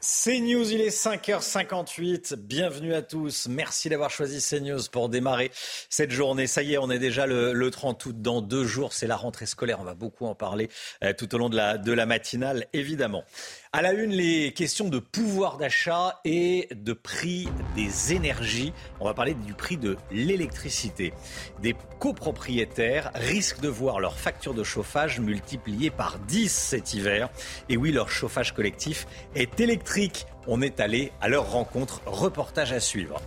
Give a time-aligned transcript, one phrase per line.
[0.00, 2.36] CNews, il est 5h58.
[2.36, 3.48] Bienvenue à tous.
[3.48, 5.50] Merci d'avoir choisi CNews pour démarrer
[5.90, 6.46] cette journée.
[6.46, 8.22] Ça y est, on est déjà le, 30 août.
[8.22, 9.80] Dans deux jours, c'est la rentrée scolaire.
[9.80, 10.70] On va beaucoup en parler
[11.02, 13.24] euh, tout au long de la, de la matinale, évidemment.
[13.70, 18.72] À la une, les questions de pouvoir d'achat et de prix des énergies.
[18.98, 21.12] On va parler du prix de l'électricité.
[21.60, 27.28] Des copropriétaires risquent de voir leur facture de chauffage multipliée par 10 cet hiver.
[27.68, 30.24] Et oui, leur chauffage collectif est électrique.
[30.50, 32.00] On est allé à leur rencontre.
[32.06, 33.20] Reportage à suivre.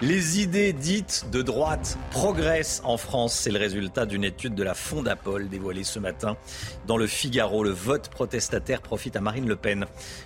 [0.00, 3.34] Les idées dites de droite progressent en France.
[3.34, 6.38] C'est le résultat d'une étude de la Fondapol dévoilée ce matin
[6.86, 7.62] dans le Figaro.
[7.62, 9.84] Le vote protestataire profite à Marine Le Pen.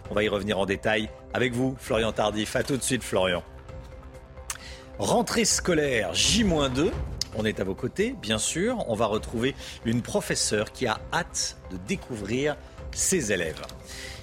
[0.09, 2.55] On va y revenir en détail avec vous, Florian Tardif.
[2.55, 3.43] À tout de suite, Florian.
[5.01, 6.93] Rentrée scolaire J-2.
[7.35, 8.85] On est à vos côtés, bien sûr.
[8.89, 12.57] On va retrouver une professeure qui a hâte de découvrir
[12.93, 13.61] ses élèves.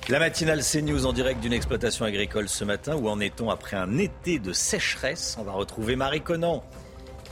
[0.09, 2.97] La matinale CNews en direct d'une exploitation agricole ce matin.
[2.97, 5.37] Où en est-on après un été de sécheresse?
[5.39, 6.61] On va retrouver Marie Conan.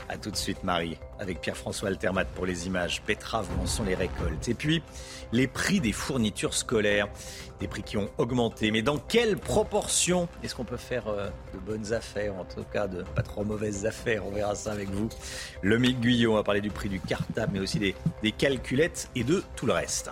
[0.08, 3.02] A tout de suite Marie, avec Pierre-François Altermat pour les images.
[3.06, 4.82] Betteraves, où sont les récoltes Et puis,
[5.32, 7.08] les prix des fournitures scolaires.
[7.60, 8.70] Des prix qui ont augmenté.
[8.70, 10.26] Mais dans quelle proportion?
[10.42, 12.34] Est-ce qu'on peut faire euh, de bonnes affaires?
[12.36, 14.26] En tout cas, de pas trop mauvaises affaires.
[14.26, 15.10] On verra ça avec vous.
[15.60, 19.24] Le Guyot, on va parler du prix du cartable, mais aussi des, des calculettes et
[19.24, 20.10] de tout le reste.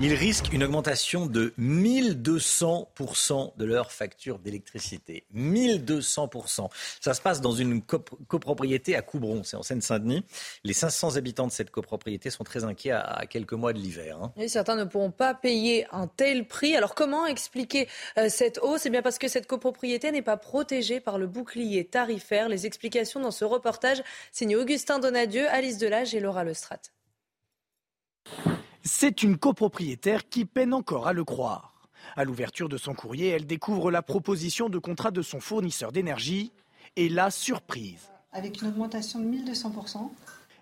[0.00, 5.24] Ils risquent une augmentation de 1200% de leur facture d'électricité.
[5.34, 6.68] 1200%.
[7.00, 10.24] Ça se passe dans une copropriété à Coubron, c'est en Seine-Saint-Denis.
[10.64, 14.18] Les 500 habitants de cette copropriété sont très inquiets à, quelques mois de l'hiver.
[14.20, 14.32] Hein.
[14.48, 16.76] certains ne pourront pas payer un tel prix.
[16.76, 18.82] Alors comment expliquer euh, cette hausse?
[18.82, 22.48] C'est bien parce que cette copropriété n'est pas protégée par le bouclier tarifaire.
[22.48, 26.80] Les explications dans ce reportage signé Augustin Donadieu, Alice Delage et Laura Lestrade.
[28.86, 31.72] C'est une copropriétaire qui peine encore à le croire.
[32.16, 36.52] À l'ouverture de son courrier, elle découvre la proposition de contrat de son fournisseur d'énergie
[36.96, 38.10] et la surprise.
[38.34, 40.10] Avec une augmentation de 1200%.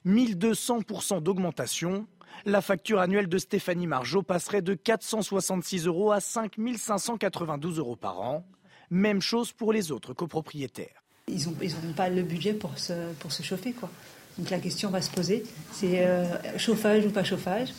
[0.07, 2.07] 1200% d'augmentation,
[2.45, 8.47] la facture annuelle de Stéphanie Margeau passerait de 466 euros à 5592 euros par an.
[8.91, 11.03] Même chose pour les autres copropriétaires.
[11.27, 13.73] Ils n'ont pas le budget pour se, pour se chauffer.
[13.73, 13.91] Quoi.
[14.39, 15.43] Donc la question va se poser,
[15.73, 16.25] c'est euh,
[16.57, 17.71] chauffage ou pas chauffage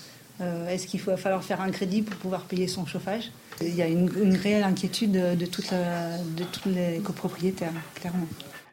[0.41, 3.31] euh, est-ce qu'il va falloir faire un crédit pour pouvoir payer son chauffage?
[3.61, 8.27] Il y a une, réelle inquiétude de, de tous les copropriétaires, clairement.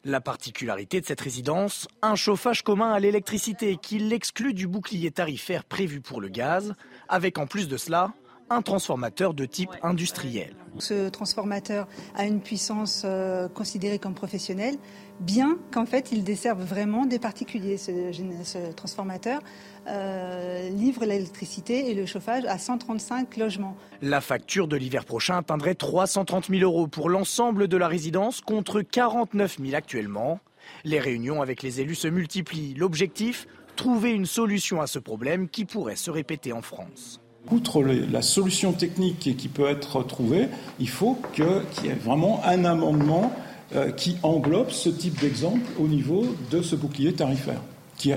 [0.04, 5.65] La particularité de cette résidence, un chauffage commun à l'électricité qui l'exclut du bouclier tarifaire
[5.65, 6.72] prévu pour le gaz,
[7.10, 8.15] avec en plus de cela
[8.48, 10.54] un transformateur de type industriel.
[10.78, 14.77] Ce transformateur a une puissance euh, considérée comme professionnelle,
[15.21, 17.77] bien qu'en fait il desserve vraiment des particuliers.
[17.77, 19.41] Ce, transformateur
[19.87, 23.77] euh, livre l'électricité et le chauffage à 135 logements.
[24.03, 28.83] La facture de l'hiver prochain atteindrait 330 000 euros pour l'ensemble de la résidence contre
[28.83, 30.41] 49 000 actuellement.
[30.85, 32.75] Les réunions avec les élus se multiplient.
[32.75, 37.21] L'objectif Trouver une solution à ce problème qui pourrait se répéter en France.
[37.51, 40.49] Outre la solution technique qui peut être trouvée,
[40.79, 41.47] il faut qu'il
[41.87, 43.50] y ait vraiment un amendement euh,
[43.97, 47.61] qui englobe ce type d'exemple au niveau de ce bouclier tarifaire,
[48.01, 48.17] qui euh,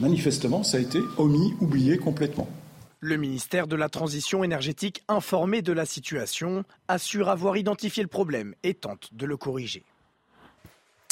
[0.00, 2.48] manifestement, ça a été omis, oublié complètement.
[3.00, 8.54] Le ministère de la Transition énergétique, informé de la situation, assure avoir identifié le problème
[8.62, 9.84] et tente de le corriger.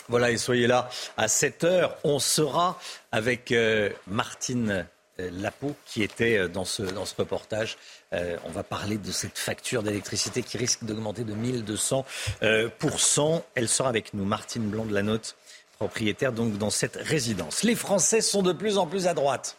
[0.09, 1.97] Voilà, et soyez là à 7 heures.
[2.05, 2.79] On sera
[3.11, 4.87] avec euh, Martine
[5.21, 7.79] euh, Lapo qui était euh, dans ce, dans ce reportage.
[8.15, 13.43] Euh, on va parler de cette facture d'électricité qui risque d'augmenter de 1200%.
[13.55, 15.35] Elle sera avec nous, Martine Blanc de la Note,
[15.79, 17.65] propriétaire donc dans cette résidence.
[17.65, 19.57] Les Français sont de plus en plus à droite.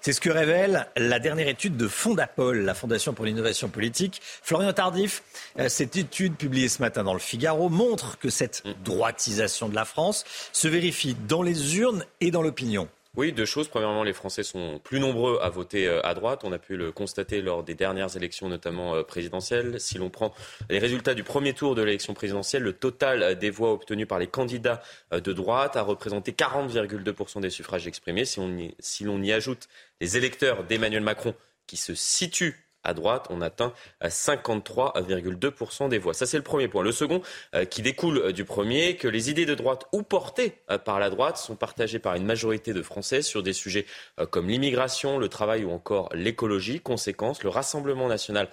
[0.00, 4.20] C'est ce que révèle la dernière étude de Fondapol, la Fondation pour l'innovation politique.
[4.42, 5.22] Florian Tardif,
[5.68, 10.26] cette étude publiée ce matin dans le Figaro montre que cette droitisation de la France
[10.52, 12.86] se vérifie dans les urnes et dans l'opinion.
[13.16, 13.68] Oui, deux choses.
[13.68, 16.40] Premièrement, les Français sont plus nombreux à voter euh, à droite.
[16.42, 19.78] On a pu le constater lors des dernières élections, notamment euh, présidentielles.
[19.78, 20.34] Si l'on prend
[20.68, 24.26] les résultats du premier tour de l'élection présidentielle, le total des voix obtenues par les
[24.26, 28.24] candidats euh, de droite a représenté 40,2% des suffrages exprimés.
[28.24, 29.68] Si l'on y, y ajoute
[30.00, 31.36] les électeurs d'Emmanuel Macron
[31.68, 33.72] qui se situent à droite, on atteint
[34.02, 36.14] 53,2% des voix.
[36.14, 36.82] Ça, c'est le premier point.
[36.82, 37.22] Le second,
[37.54, 41.00] euh, qui découle euh, du premier, que les idées de droite ou portées euh, par
[41.00, 43.86] la droite sont partagées par une majorité de Français sur des sujets
[44.30, 46.80] comme l'immigration, le travail ou encore l'écologie.
[46.80, 48.48] Conséquence, le Rassemblement national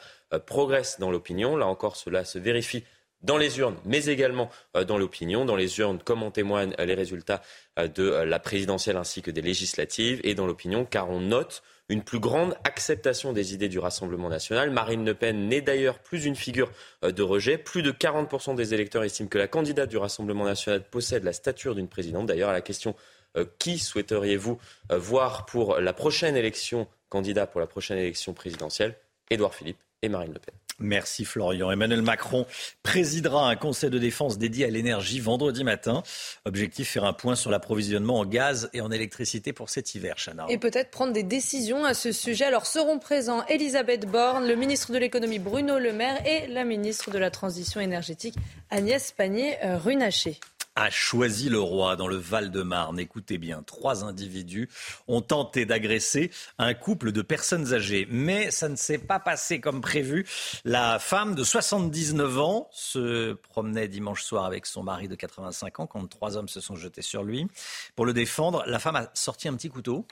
[0.46, 1.58] progresse dans l'opinion.
[1.58, 2.84] Là encore, cela se vérifie
[3.22, 4.50] dans les urnes, mais également
[4.88, 5.46] dans l'opinion.
[5.46, 7.42] Dans les urnes, comme en témoignent les résultats
[7.78, 12.20] de la présidentielle ainsi que des législatives, et dans l'opinion, car on note une plus
[12.20, 14.72] grande acceptation des idées du Rassemblement national.
[14.72, 16.72] Marine Le Pen n'est d'ailleurs plus une figure
[17.04, 17.58] euh, de rejet.
[17.58, 21.76] Plus de 40% des électeurs estiment que la candidate du Rassemblement national possède la stature
[21.76, 22.28] d'une présidente.
[22.28, 22.96] D'ailleurs, à la question
[23.36, 24.58] euh, qui souhaiteriez-vous
[24.92, 28.96] euh, voir pour la prochaine élection, candidat pour la prochaine élection présidentielle?
[29.30, 30.56] Édouard Philippe et Marine Le Pen.
[30.82, 31.72] Merci Florian.
[31.72, 32.46] Emmanuel Macron
[32.84, 36.04] présidera un conseil de défense dédié à l'énergie vendredi matin.
[36.46, 40.46] Objectif faire un point sur l'approvisionnement en gaz et en électricité pour cet hiver, Chana.
[40.50, 42.46] Et peut-être prendre des décisions à ce sujet.
[42.46, 47.12] Alors seront présents Elisabeth Borne, le ministre de l'économie Bruno Le Maire et la ministre
[47.12, 48.36] de la transition énergétique
[48.70, 50.40] Agnès Pannier-Runacher
[50.76, 53.00] a choisi le roi dans le Val-de-Marne.
[53.00, 54.70] Écoutez bien, trois individus
[55.08, 59.82] ont tenté d'agresser un couple de personnes âgées, mais ça ne s'est pas passé comme
[59.82, 60.26] prévu.
[60.64, 65.88] La femme de 79 ans se promenait dimanche soir avec son mari de 85 ans
[65.88, 67.48] quand trois hommes se sont jetés sur lui.
[67.96, 70.06] Pour le défendre, la femme a sorti un petit couteau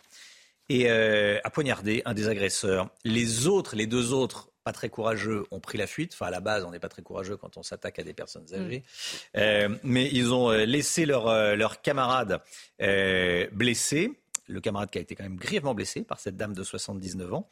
[0.69, 2.89] et euh, a poignardé un des agresseurs.
[3.03, 6.13] Les autres, les deux autres, pas très courageux ont pris la fuite.
[6.13, 8.45] Enfin, à la base, on n'est pas très courageux quand on s'attaque à des personnes
[8.51, 8.55] mm.
[8.55, 8.83] âgées.
[9.37, 12.41] Euh, mais ils ont euh, laissé leur, euh, leur camarade
[13.51, 14.11] blessé.
[14.47, 17.49] Le camarade qui a été quand même grièvement blessé par cette dame de 79 ans.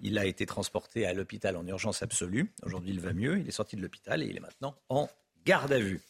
[0.00, 2.50] Il a été transporté à l'hôpital en urgence absolue.
[2.62, 3.38] Aujourd'hui, il va mieux.
[3.38, 5.10] Il est sorti de l'hôpital et il est maintenant en
[5.44, 6.00] garde à vue.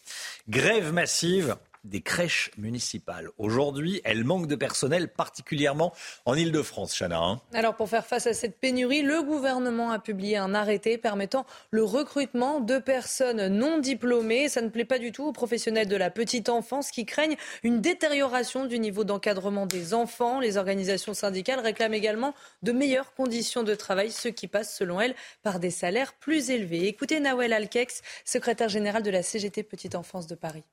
[0.48, 1.56] Grève massive
[1.88, 3.30] des crèches municipales.
[3.38, 5.92] Aujourd'hui, elles manquent de personnel, particulièrement
[6.24, 7.18] en Ile-de-France, Chana.
[7.18, 7.40] Hein.
[7.52, 11.82] Alors, pour faire face à cette pénurie, le gouvernement a publié un arrêté permettant le
[11.82, 14.48] recrutement de personnes non diplômées.
[14.48, 17.80] Ça ne plaît pas du tout aux professionnels de la petite enfance qui craignent une
[17.80, 20.40] détérioration du niveau d'encadrement des enfants.
[20.40, 25.14] Les organisations syndicales réclament également de meilleures conditions de travail, ce qui passe, selon elles,
[25.42, 26.86] par des salaires plus élevés.
[26.86, 30.64] Écoutez Nawel Alkex, secrétaire général de la CGT Petite Enfance de Paris.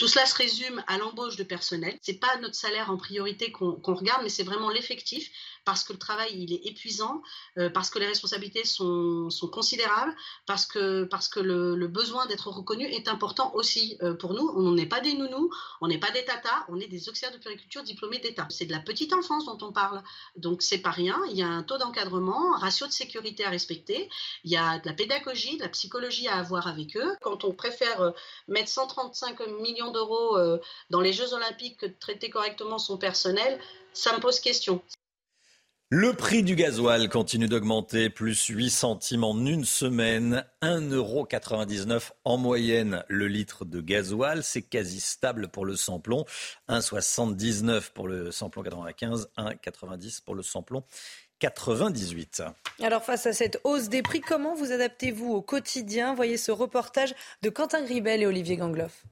[0.00, 1.98] Tout cela se résume à l'embauche de personnel.
[2.00, 5.30] C'est pas notre salaire en priorité qu'on regarde, mais c'est vraiment l'effectif
[5.70, 7.22] parce que le travail il est épuisant,
[7.56, 10.12] euh, parce que les responsabilités sont, considérables,
[10.44, 14.48] parce que, parce que le, besoin d'être reconnu est important aussi euh, pour nous.
[14.56, 15.48] On n'est pas des nounous,
[15.80, 18.48] on n'est pas des tatas, on est des auxiliaires de puriculture diplômés d'État.
[18.50, 20.02] C'est de la petite enfance dont on parle,
[20.34, 21.20] donc c'est pas rien.
[21.30, 24.10] Il y a un taux d'encadrement, un ratio de sécurité à respecter,
[24.42, 27.14] il y a de la pédagogie, de la psychologie à avoir avec eux.
[27.20, 28.10] Quand on préfère euh,
[28.48, 30.36] mettre 135 millions d'euros
[30.90, 33.60] dans les Jeux Olympiques que de traiter correctement son personnel,
[33.92, 34.82] ça me pose question.
[35.92, 43.02] Le prix du gasoil continue d'augmenter, plus 8 centimes en une semaine, 1,99€ en moyenne
[43.08, 44.44] le litre de gasoil.
[44.44, 46.24] C'est quasi stable pour le samplon,
[46.68, 50.84] 1,79€ pour le samplon 95, 1,90€ pour le samplon
[51.40, 52.44] 98.
[52.80, 56.14] Alors face à cette hausse des prix, comment vous adaptez-vous au quotidien?
[56.14, 59.06] Voyez ce reportage de Quentin Gribel et Olivier Gangloff.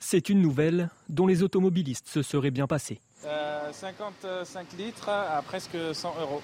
[0.00, 2.98] C'est une nouvelle dont les automobilistes se seraient bien passés.
[3.20, 6.42] 55 litres à presque 100 euros.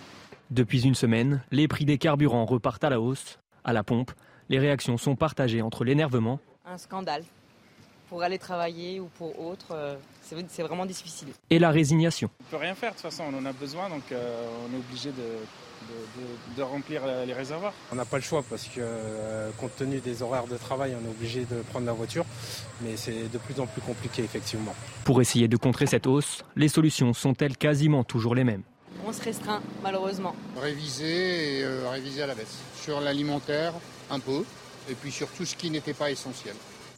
[0.50, 3.38] Depuis une semaine, les prix des carburants repartent à la hausse.
[3.64, 4.12] À la pompe,
[4.48, 6.38] les réactions sont partagées entre l'énervement.
[6.66, 7.24] Un scandale.
[8.08, 11.28] Pour aller travailler ou pour autre, euh, c'est vraiment difficile.
[11.50, 12.28] Et la résignation.
[12.40, 14.74] On ne peut rien faire, de toute façon, on en a besoin, donc euh, on
[14.74, 15.22] est obligé de,
[16.56, 17.72] de, remplir les réservoirs.
[17.92, 21.06] On n'a pas le choix parce que euh, compte tenu des horaires de travail, on
[21.06, 22.24] est obligé de prendre la voiture,
[22.82, 24.74] mais c'est de plus en plus compliqué effectivement.
[25.04, 28.62] Pour essayer de contrer cette hausse, les solutions sont-elles quasiment toujours les mêmes?
[29.06, 30.34] On se restreint malheureusement.
[30.60, 32.58] Réviser et euh, réviser à la baisse.
[32.80, 33.72] Sur l'alimentaire,
[34.10, 34.44] un peu,
[34.90, 36.54] et puis sur tout ce qui n'était pas essentiel.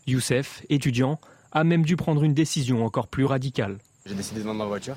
[0.07, 1.19] Youssef, étudiant,
[1.53, 3.79] a même dû prendre une décision encore plus radicale.
[4.05, 4.97] J'ai décidé de vendre ma voiture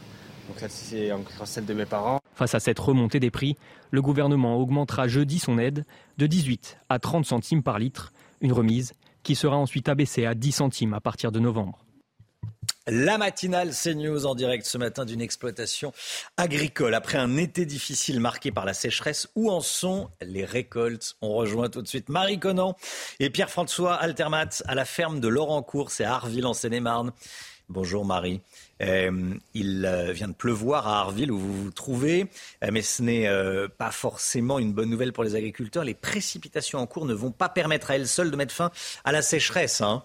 [0.50, 2.20] donc c'est encore celle de mes parents.
[2.34, 3.56] Face à cette remontée des prix,
[3.92, 5.86] le gouvernement augmentera jeudi son aide
[6.18, 10.52] de 18 à 30 centimes par litre, une remise qui sera ensuite abaissée à 10
[10.52, 11.86] centimes à partir de novembre.
[12.88, 15.94] La matinale CNews en direct ce matin d'une exploitation
[16.38, 16.96] agricole.
[16.96, 21.16] Après un été difficile marqué par la sécheresse, où en sont les récoltes?
[21.22, 22.76] On rejoint tout de suite Marie Conan
[23.20, 27.12] et Pierre-François Altermat à la ferme de Laurent-Court, c'est à Arville en Seine-et-Marne.
[27.70, 28.42] Bonjour Marie.
[28.82, 32.26] Euh, il euh, vient de pleuvoir à Arville où vous vous trouvez,
[32.64, 33.30] euh, mais ce n'est
[33.78, 35.84] pas forcément une bonne nouvelle pour les agriculteurs.
[35.84, 38.72] Les précipitations en cours ne vont pas permettre à elles seules de mettre fin
[39.04, 39.82] à la sécheresse.
[39.82, 40.04] Hein.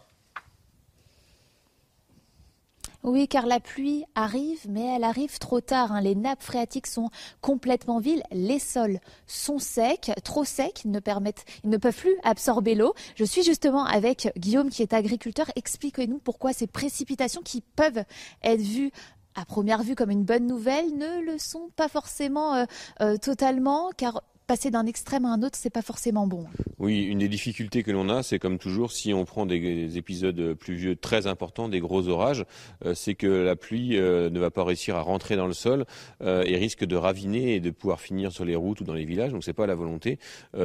[3.05, 5.93] Oui, car la pluie arrive, mais elle arrive trop tard.
[5.93, 6.01] Hein.
[6.01, 7.11] Les nappes phréatiques sont
[7.43, 8.23] complètement vides.
[8.33, 10.81] Les sols sont secs, trop secs.
[10.87, 12.95] Ils ne, permettent, ils ne peuvent plus absorber l'eau.
[13.15, 15.51] Je suis justement avec Guillaume, qui est agriculteur.
[15.55, 18.05] Expliquez-nous pourquoi ces précipitations qui peuvent
[18.43, 18.91] être vues
[19.35, 22.65] à première vue comme une bonne nouvelle ne le sont pas forcément euh,
[23.03, 26.47] euh, totalement, car passer d'un extrême à un autre, c'est pas forcément bon.
[26.79, 30.55] Oui, une des difficultés que l'on a, c'est comme toujours, si on prend des, épisodes
[30.55, 32.45] pluvieux très importants, des gros orages,
[32.85, 35.85] euh, c'est que la pluie euh, ne va pas réussir à rentrer dans le sol
[36.23, 39.05] euh, et risque de raviner et de pouvoir finir sur les routes ou dans les
[39.05, 39.33] villages.
[39.33, 40.19] Donc c'est pas la volonté.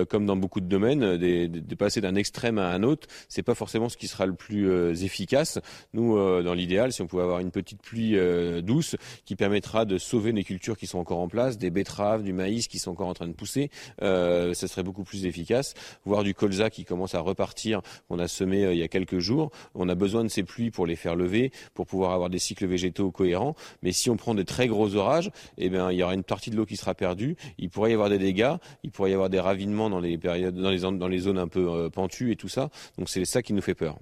[0.10, 3.88] comme dans beaucoup de domaines, de, passer d'un extrême à un autre, c'est pas forcément
[3.90, 5.60] ce qui sera le plus efficace.
[5.94, 8.18] Nous, dans l'idéal, si on pouvait avoir une petite pluie
[8.62, 8.96] douce
[9.26, 12.68] qui permettra de sauver les cultures qui sont encore en place, des betteraves, du maïs
[12.68, 13.69] qui sont encore en train de pousser,
[14.02, 15.74] euh, ça serait beaucoup plus efficace.
[16.06, 19.20] Voir du colza qui commence à repartir, qu'on a semé euh, il y a quelques
[19.20, 19.52] jours.
[19.76, 22.66] On a besoin de ces pluies pour les faire lever, pour pouvoir avoir des cycles
[22.66, 23.56] végétaux cohérents.
[23.82, 26.50] Mais si on prend de très gros orages, eh bien, il y aura une partie
[26.50, 27.36] de l'eau qui sera perdue.
[27.58, 30.56] Il pourrait y avoir des dégâts, il pourrait y avoir des ravinements dans les périodes,
[30.56, 32.70] dans les, dans les zones un peu euh, pentues et tout ça.
[32.98, 33.98] Donc c'est ça qui nous fait peur.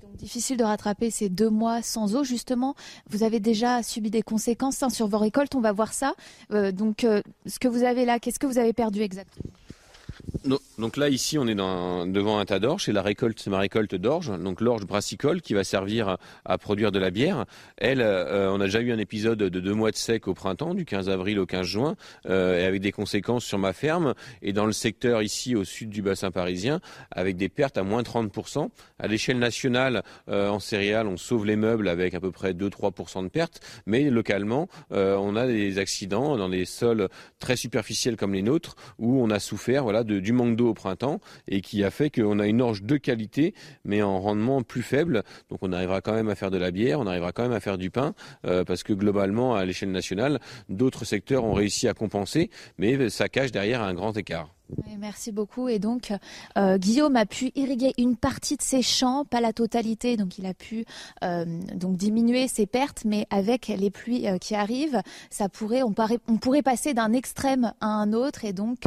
[0.00, 2.74] Donc difficile de rattraper ces deux mois sans eau, justement.
[3.10, 6.14] Vous avez déjà subi des conséquences hein, sur vos récoltes, on va voir ça.
[6.50, 7.06] donc,
[7.46, 9.50] ce que vous avez là, qu'est-ce que vous avez perdu exactement?
[10.78, 12.84] Donc là, ici, on est devant un tas d'orge.
[12.84, 14.36] C'est la récolte, c'est ma récolte d'orge.
[14.38, 17.44] Donc l'orge brassicole qui va servir à, produire de la bière.
[17.76, 20.74] Elle, euh, on a déjà eu un épisode de deux mois de sec au printemps,
[20.74, 24.52] du 15 avril au 15 juin, euh, et avec des conséquences sur ma ferme et
[24.52, 26.80] dans le secteur ici au sud du bassin parisien,
[27.10, 28.68] avec des pertes à moins 30%.
[28.98, 33.22] À l'échelle nationale, euh, en céréales, on sauve les meubles avec à peu près 2-3%
[33.22, 38.42] de pertes, mais localement, on a des accidents dans des sols très superficiels comme les
[38.42, 42.10] nôtres où on a souffert, voilà, du manque d'eau au printemps et qui a fait
[42.10, 45.22] qu'on a une orge de qualité mais en rendement plus faible.
[45.50, 47.60] Donc on arrivera quand même à faire de la bière, on arrivera quand même à
[47.60, 48.14] faire du pain
[48.46, 53.28] euh, parce que globalement à l'échelle nationale, d'autres secteurs ont réussi à compenser, mais ça
[53.28, 54.54] cache derrière un grand écart
[54.98, 55.68] merci beaucoup.
[55.68, 56.12] Et donc,
[56.56, 60.16] euh, Guillaume a pu irriguer une partie de ses champs, pas la totalité.
[60.16, 60.84] Donc, il a pu
[61.22, 61.44] euh,
[61.74, 66.62] donc diminuer ses pertes, mais avec les pluies euh, qui arrivent, ça pourrait, on, pourrait
[66.62, 68.78] passer d'un extrême à un autre et donc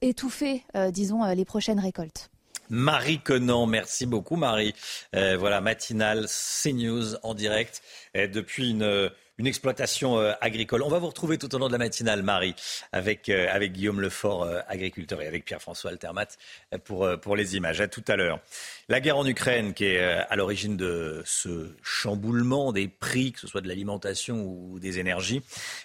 [0.00, 2.30] étouffer, disons, les prochaines récoltes.
[2.68, 4.74] Marie Conan, merci beaucoup Marie.
[5.12, 7.82] voilà, matinale CNews en direct
[8.14, 10.82] depuis une une exploitation euh, agricole.
[10.82, 12.54] On va vous retrouver tout au long de la matinale, Marie,
[12.92, 16.26] avec, euh, avec Guillaume Lefort, euh, agriculteur, et avec Pierre-François Altermat
[16.84, 17.80] pour, pour les images.
[17.80, 18.40] À tout à l'heure.
[18.88, 23.48] La guerre en Ukraine qui est à l'origine de ce chamboulement des prix, que ce
[23.48, 25.42] soit de l'alimentation ou des énergies.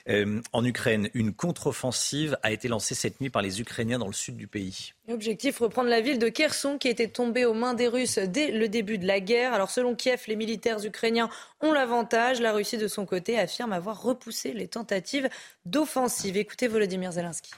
[0.07, 4.37] en Ukraine, une contre-offensive a été lancée cette nuit par les Ukrainiens dans le sud
[4.37, 4.93] du pays.
[5.09, 8.69] Objectif, reprendre la ville de Kherson qui était tombée aux mains des Russes dès le
[8.69, 9.53] début de la guerre.
[9.53, 11.29] Alors selon Kiev, les militaires ukrainiens
[11.59, 12.39] ont l'avantage.
[12.39, 15.27] La Russie de son côté affirme avoir repoussé les tentatives
[15.65, 16.37] d'offensive.
[16.37, 17.51] Écoutez Volodymyr Zelensky.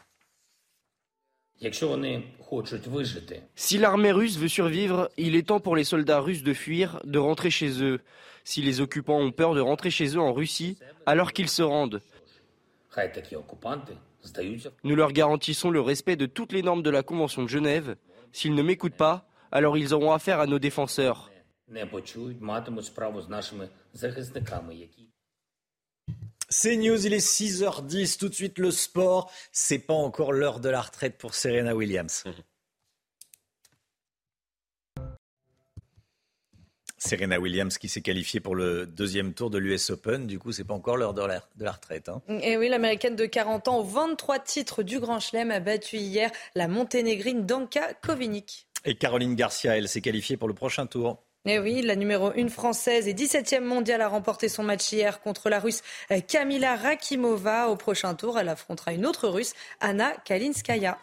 [3.55, 7.19] Si l'armée russe veut survivre, il est temps pour les soldats russes de fuir, de
[7.19, 8.01] rentrer chez eux.
[8.43, 12.01] Si les occupants ont peur de rentrer chez eux en Russie, alors qu'ils se rendent.
[14.83, 17.95] Nous leur garantissons le respect de toutes les normes de la Convention de Genève.
[18.31, 21.31] S'ils ne m'écoutent pas, alors ils auront affaire à nos défenseurs.
[26.55, 29.31] C'est News, il est 6h10, tout de suite le sport.
[29.51, 32.25] C'est pas encore l'heure de la retraite pour Serena Williams.
[36.99, 40.27] Serena Williams qui s'est qualifiée pour le deuxième tour de l'US Open.
[40.27, 42.07] Du coup, c'est pas encore l'heure de la, retraite.
[42.07, 42.21] Hein.
[42.29, 46.29] Et oui, l'américaine de 40 ans, aux 23 titres du Grand Chelem, a battu hier
[46.53, 48.67] la monténégrine Danka Kovinic.
[48.85, 51.23] Et Caroline Garcia, elle s'est qualifiée pour le prochain tour.
[51.45, 55.49] Et oui, la numéro 1 française et 17e mondiale a remporté son match hier contre
[55.49, 55.81] la russe
[56.29, 57.67] Kamila Rakimova.
[57.67, 60.97] Au prochain tour, elle affrontera une autre russe, Anna Kalinskaya.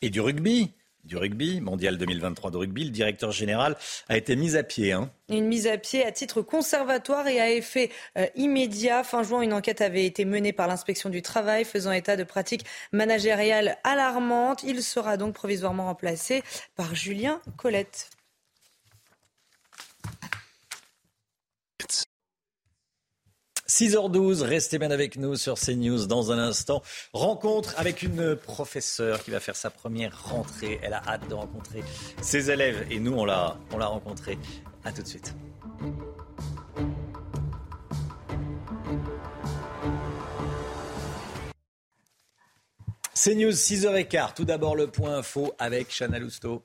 [0.00, 0.72] Et du rugby?
[1.04, 3.76] Du rugby, mondial 2023 de rugby, le directeur général
[4.08, 4.92] a été mis à pied.
[4.92, 5.10] Hein.
[5.28, 9.02] Une mise à pied à titre conservatoire et à effet euh, immédiat.
[9.02, 12.64] Fin juin, une enquête avait été menée par l'inspection du travail faisant état de pratiques
[12.92, 14.62] managériales alarmantes.
[14.62, 16.42] Il sera donc provisoirement remplacé
[16.76, 18.10] par Julien Colette.
[23.72, 26.82] 6h12, restez bien avec nous sur CNews dans un instant.
[27.14, 30.78] Rencontre avec une professeure qui va faire sa première rentrée.
[30.82, 31.82] Elle a hâte de rencontrer
[32.20, 34.38] ses élèves et nous, on l'a, on l'a rencontrée.
[34.84, 35.34] A tout de suite.
[43.14, 44.34] CNews 6h15.
[44.34, 46.62] Tout d'abord le point info avec Chana Lousteau.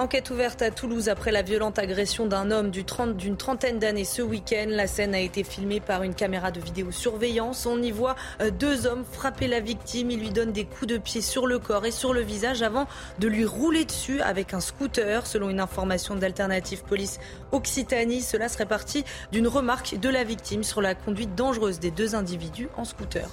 [0.00, 4.66] Enquête ouverte à Toulouse après la violente agression d'un homme d'une trentaine d'années ce week-end.
[4.68, 7.66] La scène a été filmée par une caméra de vidéosurveillance.
[7.66, 10.12] On y voit euh, deux hommes frapper la victime.
[10.12, 12.86] Ils lui donnent des coups de pied sur le corps et sur le visage avant
[13.18, 15.26] de lui rouler dessus avec un scooter.
[15.26, 17.18] Selon une information d'Alternative Police
[17.50, 22.14] Occitanie, cela serait parti d'une remarque de la victime sur la conduite dangereuse des deux
[22.14, 23.28] individus en scooter.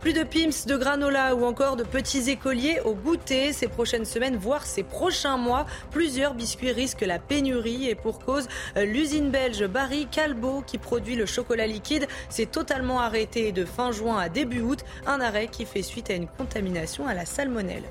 [0.00, 4.36] Plus de pims, de granola ou encore de petits écoliers au goûter ces prochaines semaines,
[4.36, 5.66] voire ces prochains mois.
[5.90, 11.16] Plusieurs biscuits risquent la pénurie et pour cause, euh, l'usine belge Barry Calbo qui produit
[11.16, 15.66] le chocolat liquide s'est totalement arrêtée de fin juin à début août, un arrêt qui
[15.66, 17.84] fait suite à une contamination à la salmonelle.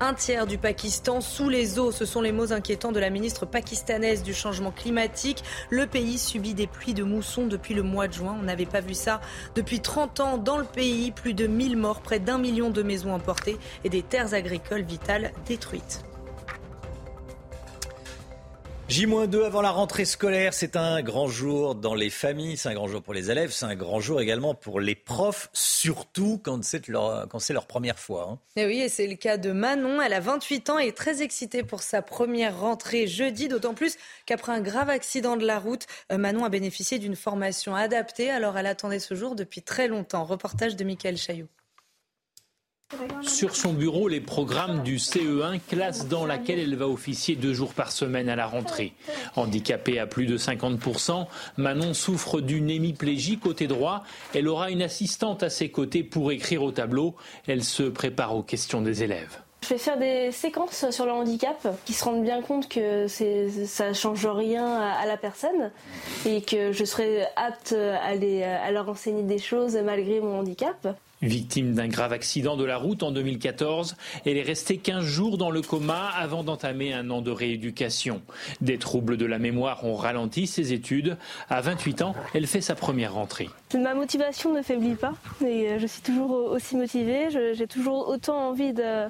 [0.00, 3.46] Un tiers du Pakistan sous les eaux, ce sont les mots inquiétants de la ministre
[3.46, 5.44] pakistanaise du changement climatique.
[5.70, 8.36] Le pays subit des pluies de mousson depuis le mois de juin.
[8.40, 9.20] On n'avait pas vu ça
[9.54, 11.12] depuis 30 ans dans le pays.
[11.12, 15.32] Plus de 1000 morts, près d'un million de maisons emportées et des terres agricoles vitales
[15.46, 16.04] détruites.
[18.90, 22.86] J-2 avant la rentrée scolaire, c'est un grand jour dans les familles, c'est un grand
[22.86, 26.86] jour pour les élèves, c'est un grand jour également pour les profs, surtout quand c'est
[26.88, 27.26] leur,
[27.66, 28.28] première fois.
[28.30, 28.38] Hein.
[28.56, 31.22] Et oui, et c'est le cas de Manon, elle a 28 ans et est très
[31.22, 35.86] excitée pour sa première rentrée jeudi, d'autant plus qu'après un grave accident de la route,
[36.12, 40.24] euh, Manon a bénéficié d'une formation adaptée, alors elle attendait ce jour depuis très longtemps.
[40.24, 41.48] Reportage de Michael Chaillot.
[43.22, 47.74] Sur son bureau, les programmes du CE1, classe dans laquelle elle va officier deux jours
[47.74, 48.92] par semaine à la rentrée.
[49.36, 54.04] Handicapée à plus de 50%, Manon souffre d'une hémiplégie côté droit.
[54.34, 57.14] Elle aura une assistante à ses côtés pour écrire au tableau.
[57.46, 59.38] Elle se prépare aux questions des élèves.
[59.62, 63.88] Je vais faire des séquences sur le handicap qui se rendent bien compte que ça
[63.88, 65.70] ne change rien à, la personne
[66.26, 70.94] et que je serai apte à, à leur enseigner des choses malgré mon handicap.
[71.22, 75.50] Victime d'un grave accident de la route en 2014, elle est restée 15 jours dans
[75.50, 78.20] le coma avant d'entamer un an de rééducation.
[78.60, 81.16] Des troubles de la mémoire ont ralenti ses études.
[81.48, 83.48] À 28 ans, elle fait sa première rentrée.
[83.74, 85.14] Ma motivation ne faiblit pas
[85.44, 87.28] et euh, je suis toujours aussi motivée.
[87.30, 89.08] J'ai toujours autant envie de,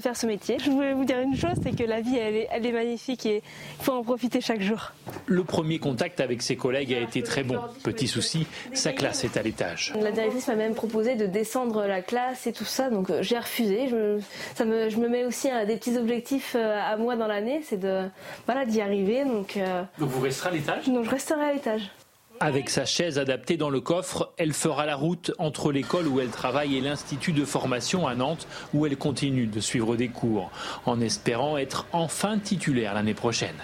[0.00, 0.56] faire ce métier.
[0.58, 3.26] Je voulais vous dire une chose, c'est que la vie, elle est, elle est magnifique
[3.26, 3.42] et
[3.78, 4.92] il faut en profiter chaque jour.
[5.26, 7.58] Le premier contact avec ses collègues a été très bon.
[7.82, 9.94] Petit souci, sa classe est à l'étage.
[10.00, 13.38] La directrice m'a même proposé de descendre la classe et tout ça, donc euh, j'ai
[13.38, 13.88] refusé.
[13.88, 14.20] Je,
[14.54, 17.62] ça me, je me mets aussi à des petits objectifs euh, à moi dans l'année,
[17.64, 18.02] c'est de
[18.46, 19.24] voilà d'y arriver.
[19.24, 19.58] Donc,
[19.98, 20.88] donc vous resterez à l'étage?
[20.88, 21.90] Donc je resterai à l'étage.
[22.40, 26.30] Avec sa chaise adaptée dans le coffre, elle fera la route entre l'école où elle
[26.30, 30.50] travaille et l'institut de formation à Nantes où elle continue de suivre des cours,
[30.84, 33.56] en espérant être enfin titulaire l'année prochaine.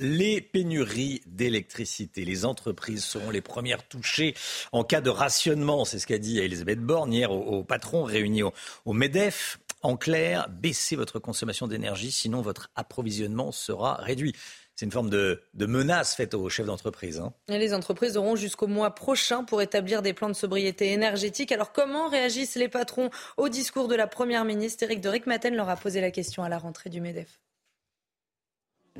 [0.00, 2.24] Les pénuries d'électricité.
[2.24, 4.34] Les entreprises seront les premières touchées
[4.72, 5.84] en cas de rationnement.
[5.84, 8.52] C'est ce qu'a dit Elisabeth Borne hier au, patron réuni au,
[8.84, 9.58] au MEDEF.
[9.82, 14.34] En clair, baissez votre consommation d'énergie, sinon votre approvisionnement sera réduit.
[14.82, 17.20] C'est une forme de, menace faite aux chefs d'entreprise.
[17.20, 17.32] Hein.
[17.46, 21.52] Les entreprises auront jusqu'au mois prochain pour établir des plans de sobriété énergétique.
[21.52, 24.82] Alors comment réagissent les patrons au discours de la Première ministre?
[24.82, 27.38] Éric de Rickmaten leur a posé la question à la rentrée du MEDEF.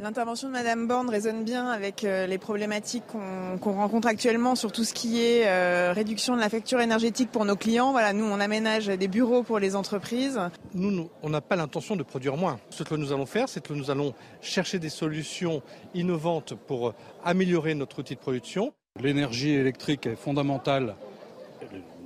[0.00, 4.84] L'intervention de Madame Borne résonne bien avec euh, les problématiques qu'on rencontre actuellement sur tout
[4.84, 7.92] ce qui est euh, réduction de la facture énergétique pour nos clients.
[7.92, 10.40] Voilà, nous, on aménage des bureaux pour les entreprises.
[10.72, 12.58] Nous, on n'a pas l'intention de produire moins.
[12.70, 15.62] Ce que nous allons faire, c'est que nous allons chercher des solutions
[15.94, 18.72] innovantes pour améliorer notre outil de production.
[18.98, 20.94] L'énergie électrique est fondamentale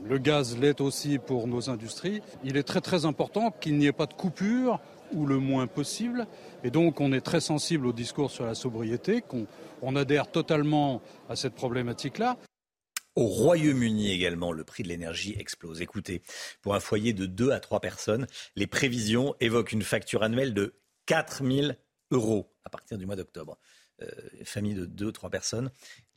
[0.09, 2.23] le gaz l'est aussi pour nos industries.
[2.45, 4.79] Il est très très important qu'il n'y ait pas de coupure
[5.13, 6.27] ou le moins possible.
[6.65, 11.37] Et donc on est très sensible au discours sur la sobriété, qu'on adhère totalement à
[11.37, 12.37] cette problématique-là.
[13.15, 15.81] Au Royaume-Uni également, le prix de l'énergie explose.
[15.81, 16.21] Écoutez,
[16.61, 20.75] pour un foyer de 2 à 3 personnes, les prévisions évoquent une facture annuelle de
[21.07, 21.73] 4 000
[22.11, 23.59] euros à partir du mois d'octobre.
[24.03, 24.11] Euh,
[24.45, 25.71] famille de 2 3 personnes,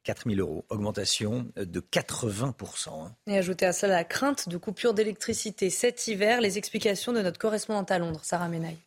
[0.10, 3.16] 4 000 euros, augmentation de 80% hein.
[3.28, 7.38] Et ajouter à cela la crainte de coupure d'électricité cet hiver, les explications de notre
[7.38, 8.80] correspondante à Londres, Sarah Menaille.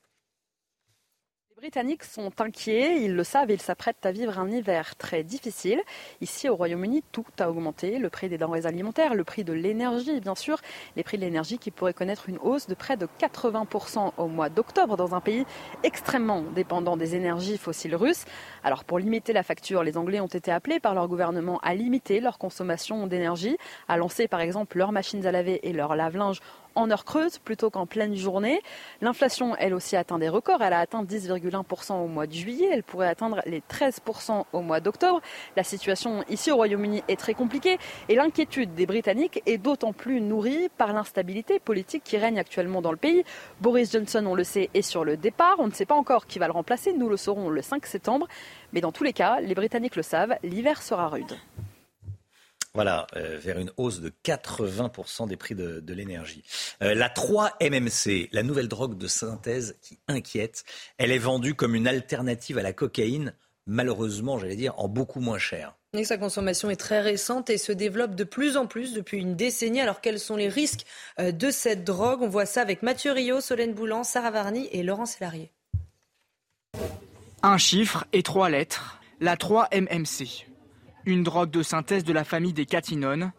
[1.51, 5.23] Les Britanniques sont inquiets, ils le savent et ils s'apprêtent à vivre un hiver très
[5.23, 5.81] difficile.
[6.21, 10.19] Ici au Royaume-Uni, tout a augmenté, le prix des denrées alimentaires, le prix de l'énergie
[10.21, 10.59] bien sûr,
[10.97, 14.49] les prix de l'énergie qui pourraient connaître une hausse de près de 80% au mois
[14.49, 15.47] d'octobre dans un pays
[15.85, 18.25] extrêmement dépendant des énergies fossiles russes.
[18.65, 22.21] Alors pour limiter la facture, les Anglais ont été appelés par leur gouvernement à limiter
[22.21, 23.57] leur consommation d'énergie,
[23.89, 26.41] à lancer par exemple leurs machines à laver et leurs lave-linges
[26.75, 28.61] en heure creuse plutôt qu'en pleine journée.
[29.01, 30.63] L'inflation, elle aussi, atteint des records.
[30.63, 32.69] Elle a atteint 10,1% au mois de juillet.
[32.73, 35.21] Elle pourrait atteindre les 13% au mois d'octobre.
[35.57, 40.21] La situation ici au Royaume-Uni est très compliquée et l'inquiétude des Britanniques est d'autant plus
[40.21, 43.25] nourrie par l'instabilité politique qui règne actuellement dans le pays.
[43.61, 45.57] Boris Johnson, on le sait, est sur le départ.
[45.59, 46.93] On ne sait pas encore qui va le remplacer.
[46.93, 48.29] Nous le saurons le 5 septembre.
[48.73, 51.37] Mais dans tous les cas, les Britanniques le savent, l'hiver sera rude.
[52.75, 56.43] Voilà, euh, vers une hausse de 80% des prix de, l'énergie.
[56.83, 60.65] Euh, la 3-MMC, la nouvelle drogue de synthèse qui inquiète,
[60.97, 63.35] elle est vendue comme une alternative à la cocaïne,
[63.67, 65.77] malheureusement, j'allais dire, en beaucoup moins cher.
[65.95, 69.37] Et sa consommation est très récente et se développe de plus en plus depuis une
[69.37, 69.83] décennie.
[69.83, 70.87] Alors quels sont les risques
[71.21, 72.23] euh, de cette drogue?
[72.23, 75.51] On voit ça avec Mathieu Rio, Solène Boulan, Sarah Varny et Laurent Sélarié.
[77.45, 80.47] Un chiffre et trois lettres, la 3-MMC.
[81.07, 83.33] Une drogue de synthèse de la famille des catinones.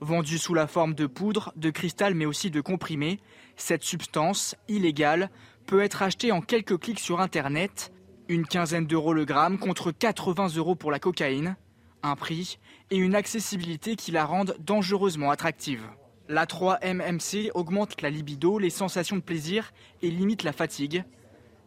[0.00, 3.18] Vendue sous la forme de poudre, de cristal mais aussi de comprimés,
[3.56, 5.28] cette substance, illégale,
[5.66, 7.92] peut être achetée en quelques clics sur Internet.
[8.28, 11.56] Une quinzaine d'euros le gramme contre 80 euros pour la cocaïne.
[12.04, 12.60] Un prix
[12.92, 15.82] et une accessibilité qui la rendent dangereusement attractive.
[16.28, 21.02] La 3-MMC augmente la libido, les sensations de plaisir et limite la fatigue.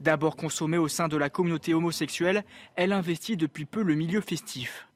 [0.01, 2.43] D'abord consommée au sein de la communauté homosexuelle,
[2.75, 4.87] elle investit depuis peu le milieu festif.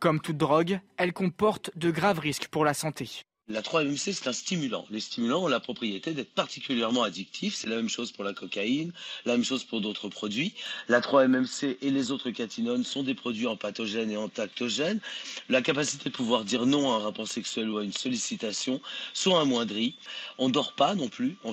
[0.00, 3.26] Comme toute drogue, elle comporte de graves risques pour la santé.
[3.50, 4.84] La 3-MMC, c'est un stimulant.
[4.90, 7.54] Les stimulants ont la propriété d'être particulièrement addictifs.
[7.54, 8.92] C'est la même chose pour la cocaïne,
[9.24, 10.52] la même chose pour d'autres produits.
[10.88, 15.00] La 3-MMC et les autres catinones sont des produits empathogènes et entactogènes.
[15.48, 18.82] La capacité de pouvoir dire non à un rapport sexuel ou à une sollicitation
[19.14, 19.94] sont amoindries.
[20.36, 21.52] On dort pas non plus, on,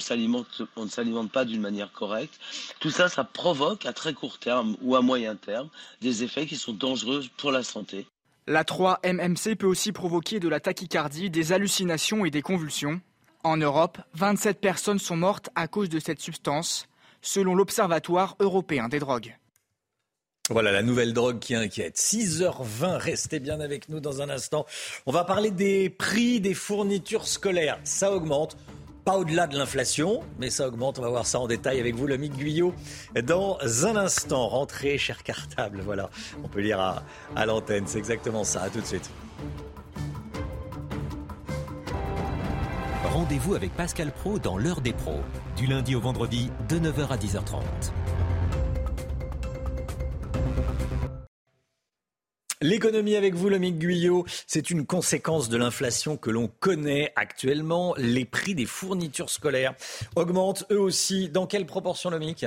[0.76, 2.38] on ne s'alimente pas d'une manière correcte.
[2.82, 5.70] Tout ça, ça provoque à très court terme ou à moyen terme
[6.02, 8.06] des effets qui sont dangereux pour la santé.
[8.48, 13.02] La 3-MMC peut aussi provoquer de la tachycardie, des hallucinations et des convulsions.
[13.44, 16.88] En Europe, 27 personnes sont mortes à cause de cette substance,
[17.24, 19.36] selon l'Observatoire européen des drogues.
[20.52, 21.98] Voilà la nouvelle drogue qui inquiète.
[21.98, 24.68] 6h20, restez bien avec nous dans un instant.
[25.08, 27.80] On va parler des prix des fournitures scolaires.
[27.84, 28.58] Ça augmente
[29.06, 31.00] pas au-delà de l'inflation, mais ça augmente.
[31.00, 32.74] On va voir ça en détail avec vous, le Mick Guyot.
[33.24, 35.82] Dans un instant, rentrez, cher cartable.
[35.86, 36.10] Voilà,
[36.44, 37.04] on peut lire à,
[37.36, 37.86] à l'antenne.
[37.86, 38.64] C'est exactement ça.
[38.64, 39.10] À tout de suite.
[43.14, 45.22] Rendez-vous avec Pascal Pro dans l'heure des pros,
[45.56, 47.62] du lundi au vendredi de 9h à 10h30.
[52.68, 57.94] L'économie avec vous, Lomique Guyot, c'est une conséquence de l'inflation que l'on connaît actuellement.
[57.96, 59.76] Les prix des fournitures scolaires
[60.16, 61.30] augmentent eux aussi.
[61.30, 62.44] Dans quelle proportion, Lomique?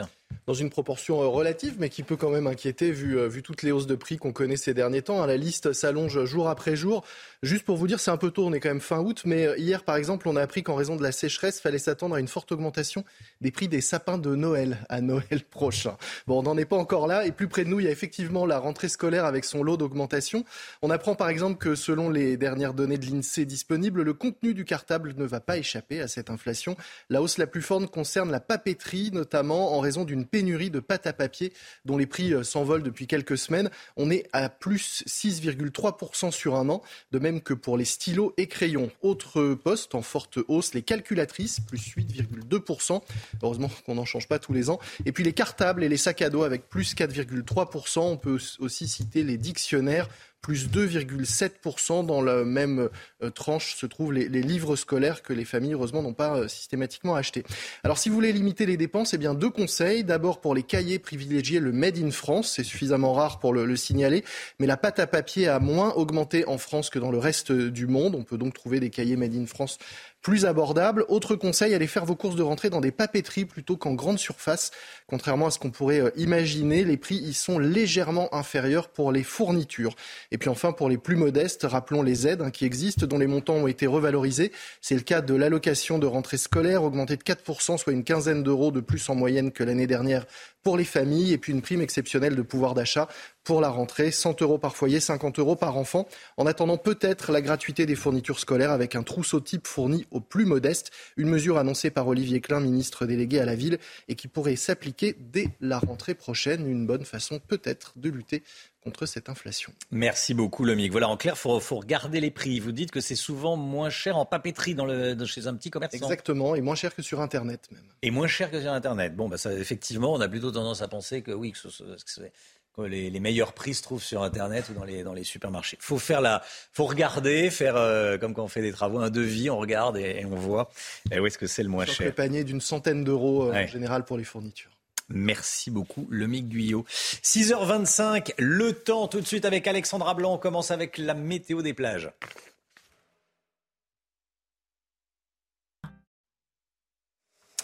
[0.47, 3.63] Dans une proportion euh, relative, mais qui peut quand même inquiéter vu, euh, vu toutes
[3.63, 5.23] les hausses de prix qu'on connaît ces derniers temps.
[5.23, 5.27] Hein.
[5.27, 7.05] La liste s'allonge jour après jour.
[7.43, 9.47] Juste pour vous dire, c'est un peu tôt, on est quand même fin août, mais
[9.47, 12.21] euh, hier, par exemple, on a appris qu'en raison de la sécheresse, fallait s'attendre à
[12.21, 13.05] une forte augmentation
[13.41, 15.97] des prix des sapins de Noël à Noël prochain.
[16.27, 17.93] Bon, on n'en est pas encore là, et plus près de nous, il y a
[17.93, 20.45] effectivement la rentrée scolaire avec son lot d'augmentation.
[20.83, 24.65] On apprend par exemple que selon les dernières données de l'INSEE disponibles, le contenu du
[24.65, 26.77] cartable ne va pas échapper à cette inflation.
[27.11, 31.07] La hausse la plus forte concerne la papeterie, notamment en raison d'une pénurie de pâte
[31.07, 31.53] à papier
[31.85, 33.71] dont les prix euh, s'envolent depuis quelques semaines.
[33.97, 38.47] On est à plus 6,3% sur un an, de même que pour les stylos et
[38.47, 38.91] crayons.
[39.03, 43.03] Autre poste en forte hausse, les calculatrices, plus 8,2%.
[43.43, 44.79] Heureusement qu'on n'en change pas tous les ans.
[45.07, 48.01] Et puis les cartables et les sacs à dos avec plus 4,3%.
[48.01, 50.09] On peut aussi citer les dictionnaires
[50.41, 52.07] plus 2,7%.
[52.07, 52.89] Dans la même
[53.23, 57.15] euh, tranche se trouvent les, livres scolaires que les familles, heureusement, n'ont pas euh, systématiquement
[57.15, 57.45] achetés.
[57.85, 60.05] Alors, si vous voulez limiter les dépenses, eh bien, deux conseils.
[60.05, 62.53] D'abord, pour les cahiers, privilégier le Made in France.
[62.57, 64.25] C'est suffisamment rare pour le, le, signaler.
[64.59, 67.87] Mais la pâte à papier a moins augmenté en France que dans le reste du
[67.87, 68.15] monde.
[68.15, 69.79] On peut donc trouver des cahiers Made in France
[70.23, 71.05] plus abordable.
[71.09, 74.71] Autre conseil, allez faire vos courses de rentrée dans des papeteries plutôt qu'en grande surface.
[75.07, 79.23] Contrairement à ce qu'on pourrait euh, imaginer, les prix y sont légèrement inférieurs pour les
[79.23, 79.95] fournitures.
[80.31, 83.27] Et puis enfin, pour les plus modestes, rappelons les aides hein, qui existent, dont les
[83.27, 84.53] montants ont été revalorisés.
[84.81, 88.71] C'est le cas de l'allocation de rentrée scolaire, augmentée de 4%, soit une quinzaine d'euros
[88.71, 90.27] de plus en moyenne que l'année dernière
[90.63, 93.09] pour les familles, et puis une prime exceptionnelle de pouvoir d'achat
[93.45, 96.07] pour la rentrée, 100 euros par foyer, 50 euros par enfant.
[96.37, 100.45] En attendant peut-être la gratuité des fournitures scolaires avec un trousseau type fourni aux plus
[100.45, 104.57] modestes, une mesure annoncée par Olivier Klein, ministre délégué à la ville, et qui pourrait
[104.57, 106.69] s'appliquer dès la rentrée prochaine.
[106.69, 108.43] Une bonne façon peut-être de lutter
[108.89, 109.71] contre cette inflation.
[109.91, 110.93] Merci beaucoup, Lomique.
[110.93, 112.59] Voilà, en clair, il faut, faut, regarder les prix.
[112.59, 115.99] Vous dites que c'est souvent moins cher en papeterie dans le, chez un petit commerçant.
[115.99, 117.83] Exactement, et moins cher que sur Internet même.
[118.01, 119.15] Et moins cher que sur Internet.
[119.15, 123.53] Bon, bah ça, effectivement, on a plutôt tendance à penser que oui, que, les, meilleurs
[123.53, 125.77] prix se trouvent sur Internet ou dans les, dans les supermarchés.
[125.81, 129.51] Faut faire la, faut regarder, faire euh, comme quand on fait des travaux, un devis,
[129.51, 130.71] on regarde et, on voit
[131.13, 132.07] où est-ce que c'est le moins cher.
[132.07, 134.78] Le panier d'une centaine d'euros euh, en général pour les fournitures.
[135.09, 136.85] Merci beaucoup, le Guyot.
[137.23, 140.35] 6h25, le temps tout de suite avec Alexandra Blanc.
[140.35, 142.11] On commence avec la météo des plages.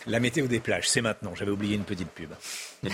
[0.06, 1.34] La météo des plages, c'est maintenant.
[1.34, 2.32] J'avais oublié une petite pub.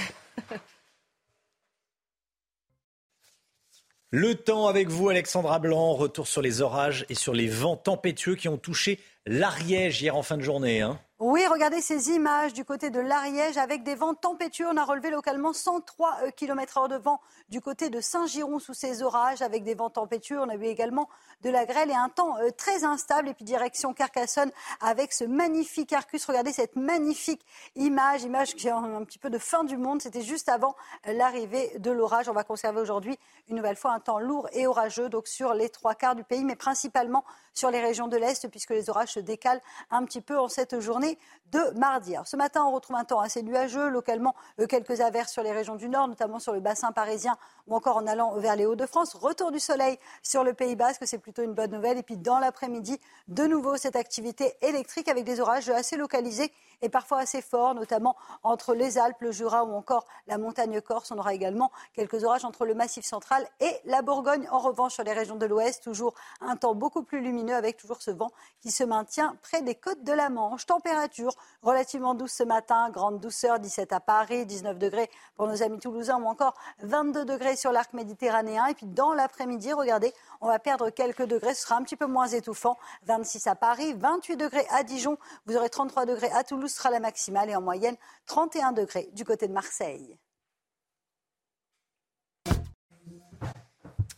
[4.13, 5.95] Le temps avec vous, Alexandra Blanc.
[5.95, 10.22] Retour sur les orages et sur les vents tempétueux qui ont touché l'Ariège hier en
[10.22, 10.80] fin de journée.
[10.80, 10.98] Hein.
[11.22, 14.66] Oui, regardez ces images du côté de l'Ariège avec des vents tempétueux.
[14.72, 19.02] On a relevé localement 103 euh, km/h de vent du côté de Saint-Giron sous ces
[19.02, 20.40] orages avec des vents tempétueux.
[20.40, 21.11] On a eu également
[21.42, 23.28] de la grêle et un temps euh, très instable.
[23.28, 26.24] Et puis direction Carcassonne avec ce magnifique Arcus.
[26.24, 27.44] Regardez cette magnifique
[27.76, 30.00] image, image qui est un petit peu de fin du monde.
[30.00, 30.74] C'était juste avant
[31.06, 32.30] euh, l'arrivée de l'orage.
[32.30, 33.18] On va conserver aujourd'hui
[33.50, 36.44] une nouvelle fois un temps lourd et orageux, donc sur les trois quarts du pays,
[36.44, 37.26] mais principalement
[37.61, 40.81] sur les régions de l'Est, puisque les orages se décalent un petit peu en cette
[40.81, 41.18] journée
[41.53, 42.14] de mardi.
[42.25, 45.75] ce matin, on retrouve un temps assez nuageux, localement euh, quelques averses sur les régions
[45.75, 49.14] du Nord, notamment sur le bassin parisien ou encore en allant vers les Hauts-de-France.
[49.14, 51.99] Retour du soleil sur le Pays Basque, c'est plutôt une bonne nouvelle.
[51.99, 56.88] Et puis dans l'après-midi, de nouveau cette activité électrique avec des orages assez localisés et
[56.88, 61.11] parfois assez forts, notamment entre les Alpes, le Jura ou encore la montagne corse.
[61.11, 64.49] On aura également quelques orages entre le Massif central et la Bourgogne.
[64.51, 68.03] En revanche, sur les régions de l'Ouest, toujours un temps beaucoup plus lumineux avec toujours
[68.03, 70.67] ce vent qui se maintient près des côtes de la Manche.
[70.67, 71.33] Température
[71.63, 76.21] relativement douce ce matin, grande douceur, 17 à Paris, 19 degrés pour nos amis toulousains
[76.21, 78.67] ou encore 22 degrés sur l'arc méditerranéen.
[78.67, 82.07] Et puis dans l'après-midi, regardez, on va perdre quelques degrés, ce sera un petit peu
[82.07, 82.77] moins étouffant.
[83.05, 87.01] 26 à Paris, 28 degrés à Dijon, vous aurez 33 degrés à Toulouse, sera la
[87.01, 90.19] maximale et en moyenne 31 degrés du côté de Marseille.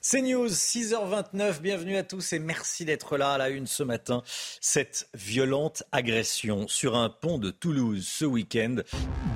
[0.04, 4.24] C'est News, 6h29, bienvenue à tous et merci d'être là à la une ce matin.
[4.60, 8.78] Cette violente agression sur un pont de Toulouse ce week-end.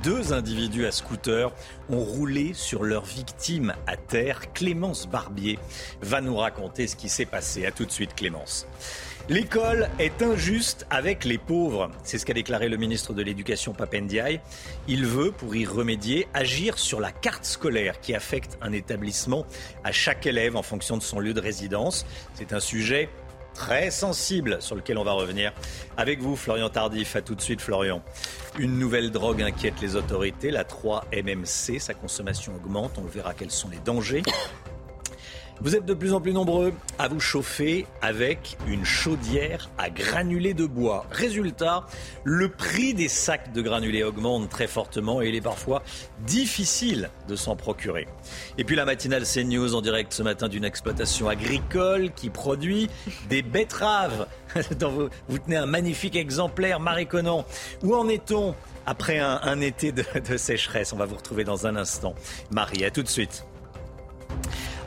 [0.03, 1.55] Deux individus à scooter
[1.89, 4.53] ont roulé sur leur victime à terre.
[4.55, 5.61] Clémence Barbier
[6.01, 7.65] va nous raconter ce qui s'est passé.
[7.65, 8.67] À tout de suite Clémence.
[9.29, 11.91] L'école est injuste avec les pauvres.
[12.05, 14.41] C'est ce qu'a déclaré le ministre de l'Éducation Papendiaï.
[14.87, 19.45] Il veut, pour y remédier, agir sur la carte scolaire qui affecte un établissement
[19.83, 22.07] à chaque élève en fonction de son lieu de résidence.
[22.35, 23.09] C'est un sujet
[23.53, 25.53] très sensible sur lequel on va revenir
[25.97, 27.17] avec vous, Florian Tardif.
[27.17, 28.03] À tout de suite, Florian.
[28.61, 31.81] Une nouvelle drogue inquiète les autorités, la 3-MMC.
[31.81, 32.93] Sa consommation augmente.
[32.99, 34.23] On verra quels sont les dangers.
[35.63, 40.53] Vous êtes de plus en plus nombreux à vous chauffer avec une chaudière à granulés
[40.53, 41.07] de bois.
[41.11, 41.87] Résultat,
[42.25, 45.83] le prix des sacs de granulés augmente très fortement et il est parfois
[46.27, 48.07] difficile de s'en procurer.
[48.59, 52.91] Et puis la matinale CNews en direct ce matin d'une exploitation agricole qui produit
[53.31, 54.27] des betteraves.
[55.29, 57.47] vous, tenez un magnifique exemplaire, Marie Conan.
[57.83, 60.93] Où en est-on après un, été de, de sécheresse?
[60.93, 62.15] On va vous retrouver dans un instant.
[62.51, 63.47] Marie, à tout de suite.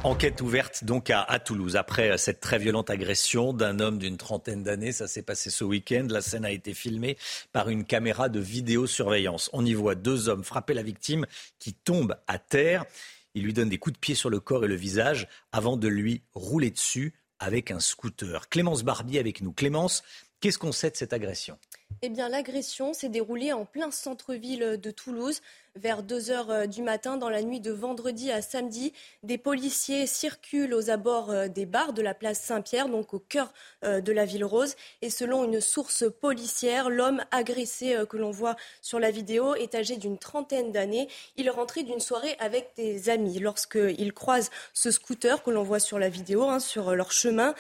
[0.06, 4.94] Enquête ouverte donc à, Toulouse après cette très violente agression d'un homme d'une trentaine d'années.
[4.94, 6.08] Ça s'est passé ce week-end.
[6.10, 7.18] La scène a été filmée
[7.52, 9.50] par une caméra de vidéosurveillance.
[9.52, 11.26] On y voit deux hommes frapper la victime
[11.60, 12.86] qui tombe à terre.
[13.34, 15.90] Il lui donne des coups de pied sur le corps et le visage avant de
[15.90, 18.48] lui rouler dessus avec un scooter.
[18.48, 19.52] Clémence Barbier avec nous.
[19.52, 20.04] Clémence,
[20.40, 21.58] qu'est-ce qu'on sait de cette agression?
[22.02, 25.42] Eh bien, l'agression s'est déroulée en plein centre-ville de Toulouse
[25.80, 28.94] vers 2 heures euh, du matin dans la nuit de vendredi à samedi.
[29.24, 33.54] Des policiers circulent aux abords euh, des bars de la place Saint-Pierre, donc au cœur
[33.86, 34.76] euh, de la ville rose.
[35.02, 39.96] Et selon une source policière, l'homme agressé que l'on voit sur la vidéo est âgé
[39.96, 41.08] d'une trentaine d'années.
[41.38, 43.40] Il rentrait d'une soirée avec des amis.
[43.40, 47.54] Lorsqu'il croise ce scooter que l'on voit sur la vidéo, hein, sur leur chemin,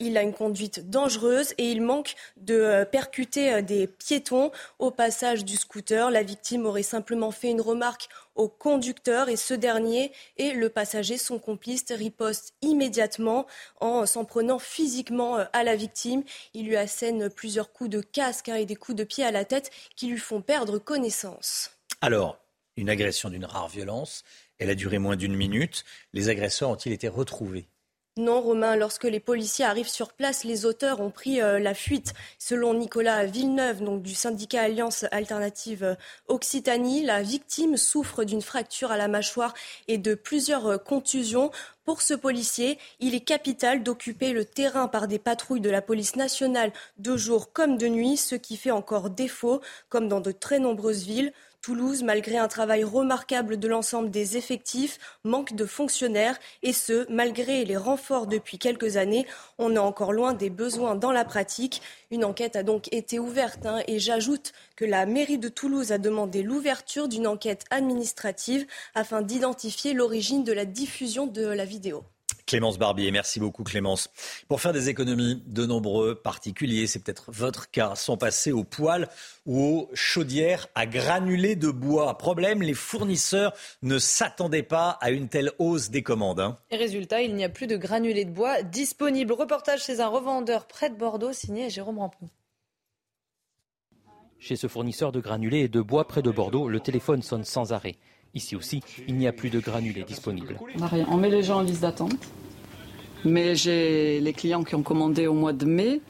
[0.00, 5.56] il a une conduite dangereuse et il manque de percuter des piétons au passage du
[5.56, 6.10] scooter.
[6.10, 11.16] La victime aurait simplement fait une remarque au conducteur et ce dernier et le passager,
[11.18, 13.46] son complice, riposte immédiatement
[13.80, 16.22] en s'en prenant physiquement euh, à la victime.
[16.54, 19.44] Il lui assène plusieurs coups de casque hein, et des coups de pied à la
[19.44, 21.70] tête qui lui font perdre connaissance.
[22.00, 22.38] Alors,
[22.76, 24.22] une agression d'une rare violence,
[24.58, 25.84] elle a duré moins d'une minute.
[26.12, 27.68] Les agresseurs ont-ils été retrouvés?
[28.18, 32.14] Non, Romain, lorsque les policiers arrivent sur place, les auteurs ont pris euh, la fuite.
[32.38, 35.94] Selon Nicolas Villeneuve, donc du syndicat Alliance Alternative euh,
[36.26, 39.52] Occitanie, la victime souffre d'une fracture à la mâchoire
[39.86, 41.50] et de plusieurs euh, contusions.
[41.84, 46.16] Pour ce policier, il est capital d'occuper le terrain par des patrouilles de la police
[46.16, 50.58] nationale de jour comme de nuit, ce qui fait encore défaut, comme dans de très
[50.58, 51.34] nombreuses villes.
[51.66, 57.64] Toulouse, malgré un travail remarquable de l'ensemble des effectifs, manque de fonctionnaires et ce, malgré
[57.64, 59.26] les renforts depuis quelques années,
[59.58, 61.82] on est encore loin des besoins dans la pratique.
[62.12, 65.98] Une enquête a donc été ouverte hein, et j'ajoute que la mairie de Toulouse a
[65.98, 72.04] demandé l'ouverture d'une enquête administrative afin d'identifier l'origine de la diffusion de la vidéo.
[72.46, 74.08] Clémence Barbier, merci beaucoup Clémence.
[74.46, 79.08] Pour faire des économies, de nombreux particuliers, c'est peut-être votre cas, sont passés aux poêles
[79.46, 82.16] ou aux chaudières à granulés de bois.
[82.16, 86.38] Problème, les fournisseurs ne s'attendaient pas à une telle hausse des commandes.
[86.38, 86.56] Hein.
[86.70, 89.32] Et résultat, il n'y a plus de granulés de bois disponibles.
[89.32, 92.28] Reportage chez un revendeur près de Bordeaux, signé Jérôme Rampon.
[94.38, 97.72] Chez ce fournisseur de granulés et de bois près de Bordeaux, le téléphone sonne sans
[97.72, 97.96] arrêt.
[98.36, 100.58] Ici aussi, il n'y a plus de granulés disponibles.
[100.78, 102.12] On, on met les gens en liste d'attente.
[103.24, 106.00] Mais j'ai les clients qui ont commandé au mois de mai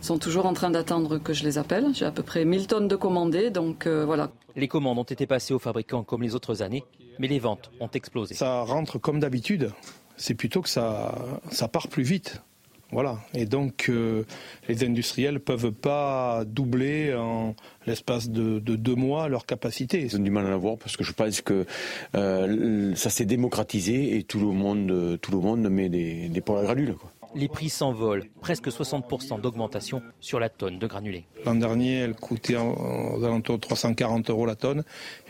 [0.00, 1.86] sont toujours en train d'attendre que je les appelle.
[1.94, 4.30] J'ai à peu près 1000 tonnes de commandés, donc euh, voilà.
[4.56, 6.84] Les commandes ont été passées aux fabricants comme les autres années,
[7.18, 8.34] mais les ventes ont explosé.
[8.34, 9.70] Ça rentre comme d'habitude.
[10.16, 11.14] C'est plutôt que ça,
[11.50, 12.42] ça part plus vite.
[12.92, 13.18] Voilà.
[13.34, 14.24] Et donc, euh,
[14.68, 17.54] les industriels ne peuvent pas doubler en
[17.86, 20.00] l'espace de, deux mois leur capacité.
[20.00, 21.66] Ils ont du mal à l'avoir parce que je pense que
[22.14, 26.58] euh, ça s'est démocratisé et tout le monde, tout le monde met des, des poils
[26.60, 26.94] à granules.
[27.36, 31.26] Les prix s'envolent, presque 60% d'augmentation sur la tonne de granulés.
[31.44, 34.82] L'an dernier, elle coûtait aux alentours de 340 euros la tonne,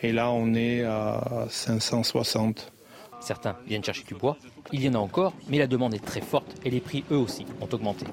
[0.03, 2.73] et là, on est à 560.
[3.21, 4.37] Certains viennent chercher du bois,
[4.73, 7.17] il y en a encore, mais la demande est très forte et les prix eux
[7.17, 8.07] aussi ont augmenté.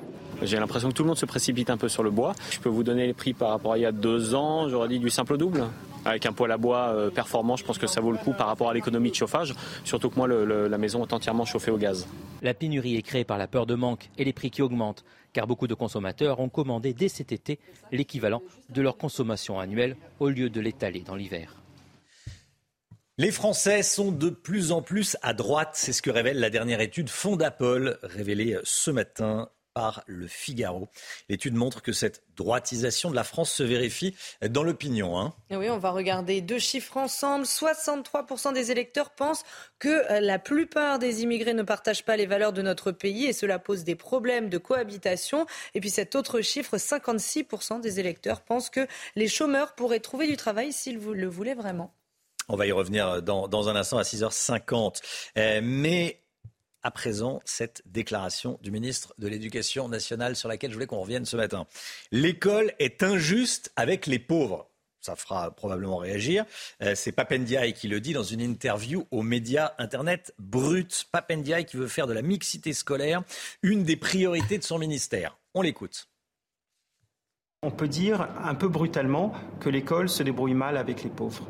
[0.43, 2.33] J'ai l'impression que tout le monde se précipite un peu sur le bois.
[2.51, 4.87] Je peux vous donner les prix par rapport à il y a deux ans, j'aurais
[4.87, 5.65] dit du simple au double.
[6.05, 8.47] Avec un poêle à bois euh, performant, je pense que ça vaut le coup par
[8.47, 12.07] rapport à l'économie de chauffage, surtout que moi, la maison est entièrement chauffée au gaz.
[12.43, 15.47] La pénurie est créée par la peur de manque et les prix qui augmentent, car
[15.47, 17.59] beaucoup de consommateurs ont commandé dès cet été
[17.91, 21.55] l'équivalent de leur consommation annuelle au lieu de l'étaler dans l'hiver.
[23.19, 26.81] Les Français sont de plus en plus à droite, c'est ce que révèle la dernière
[26.81, 30.87] étude Fondapol, révélée ce matin par le Figaro.
[31.27, 34.15] L'étude montre que cette droitisation de la France se vérifie
[34.47, 35.19] dans l'opinion.
[35.19, 35.33] Hein.
[35.49, 37.45] Oui, on va regarder deux chiffres ensemble.
[37.45, 39.43] 63% des électeurs pensent
[39.79, 43.33] que euh, la plupart des immigrés ne partagent pas les valeurs de notre pays et
[43.33, 45.47] cela pose des problèmes de cohabitation.
[45.73, 50.37] Et puis cet autre chiffre, 56% des électeurs pensent que les chômeurs pourraient trouver du
[50.37, 51.95] travail s'ils le voulaient vraiment.
[52.49, 55.01] On va y revenir dans, un instant à 6h50.
[55.37, 56.21] Euh, mais
[56.81, 61.25] à présent, cette déclaration du ministre de l'Éducation nationale sur laquelle je voulais qu'on revienne
[61.25, 61.67] ce matin.
[62.11, 64.69] L'école est injuste avec les pauvres.
[65.01, 66.45] Ça fera probablement réagir.
[66.81, 71.07] Euh, c'est Papendiaï qui le dit dans une interview aux médias Internet Brut.
[71.11, 73.23] Papendiaï qui veut faire de la mixité scolaire
[73.61, 75.37] une des priorités de son ministère.
[75.53, 76.07] On l'écoute.
[77.63, 81.47] On peut dire un peu brutalement que l'école se débrouille mal avec les pauvres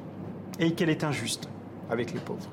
[0.60, 1.50] et qu'elle est injuste
[1.90, 2.50] avec les pauvres.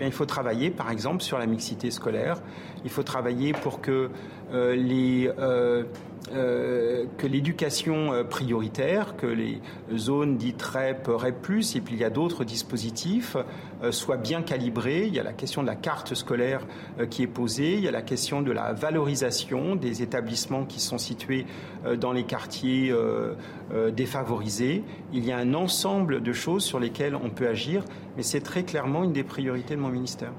[0.00, 2.40] Eh il faut travailler, par exemple, sur la mixité scolaire.
[2.84, 4.10] Il faut travailler pour que
[4.52, 5.84] euh, les euh,
[6.30, 9.60] que l'éducation euh, prioritaire, que les
[9.96, 13.36] zones dites REP, REP+, et puis il y a d'autres dispositifs,
[13.82, 15.06] euh, soient bien calibrés.
[15.06, 16.66] Il y a la question de la carte scolaire
[17.10, 20.98] qui est posée, il y a la question de la valorisation des établissements qui sont
[20.98, 21.46] situés
[21.98, 22.94] dans les quartiers
[23.94, 24.84] défavorisés.
[25.12, 27.84] Il y a un ensemble de choses sur lesquelles on peut agir,
[28.16, 30.32] mais c'est très clairement une des priorités de mon ministère.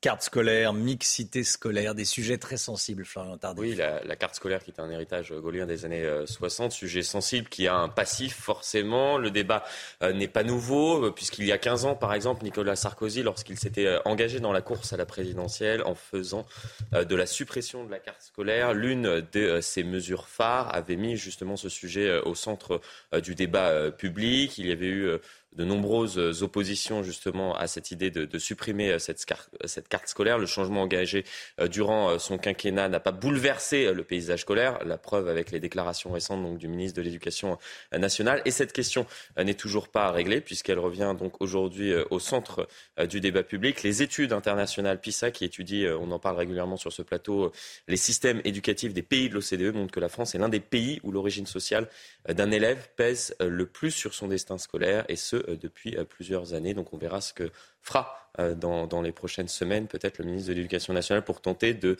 [0.00, 3.60] Carte scolaire, mixité scolaire, des sujets très sensibles, Florian Tardif.
[3.60, 7.48] Oui, la, carte scolaire qui est un héritage gaulien des années 60, euh, sujet sensible
[7.48, 9.18] qui a un passif forcément.
[9.18, 9.64] Le débat
[10.04, 13.58] euh, n'est pas nouveau, euh, puisqu'il y a 15 ans, par exemple, Nicolas Sarkozy, lorsqu'il
[13.58, 16.46] s'était engagé dans la course à la présidentielle en faisant
[16.92, 21.56] de la suppression de la carte scolaire, l'une de ses mesures phares avait mis justement
[21.56, 22.80] ce sujet au centre
[23.20, 24.58] du débat public.
[24.58, 25.10] Il y avait eu
[25.56, 29.24] de nombreuses oppositions justement à cette idée de, supprimer euh, cette,
[29.64, 30.38] cette, carte scolaire.
[30.38, 31.24] Le changement engagé
[31.60, 34.78] euh, durant euh, son quinquennat n'a pas bouleversé le paysage scolaire.
[34.84, 37.58] La preuve avec les déclarations récentes du ministre de l'Éducation
[37.92, 38.42] nationale.
[38.44, 39.06] Et cette question
[39.36, 42.68] n'est toujours pas réglée puisqu'elle revient donc aujourd'hui au centre
[43.08, 43.82] du débat public.
[43.82, 47.52] Les études internationales PISA qui étudient, on en parle régulièrement sur ce plateau,
[47.88, 51.00] les systèmes éducatifs des pays de l'OCDE montrent que la France est l'un des pays
[51.02, 51.88] où l'origine sociale
[52.34, 56.54] d'un élève pèse le plus sur son destin scolaire et ce euh, depuis euh, plusieurs
[56.54, 56.74] années.
[56.74, 60.54] Donc on verra ce que fera euh, dans, les prochaines semaines peut-être le ministre de
[60.54, 61.96] l'Éducation nationale pour tenter de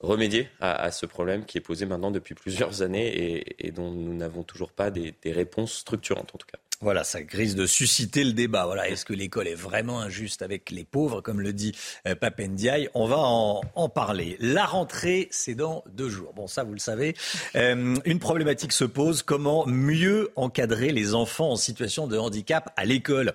[0.00, 4.42] remédier à, ce problème qui est posé maintenant depuis plusieurs années et, dont nous n'avons
[4.42, 6.58] toujours pas des réponses structurantes en tout cas.
[6.80, 8.66] Voilà, ça grise de susciter le débat.
[8.66, 11.72] Voilà, est-ce que l'école est vraiment injuste avec les pauvres, comme le dit
[12.06, 12.88] euh, Papendiaï?
[12.94, 14.36] On va en, parler.
[14.40, 16.32] La rentrée, c'est dans deux jours.
[16.34, 17.14] Bon, ça, vous le savez.
[17.54, 22.84] Euh, une problématique se pose comment mieux encadrer les enfants en situation de handicap à
[22.84, 23.34] l'école?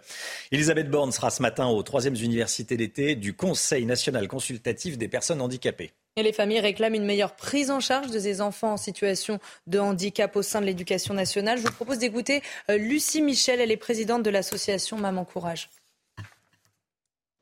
[0.52, 5.42] Elisabeth Borne sera ce matin aux troisième universités d'été du Conseil national consultatif des personnes
[5.42, 5.92] handicapées.
[6.24, 10.36] Les familles réclament une meilleure prise en charge de ces enfants en situation de handicap
[10.36, 11.58] au sein de l'éducation nationale.
[11.60, 15.70] Je vous propose d'écouter euh, Lucie Michel, elle est présidente de l'association Maman Courage.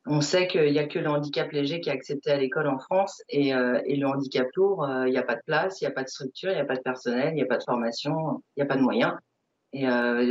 [0.06, 2.78] On sait qu'il n'y a que le handicap léger qui est accepté à l'école en
[2.78, 5.88] France et, euh, le handicap lourd, euh, il n'y a pas de place, il n'y
[5.88, 7.64] a pas de structure, il n'y a pas de personnel, il n'y a pas de
[7.64, 9.14] formation, il n'y a pas de moyens.
[9.74, 9.86] Et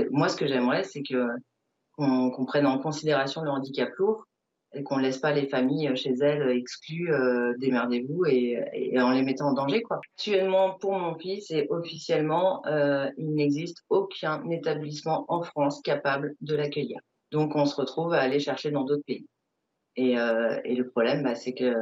[0.09, 4.25] moi, ce que j'aimerais, c'est qu'on qu prenne en considération le handicap lourd
[4.73, 9.47] et qu'on laisse pas les familles chez elles exclues, euh, démerdez-vous et, en les mettant
[9.47, 9.81] en danger.
[9.81, 9.99] Quoi.
[10.15, 16.55] Actuellement, pour mon fils, et officiellement, euh, il n'existe aucun établissement en France capable de
[16.55, 16.99] l'accueillir.
[17.31, 19.25] Donc on se retrouve à aller chercher dans d'autres pays.
[19.95, 21.73] Et, euh, le problème, bah, c'est que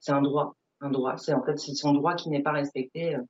[0.00, 0.54] c'est un droit.
[0.80, 1.16] Un droit.
[1.18, 3.20] C'est en fait c'est son droit qui n'est pas respecté, euh,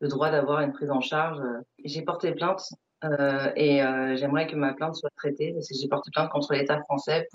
[0.00, 1.40] le droit d'avoir une prise en charge.
[1.84, 2.62] J'ai porté plainte
[3.04, 6.52] euh, et euh, j'aimerais que ma plainte soit traitée parce que j'ai porté plainte contre
[6.52, 7.26] l'État français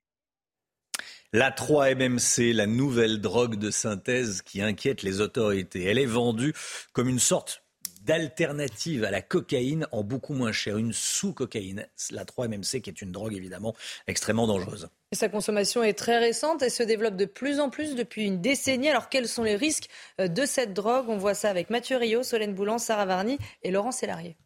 [1.35, 5.83] la 3-MMC, la nouvelle drogue de synthèse qui inquiète les autorités.
[5.83, 6.53] Elle est vendue
[6.93, 7.61] comme une sorte
[8.03, 13.11] d'alternative à la cocaïne en beaucoup moins cher, une sous-cocaïne, la 3-MMC qui est une
[13.11, 13.75] drogue évidemment
[14.07, 14.87] extrêmement dangereuse.
[15.11, 18.39] Et sa consommation est très récente et se développe de plus en plus depuis une
[18.39, 18.87] décennie.
[18.87, 19.89] Alors quels sont les risques
[20.21, 21.09] euh, de cette drogue?
[21.09, 24.37] On voit ça avec Mathieu Rio, Solène Boulan, Sarah Varny et Laurent Sélarié.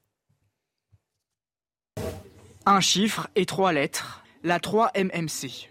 [2.66, 5.70] Un chiffre et trois lettres, la 3-MMC.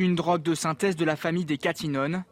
[0.00, 2.22] Une drogue de synthèse de la famille des catinones.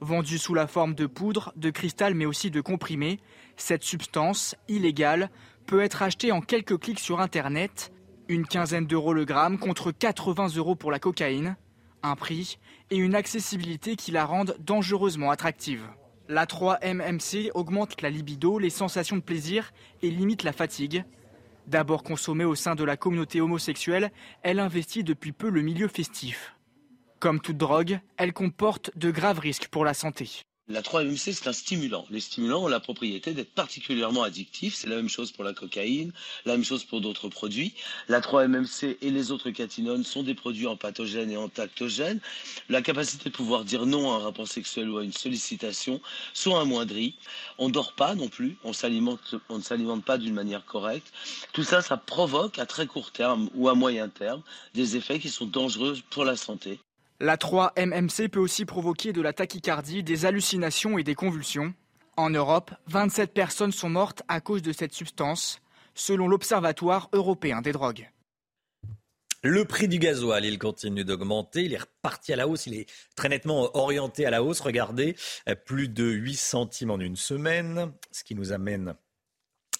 [0.00, 3.20] Vendue sous la forme de poudre, de cristal mais aussi de comprimés,
[3.56, 5.30] cette substance, illégale,
[5.66, 7.92] peut être achetée en quelques clics sur Internet.
[8.26, 11.56] Une quinzaine d'euros le gramme contre 80 euros pour la cocaïne.
[12.02, 12.58] Un prix
[12.90, 15.86] et une accessibilité qui la rendent dangereusement attractive.
[16.28, 19.70] La 3-MMC augmente la libido, les sensations de plaisir
[20.02, 21.04] et limite la fatigue.
[21.68, 24.10] D'abord consommée au sein de la communauté homosexuelle,
[24.42, 26.56] elle investit depuis peu le milieu festif.
[27.22, 30.28] Comme toute drogue, elle comporte de graves risques pour la santé.
[30.66, 32.04] La 3-MMC, c'est un stimulant.
[32.10, 34.74] Les stimulants ont la propriété d'être particulièrement addictifs.
[34.74, 36.12] C'est la même chose pour la cocaïne,
[36.46, 37.74] la même chose pour d'autres produits.
[38.08, 42.18] La 3-MMC et les autres catinones sont des produits empathogènes et entactogènes.
[42.68, 46.00] La capacité de pouvoir dire non à un rapport sexuel ou à une sollicitation
[46.34, 47.14] sont amoindries.
[47.56, 48.56] On ne dort pas non plus.
[48.64, 48.72] On,
[49.48, 51.12] on ne s'alimente pas d'une manière correcte.
[51.52, 54.42] Tout ça, ça provoque à très court terme ou à moyen terme
[54.74, 56.80] des effets qui sont dangereux pour la santé.
[57.22, 61.72] La 3-MMC peut aussi provoquer de la tachycardie, des hallucinations et des convulsions.
[62.16, 65.60] En Europe, 27 personnes sont mortes à cause de cette substance,
[65.94, 68.10] selon l'Observatoire européen des drogues.
[69.44, 71.62] Le prix du gasoil, il continue d'augmenter.
[71.62, 72.66] Il est reparti à la hausse.
[72.66, 74.58] Il est très nettement orienté à la hausse.
[74.58, 75.14] Regardez,
[75.64, 78.96] plus de 8 centimes en une semaine, ce qui nous amène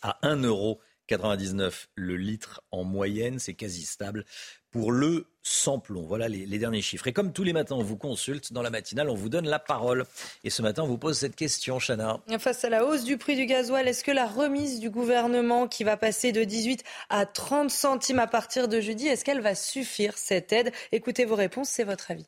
[0.01, 4.25] à 1 euro 99 le litre en moyenne, c'est quasi stable
[4.71, 6.03] pour le samplon.
[6.03, 7.07] Voilà les, les, derniers chiffres.
[7.07, 9.59] Et comme tous les matins, on vous consulte dans la matinale, on vous donne la
[9.59, 10.07] parole.
[10.45, 12.21] Et ce matin, on vous pose cette question, Chana.
[12.39, 15.85] Face à la hausse du prix du gasoil, est-ce que la remise du gouvernement qui
[15.85, 20.17] va passer de 18 à 30 centimes à partir de jeudi, est-ce qu'elle va suffire,
[20.17, 20.73] cette aide?
[20.91, 22.27] Écoutez vos réponses, c'est votre avis.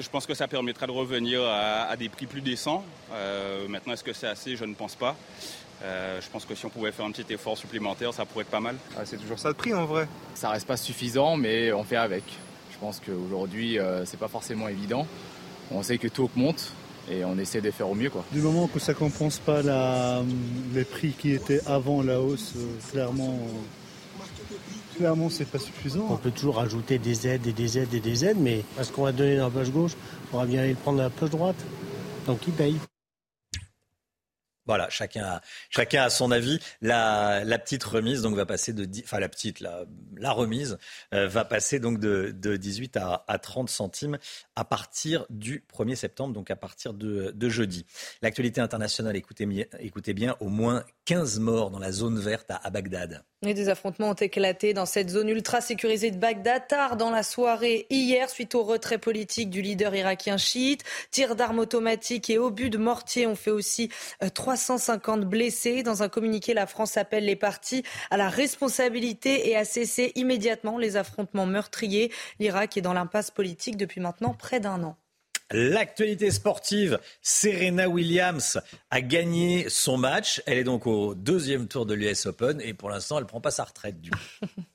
[0.00, 2.84] Je pense que ça permettra de revenir à, à des prix plus décents.
[3.12, 4.56] Euh, maintenant, est-ce que c'est assez?
[4.56, 5.16] Je ne pense pas.
[5.82, 8.50] Euh, je pense que si on pouvait faire un petit effort supplémentaire, ça pourrait être
[8.50, 8.76] pas mal.
[8.96, 10.08] Ah, c'est toujours ça le prix en vrai.
[10.34, 12.24] Ça reste pas suffisant, mais on fait avec.
[12.72, 15.06] Je pense qu'aujourd'hui, euh, c'est pas forcément évident.
[15.70, 16.72] On sait que tout augmente
[17.10, 18.10] et on essaie de faire au mieux.
[18.10, 18.24] Quoi.
[18.32, 20.22] Du moment que ça ne compense pas la,
[20.72, 23.38] les prix qui étaient avant la hausse, euh, clairement,
[24.96, 26.06] clairement c'est pas suffisant.
[26.10, 29.04] On peut toujours ajouter des aides et des aides et des aides, mais est-ce qu'on
[29.04, 29.92] va donner dans la poche gauche
[30.32, 31.56] On va bien aller le prendre dans la poche droite.
[32.26, 32.76] Donc il paye.
[34.66, 35.40] Voilà, chacun a,
[35.70, 36.58] chacun a son avis.
[36.80, 39.84] La, la petite remise donc va passer de, enfin la petite, la,
[40.16, 40.78] la remise
[41.12, 44.18] euh, va passer donc de, de 18 à, à, 30 centimes
[44.56, 47.84] à partir du 1er septembre, donc à partir de, de jeudi.
[48.22, 49.46] L'actualité internationale, écoutez,
[49.80, 53.24] écoutez bien, au moins 15 morts dans la zone verte à, à Bagdad.
[53.52, 57.86] Des affrontements ont éclaté dans cette zone ultra sécurisée de Bagdad tard dans la soirée
[57.90, 60.82] hier suite au retrait politique du leader irakien chiite.
[61.10, 63.90] Tirs d'armes automatiques et obus de mortier ont fait aussi
[64.32, 65.82] 350 blessés.
[65.82, 70.78] Dans un communiqué, la France appelle les partis à la responsabilité et à cesser immédiatement
[70.78, 72.10] les affrontements meurtriers.
[72.38, 74.96] L'Irak est dans l'impasse politique depuis maintenant près d'un an.
[75.50, 80.42] L'actualité sportive, Serena Williams a gagné son match.
[80.46, 83.40] Elle est donc au deuxième tour de l'US Open et pour l'instant, elle ne prend
[83.40, 84.10] pas sa retraite du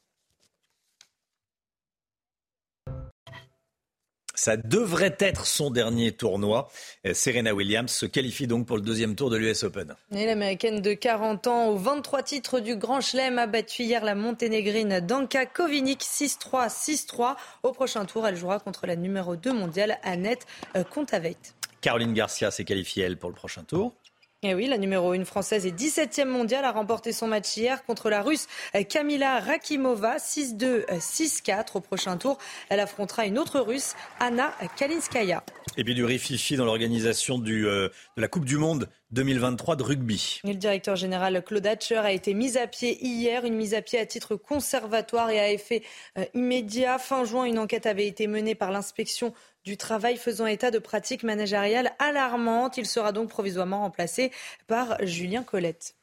[4.39, 6.69] Ça devrait être son dernier tournoi.
[7.05, 9.97] Euh, Serena Williams se qualifie donc pour le deuxième tour de l'US Open.
[10.11, 15.01] l'américaine de 40 ans, aux 23 titres du Grand Chelem, a battu hier la monténégrine
[15.01, 17.35] Danka Kovinic 6-3, 6-3.
[17.63, 20.47] Au prochain tour, elle jouera contre la numéro 2 mondiale, Annette
[20.89, 21.35] Kontaveit.
[21.81, 23.93] Caroline Garcia s'est qualifiée, elle, pour le prochain tour.
[24.41, 27.83] Et eh oui, la numéro 1 française et 17e mondiale a remporté son match hier
[27.83, 28.47] contre la russe
[28.87, 32.37] Kamila Rakimova 6-2, 6-4 au prochain tour.
[32.69, 35.43] Elle affrontera une autre russe, Anna Kalinskaya.
[35.75, 40.39] Et puis du rififi dans l'organisation euh, de la Coupe du Monde 2023 de rugby.
[40.45, 43.99] le directeur général Claude Hatcher a été mis à pied hier, une mise à pied
[43.99, 45.83] à titre conservatoire et à effet
[46.17, 46.97] euh, immédiat.
[46.97, 49.33] Fin juin, une enquête avait été menée par l'inspection
[49.66, 52.78] du travail faisant état de pratiques managériales alarmantes.
[52.78, 54.32] Il sera donc provisoirement remplacé
[54.68, 55.95] par Julien Colette.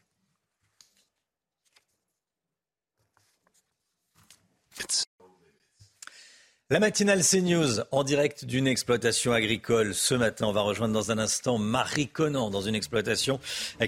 [6.69, 9.95] La matinale CNews en direct d'une exploitation agricole.
[9.95, 13.39] Ce matin, on va rejoindre dans un instant Marie Conan dans une exploitation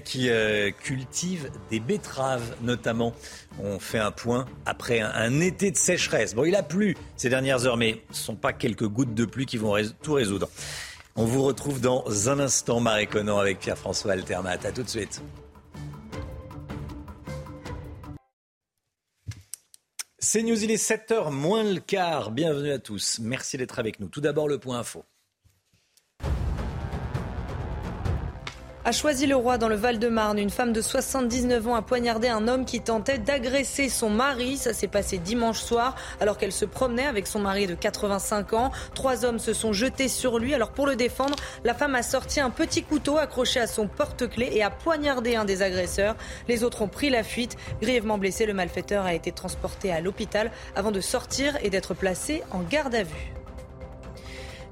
[0.05, 3.13] qui euh, cultive des betteraves notamment.
[3.61, 6.33] On fait un point après un, été de sécheresse.
[6.33, 9.25] Bon, il a plu ces dernières heures, mais ce ne sont pas quelques gouttes de
[9.25, 10.47] pluie qui vont tout résoudre.
[11.17, 14.51] On vous retrouve dans un instant, Marie Conan, avec Pierre-François Altermat.
[14.51, 15.21] A tout de suite.
[20.31, 22.29] C'est News, il est 7h moins le quart.
[22.29, 23.17] Bienvenue à tous.
[23.19, 24.09] Merci d'être avec nous.
[24.09, 25.03] Tout d'abord, le point info.
[28.89, 30.39] A choisi le roi dans le Val-de-Marne.
[30.39, 34.57] Une femme de 79 ans a poignardé un homme qui tentait d'agresser son mari.
[34.57, 38.71] Ça s'est passé dimanche soir alors qu'elle se promenait avec son mari de 85 ans.
[38.95, 40.55] Trois hommes se sont jetés sur lui.
[40.55, 44.49] Alors pour le défendre, la femme a sorti un petit couteau accroché à son porte-clés
[44.53, 46.15] et a poignardé un des agresseurs.
[46.47, 47.57] Les autres ont pris la fuite.
[47.83, 52.41] Grièvement blessé, le malfaiteur a été transporté à l'hôpital avant de sortir et d'être placé
[52.49, 53.38] en garde à vue.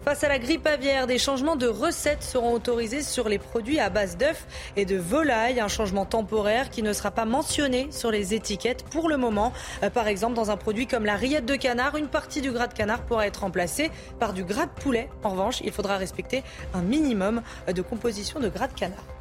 [0.08, 3.90] Face à la grippe aviaire, des changements de recettes seront autorisés sur les produits à
[3.90, 4.48] base d'œufs
[4.78, 5.60] et de volailles.
[5.60, 9.52] Un changement temporaire qui ne sera pas mentionné sur les étiquettes pour le moment.
[9.84, 12.68] Euh, par exemple, dans un produit comme la rillette de canard, une partie du gras
[12.68, 15.10] de canard pourra être remplacée par du gras de poulet.
[15.26, 16.42] En revanche, il faudra respecter
[16.74, 19.17] un minimum de composition de gras de canard.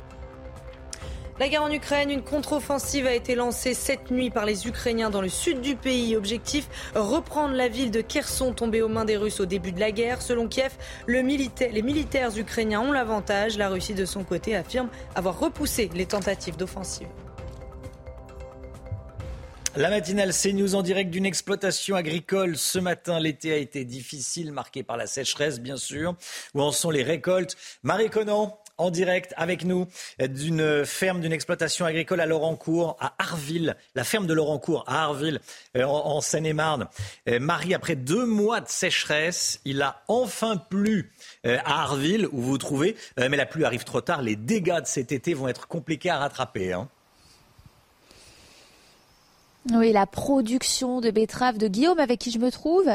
[1.39, 5.21] La guerre en Ukraine, une contre-offensive a été lancée cette nuit par les Ukrainiens dans
[5.21, 6.17] le sud du pays.
[6.17, 9.91] Objectif, reprendre la ville de Kherson tombée aux mains des Russes au début de la
[9.91, 10.23] guerre.
[10.23, 10.73] Selon Kiev,
[11.07, 13.59] les militaires ukrainiens ont l'avantage.
[13.59, 17.09] La Russie, de son côté, affirme avoir repoussé les tentatives d'offensive.
[19.77, 22.57] La matinale CNews en direct d'une exploitation agricole.
[22.57, 26.15] Ce matin, l'été a été difficile, marqué par la sécheresse, bien sûr.
[26.55, 27.59] Où en sont les récoltes?
[27.83, 29.87] Marie Conan, en direct avec nous
[30.21, 35.41] d'une ferme, d'une exploitation agricole à Laurencourt, à Arville, la ferme de Laurencourt à Arville,
[35.77, 36.89] euh, en, Seine-et-Marne.
[37.29, 41.13] Euh, Marie, après deux mois de sécheresse, il a enfin plu
[41.47, 44.23] euh, à Arville, où vous vous trouvez, mais la pluie arrive trop tard.
[44.23, 46.73] Les dégâts de cet été vont être compliqués à rattraper.
[46.73, 46.89] Hein.
[49.73, 52.89] Oui, la production de betteraves de Guillaume, avec qui je me trouve,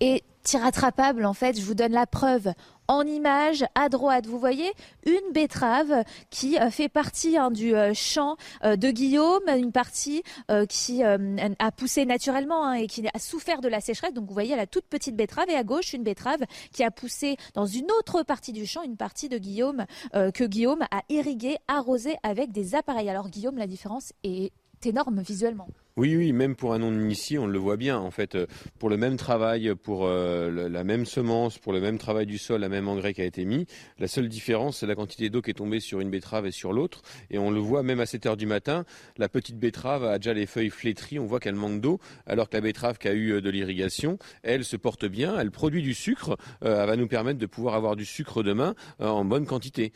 [0.00, 0.22] est
[0.52, 1.24] irrattrapable.
[1.24, 2.52] En fait, je vous donne la preuve
[2.88, 4.26] en image à droite.
[4.26, 4.70] Vous voyez
[5.06, 10.22] une betterave qui euh, fait partie hein, du euh, champ euh, de Guillaume, une partie
[10.68, 14.12] qui a poussé naturellement hein, et qui a souffert de la sécheresse.
[14.12, 17.36] Donc vous voyez la toute petite betterave et à gauche une betterave qui a poussé
[17.54, 22.16] dans une autre partie du champ, une partie de Guillaume que Guillaume a irrigué, arrosé
[22.22, 23.08] avec des appareils.
[23.08, 24.52] Alors Guillaume, la différence est
[24.84, 25.68] énorme visuellement.
[25.98, 27.98] Oui, oui, même pour un non-initié, on le voit bien.
[27.98, 28.46] En fait, euh,
[28.78, 32.62] pour le même travail, pour euh, la même semence, pour le même travail du sol,
[32.62, 33.66] la même engrais qui a été mis,
[33.98, 36.72] la seule différence, c'est la quantité d'eau qui est tombée sur une betterave et sur
[36.72, 37.02] l'autre.
[37.30, 38.86] Et on le voit même à 7 heures du matin,
[39.18, 42.56] la petite betterave a déjà les feuilles flétries, on voit qu'elle manque d'eau, alors que
[42.56, 45.92] la betterave qui a eu euh, de l'irrigation, elle se porte bien, elle produit du
[45.92, 49.92] sucre, elle va nous permettre de pouvoir avoir du sucre demain en bonne quantité.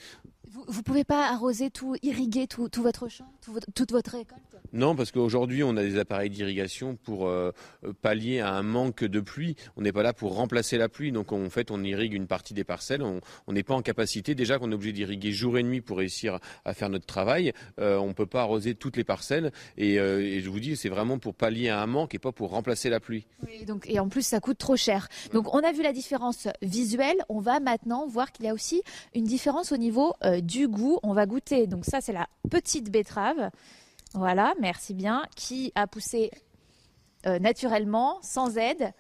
[0.69, 3.31] Vous ne pouvez pas arroser tout, irriguer tout, votre champ,
[3.75, 4.41] toute votre récolte?
[4.73, 7.53] Non, parce qu'aujourd'hui, on a des appareils d'irrigation pour euh,
[8.03, 9.57] pallier à un manque de pluie.
[9.77, 11.13] On n'est pas là pour remplacer la pluie.
[11.13, 13.03] Donc, en fait, on irrigue une partie des parcelles.
[13.03, 14.35] On n'est pas en capacité.
[14.35, 17.53] Déjà qu'on est obligé d'irriguer jour et nuit pour réussir à faire notre travail.
[17.79, 19.53] Euh, on ne peut pas arroser toutes les parcelles.
[19.79, 22.51] Euh, et, je vous dis, c'est vraiment pour pallier à un manque et pas pour
[22.51, 23.27] remplacer la pluie.
[23.87, 25.09] Et en plus, ça coûte trop cher.
[25.33, 27.17] Donc, on a vu la différence visuelle.
[27.29, 28.83] On va maintenant voir qu'il y a aussi
[29.15, 30.99] une différence au niveau du goût.
[31.03, 31.67] On va goûter.
[31.67, 33.51] Donc ça, c'est la petite betterave.
[34.17, 35.27] Voilà, merci bien.
[35.37, 36.31] Qui a poussé
[37.27, 38.95] euh, naturellement, sans aide.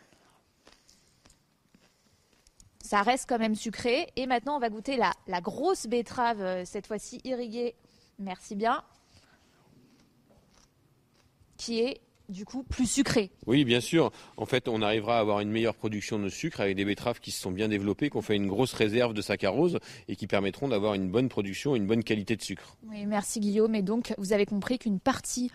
[2.82, 4.12] Ça reste quand même sucré.
[4.16, 7.76] Et maintenant, on va goûter la, grosse betterave, euh, cette fois-ci irriguée.
[8.18, 8.84] Merci bien.
[11.56, 13.30] Qui est du coup plus sucré.
[13.46, 14.10] Oui, bien sûr.
[14.36, 17.30] En fait, on arrivera à avoir une meilleure production de sucre avec des betteraves qui
[17.30, 20.68] se sont bien développées, qui ont fait une grosse réserve de saccharose et qui permettront
[20.68, 22.76] d'avoir une bonne production et une bonne qualité de sucre.
[22.88, 23.74] Oui, merci Guillaume.
[23.74, 25.50] Et donc, vous avez compris qu'une partie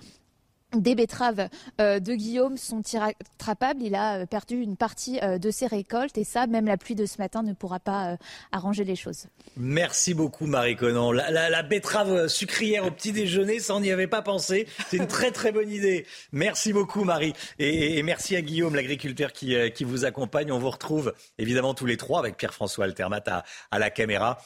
[0.76, 1.50] des betteraves
[1.80, 3.82] euh, de Guillaume sont irrattrapables.
[3.82, 6.96] Il a euh, perdu une partie euh, de ses récoltes et ça, même la pluie
[6.96, 8.18] de ce matin ne pourra pas
[8.52, 9.26] arranger les choses.
[9.58, 11.12] Merci beaucoup Marie Conan.
[11.12, 14.68] La, betterave sucrière au petit déjeuner, ça on n'y avait pas pensé.
[14.90, 16.06] C'est une très très bonne idée.
[16.32, 20.52] Merci beaucoup Marie et, merci à Guillaume, l'agriculteur qui, vous accompagne.
[20.52, 24.38] On vous retrouve évidemment tous les trois avec Pierre-François Altermat à, la caméra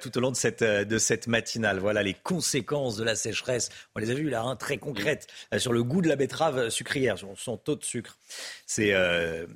[0.00, 1.78] tout au long de cette, de cette matinale.
[1.78, 3.70] Voilà les conséquences de la sécheresse.
[3.94, 5.26] On les a vues là, hein, très concrètes
[5.58, 8.18] sur le goût de la betterave sucrière, son taux de sucre.
[8.66, 9.46] C'est euh,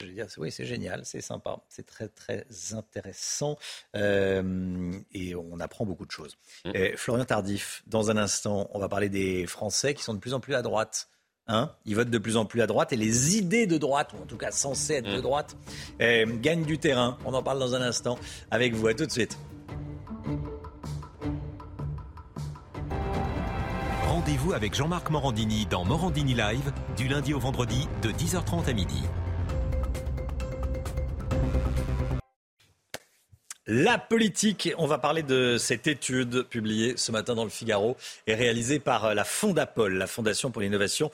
[0.00, 3.56] je veux dire, oui, c'est génial, c'est sympa, c'est très très intéressant
[3.94, 6.36] euh, et on apprend beaucoup de choses.
[6.64, 6.96] Mmh.
[6.96, 10.40] Florian Tardif, dans un instant, on va parler des Français qui sont de plus en
[10.40, 11.08] plus à droite.
[11.48, 14.22] Hein ils votent de plus en plus à droite et les idées de droite, ou
[14.22, 15.22] en tout cas censées être de mmh.
[15.22, 15.56] droite,
[16.00, 17.18] euh, gagnent du terrain.
[17.24, 18.18] On en parle dans un instant
[18.50, 18.88] avec vous.
[18.88, 19.38] À tout de suite.
[24.26, 29.00] Rendez-vous avec Jean-Marc Morandini dans Morandini Live du lundi au vendredi de 10h30 à midi.
[33.68, 37.96] La politique, on va parler de cette étude publiée ce matin dans le Figaro
[38.26, 41.12] et réalisée par la Fondapol, la Fondation pour l'innovation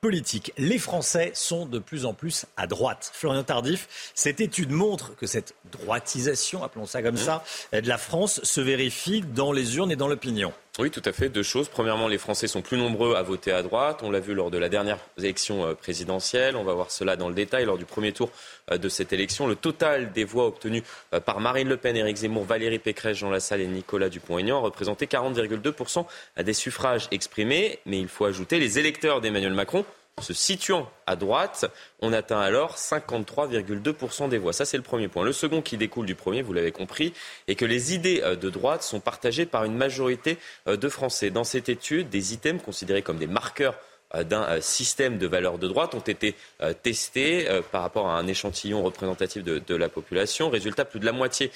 [0.00, 0.54] politique.
[0.56, 3.10] Les Français sont de plus en plus à droite.
[3.12, 7.44] Florian Tardif, cette étude montre que cette droitisation, appelons ça comme ça,
[7.74, 10.54] de la France se vérifie dans les urnes et dans l'opinion.
[10.80, 11.28] Oui, tout à fait.
[11.28, 11.68] Deux choses.
[11.68, 14.00] Premièrement, les Français sont plus nombreux à voter à droite.
[14.02, 16.56] On l'a vu lors de la dernière élection euh, présidentielle.
[16.56, 17.64] On va voir cela dans le détail.
[17.64, 18.30] Lors du premier tour
[18.72, 22.16] euh, de cette élection, le total des voix obtenues euh, par Marine Le Pen, Éric
[22.16, 26.06] Zemmour, Valérie Pécresse, Jean Lassalle et Nicolas Dupont-Aignan représentait 40,2%
[26.42, 27.78] des suffrages exprimés.
[27.86, 29.84] Mais il faut ajouter les électeurs d'Emmanuel Macron
[30.20, 31.66] se situant à droite,
[32.00, 34.52] on atteint alors 53,2% des voix.
[34.52, 35.24] C'est le premier point.
[35.24, 37.12] Le second qui découle du premier, vous l'avez compris,
[37.48, 40.38] est que les idées euh, de droite sont partagées par une majorité
[40.68, 41.30] euh, de Français.
[41.30, 43.74] Dans cette étude, des items considérés comme des marqueurs
[44.22, 48.26] d'un euh, système de valeurs de droite ont été euh, testés par rapport à un
[48.26, 50.50] échantillon représentatif de, la population.
[50.50, 51.50] Résultat, plus de la moitié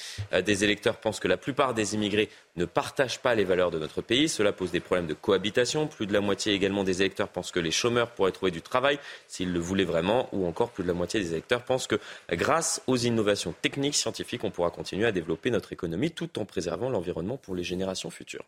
[0.45, 4.03] des électeurs pensent que la plupart des immigrés ne partagent pas les valeurs de notre
[4.03, 4.29] pays.
[4.29, 5.87] Cela pose des problèmes de cohabitation.
[5.87, 8.99] Plus de la moitié également des électeurs pensent que les chômeurs pourraient trouver du travail
[9.29, 10.29] s'ils le voulaient vraiment.
[10.33, 12.01] Ou encore, plus de la moitié des électeurs pensent que
[12.31, 16.91] grâce aux innovations techniques, scientifiques, on pourra continuer à développer notre économie tout en préservant
[16.91, 18.45] l'environnement pour les générations futures.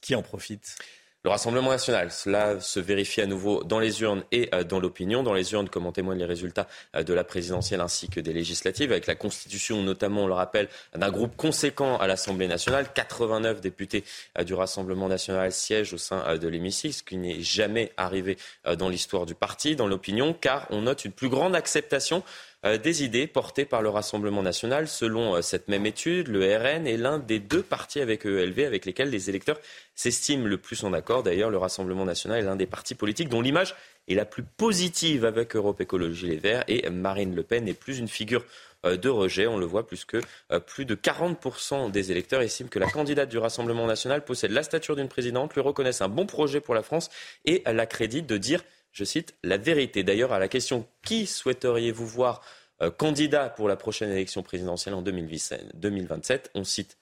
[0.00, 0.76] Qui en profite?
[1.24, 5.24] Le Rassemblement national, cela se vérifie à nouveau dans les urnes et euh, dans l'opinion.
[5.24, 8.32] Dans les urnes, comme en témoignent les résultats euh, de la présidentielle ainsi que des
[8.32, 12.86] législatives, avec la constitution notamment, on le rappelle, d'un groupe conséquent à l'Assemblée nationale.
[12.94, 14.04] 89 députés
[14.38, 18.38] euh, du Rassemblement national siègent au sein de l'hémicycle, ce qui n'est jamais arrivé
[18.76, 19.74] dans l'histoire du parti.
[19.74, 22.22] Dans l'opinion, car on note une plus grande acceptation
[22.64, 24.88] des idées portées par le Rassemblement national.
[24.88, 28.84] Selon euh, cette même étude, le RN est l'un des deux partis avec ELV avec
[28.84, 29.60] lesquels les électeurs
[29.94, 31.22] s'estiment le plus en accord.
[31.22, 33.76] D'ailleurs, le Rassemblement national est l'un des partis politiques dont l'image
[34.08, 37.98] est la plus positive avec Europe Écologie Les Verts et Marine Le Pen n'est plus
[37.98, 38.44] une figure
[38.84, 39.46] euh, de rejet.
[39.46, 40.20] On le voit plus que
[40.66, 44.96] plus de 40% des électeurs estiment que la candidate du Rassemblement national possède la stature
[44.96, 47.08] d'une présidente, lui reconnaissent un bon projet pour la France
[47.44, 48.62] et l'accrédite de dire
[48.98, 50.02] je cite, la vérité.
[50.02, 52.42] D'ailleurs, à la question qui souhaiteriez-vous voir
[52.82, 56.98] euh, candidat pour la prochaine élection présidentielle en 2027, on cite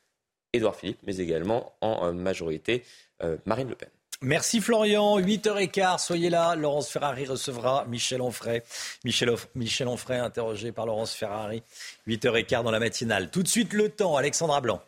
[0.52, 2.84] Édouard Philippe, mais également en euh, majorité
[3.22, 3.88] euh, Marine Le Pen.
[4.20, 6.54] Merci Florian, 8h15, soyez là.
[6.54, 8.62] Laurence Ferrari recevra Michel Onfray.
[9.04, 11.62] Michel, Michel Onfray interrogé par Laurence Ferrari,
[12.08, 13.30] 8h15 dans la matinale.
[13.30, 14.82] Tout de suite le temps, Alexandra Blanc.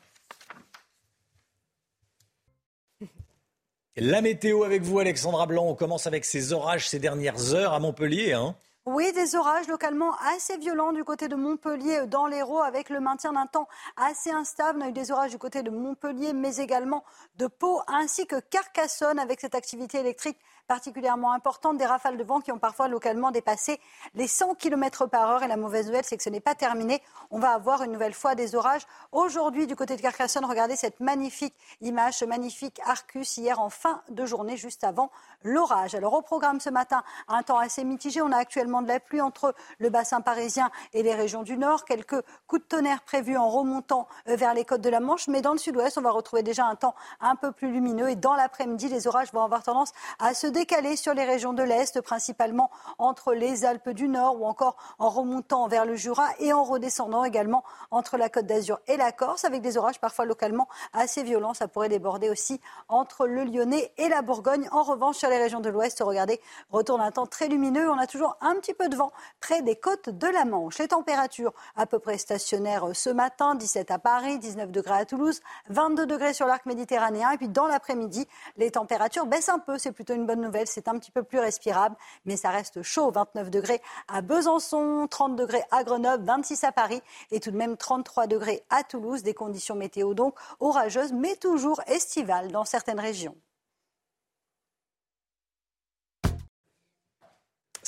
[4.00, 5.64] La météo avec vous, Alexandra Blanc.
[5.66, 8.32] On commence avec ces orages ces dernières heures à Montpellier.
[8.32, 8.54] Hein.
[8.86, 13.32] Oui, des orages localement assez violents du côté de Montpellier, dans l'Hérault, avec le maintien
[13.32, 14.78] d'un temps assez instable.
[14.80, 17.04] On a eu des orages du côté de Montpellier, mais également
[17.38, 20.38] de Pau, ainsi que Carcassonne, avec cette activité électrique
[20.68, 23.80] particulièrement importante, des rafales de vent qui ont parfois localement dépassé
[24.14, 25.42] les 100 km par heure.
[25.42, 27.02] Et la mauvaise nouvelle, c'est que ce n'est pas terminé.
[27.30, 28.86] On va avoir une nouvelle fois des orages.
[29.10, 34.02] Aujourd'hui, du côté de Carcassonne, regardez cette magnifique image, ce magnifique Arcus hier en fin
[34.10, 35.10] de journée, juste avant
[35.42, 35.94] l'orage.
[35.94, 38.20] Alors au programme ce matin, un temps assez mitigé.
[38.20, 41.86] On a actuellement de la pluie entre le bassin parisien et les régions du nord.
[41.86, 45.28] Quelques coups de tonnerre prévus en remontant euh, vers les côtes de la Manche.
[45.28, 48.10] Mais dans le sud-ouest, on va retrouver déjà un temps un peu plus lumineux.
[48.10, 51.62] Et dans l'après-midi, les orages vont avoir tendance à se décalé sur les régions de
[51.62, 56.52] l'Est, principalement entre les Alpes du Nord ou encore en remontant vers le Jura et
[56.52, 60.66] en redescendant également entre la Côte d'Azur et la Corse, avec des orages parfois localement
[60.92, 61.54] assez violents.
[61.54, 64.68] Ça pourrait déborder aussi entre le Lyonnais et la Bourgogne.
[64.72, 66.40] En revanche, sur les régions de l'Ouest, regardez,
[66.72, 67.88] retourne un temps très lumineux.
[67.88, 70.78] On a toujours un petit peu de vent près des côtes de la Manche.
[70.78, 75.40] Les températures à peu près stationnaires ce matin, 17 à Paris, 19 degrés à Toulouse,
[75.68, 77.30] 22 degrés sur l'arc méditerranéen.
[77.30, 79.78] Et puis dans l'après-midi, les températures baissent un peu.
[79.78, 80.47] C'est plutôt une bonne.
[80.66, 83.10] C'est un petit peu plus respirable, mais ça reste chaud.
[83.10, 87.76] 29 degrés à Besançon, 30 degrés à Grenoble, 26 à Paris et tout de même
[87.76, 89.22] 33 degrés à Toulouse.
[89.22, 93.36] Des conditions météo donc orageuses, mais toujours estivales dans certaines régions.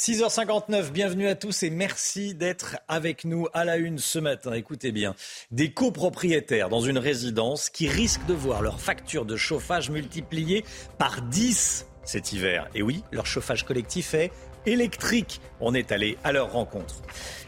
[0.00, 4.54] 6h59, bienvenue à tous et merci d'être avec nous à la une ce matin.
[4.54, 5.14] Écoutez bien,
[5.50, 10.64] des copropriétaires dans une résidence qui risquent de voir leur facture de chauffage multipliée
[10.96, 12.68] par 10 cet hiver.
[12.74, 14.32] Et oui, leur chauffage collectif est
[14.66, 15.40] électrique.
[15.60, 16.96] On est allé à leur rencontre.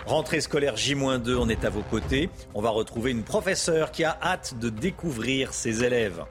[0.06, 2.30] Rentrée scolaire J-2, on est à vos côtés.
[2.54, 6.24] On va retrouver une professeure qui a hâte de découvrir ses élèves.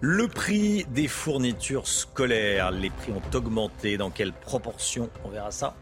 [0.00, 3.96] Le prix des fournitures scolaires, les prix ont augmenté.
[3.96, 5.08] Dans quelle proportion?
[5.24, 5.74] On verra ça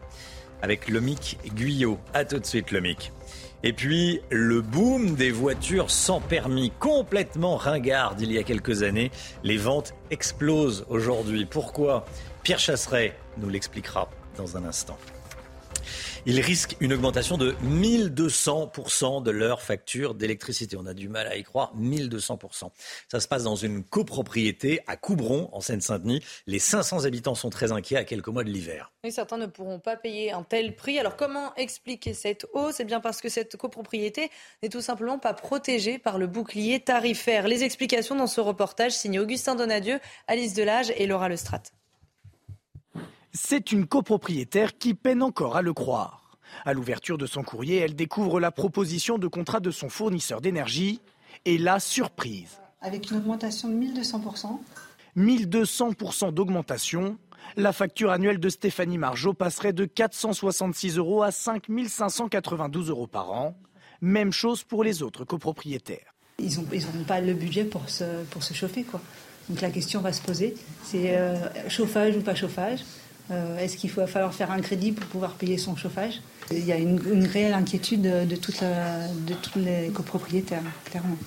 [0.61, 1.99] avec Lomic Guyot.
[2.13, 3.11] A tout de suite, Lomic.
[3.63, 9.11] Et puis, le boom des voitures sans permis, complètement ringarde il y a quelques années.
[9.43, 11.45] Les ventes explosent aujourd'hui.
[11.45, 12.05] Pourquoi?
[12.43, 14.97] Pierre Chasseret nous l'expliquera dans un instant.
[16.25, 20.77] Ils risquent une augmentation de 1200% de leur facture d'électricité.
[20.77, 22.69] On a du mal à y croire, 1200%.
[23.09, 26.23] Ça se passe dans une copropriété à Coubron, en Seine-Saint-Denis.
[26.47, 28.91] Les 500 habitants sont très inquiets à quelques mois de l'hiver.
[29.09, 30.99] Certains ne pourront pas payer un tel prix.
[30.99, 32.75] Alors comment expliquer cette hausse?
[32.75, 34.29] C'est bien parce que cette copropriété
[34.63, 37.47] n'est tout simplement pas protégée par le bouclier tarifaire.
[37.47, 41.67] Les explications dans ce reportage signé Augustin Donadieu, Alice Delage et Laura Lestrade.
[43.33, 46.37] C'est une copropriétaire qui peine encore à le croire.
[46.65, 50.99] À l'ouverture de son courrier, elle découvre la proposition de contrat de son fournisseur d'énergie
[51.45, 52.59] et la surprise.
[52.81, 54.59] Avec une augmentation de 1200%.
[55.15, 57.17] 1200% d'augmentation.
[57.55, 63.55] La facture annuelle de Stéphanie Margeau passerait de 466 euros à 5592 euros par an.
[64.01, 66.15] Même chose pour les autres copropriétaires.
[66.37, 68.83] Ils n'ont ils pas le budget pour se, pour se chauffer.
[68.83, 68.99] Quoi.
[69.47, 71.35] Donc la question va se poser, c'est euh,
[71.69, 72.81] chauffage ou pas chauffage
[73.29, 76.21] euh, est-ce qu'il va falloir faire un crédit pour pouvoir payer son chauffage?
[76.51, 81.17] Il y a une, réelle inquiétude de, tous les copropriétaires, clairement.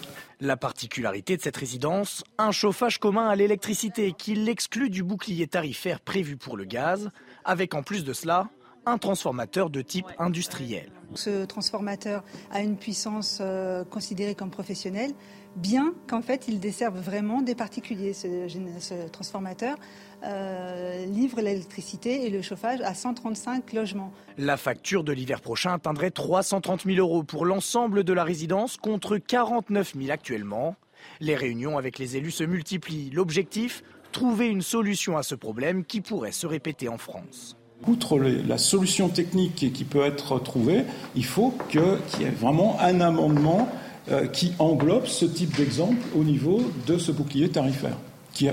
[0.40, 6.00] La particularité de cette résidence, un chauffage commun à l'électricité qui l'exclut du bouclier tarifaire
[6.00, 7.10] prévu pour le gaz,
[7.44, 8.48] avec en plus de cela
[8.86, 10.90] un transformateur de type industriel.
[11.14, 15.12] Ce transformateur a une puissance euh, considérée comme professionnelle,
[15.56, 19.76] bien qu'en fait il desserve vraiment des particuliers, ce transformateur.
[20.24, 24.10] Euh, livre l'électricité et le chauffage à 135 logements.
[24.38, 29.18] La facture de l'hiver prochain atteindrait 330 000 euros pour l'ensemble de la résidence contre
[29.18, 30.76] 49 000 actuellement.
[31.20, 33.10] Les réunions avec les élus se multiplient.
[33.10, 37.56] L'objectif Trouver une solution à ce problème qui pourrait se répéter en France.
[37.88, 40.84] Outre la solution technique qui peut être trouvée,
[41.16, 41.80] il faut qu'il
[42.20, 43.68] y ait vraiment un amendement
[44.10, 47.96] euh, qui englobe ce type d'exemple au niveau de ce bouclier tarifaire
[48.34, 48.52] qui, euh,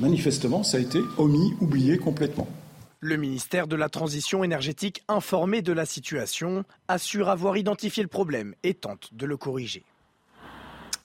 [0.00, 2.46] manifestement, a été omis, oublié complètement.
[3.00, 8.54] Le ministère de la Transition énergétique, informé de la situation, assure avoir identifié le problème
[8.62, 9.84] et tente de le corriger.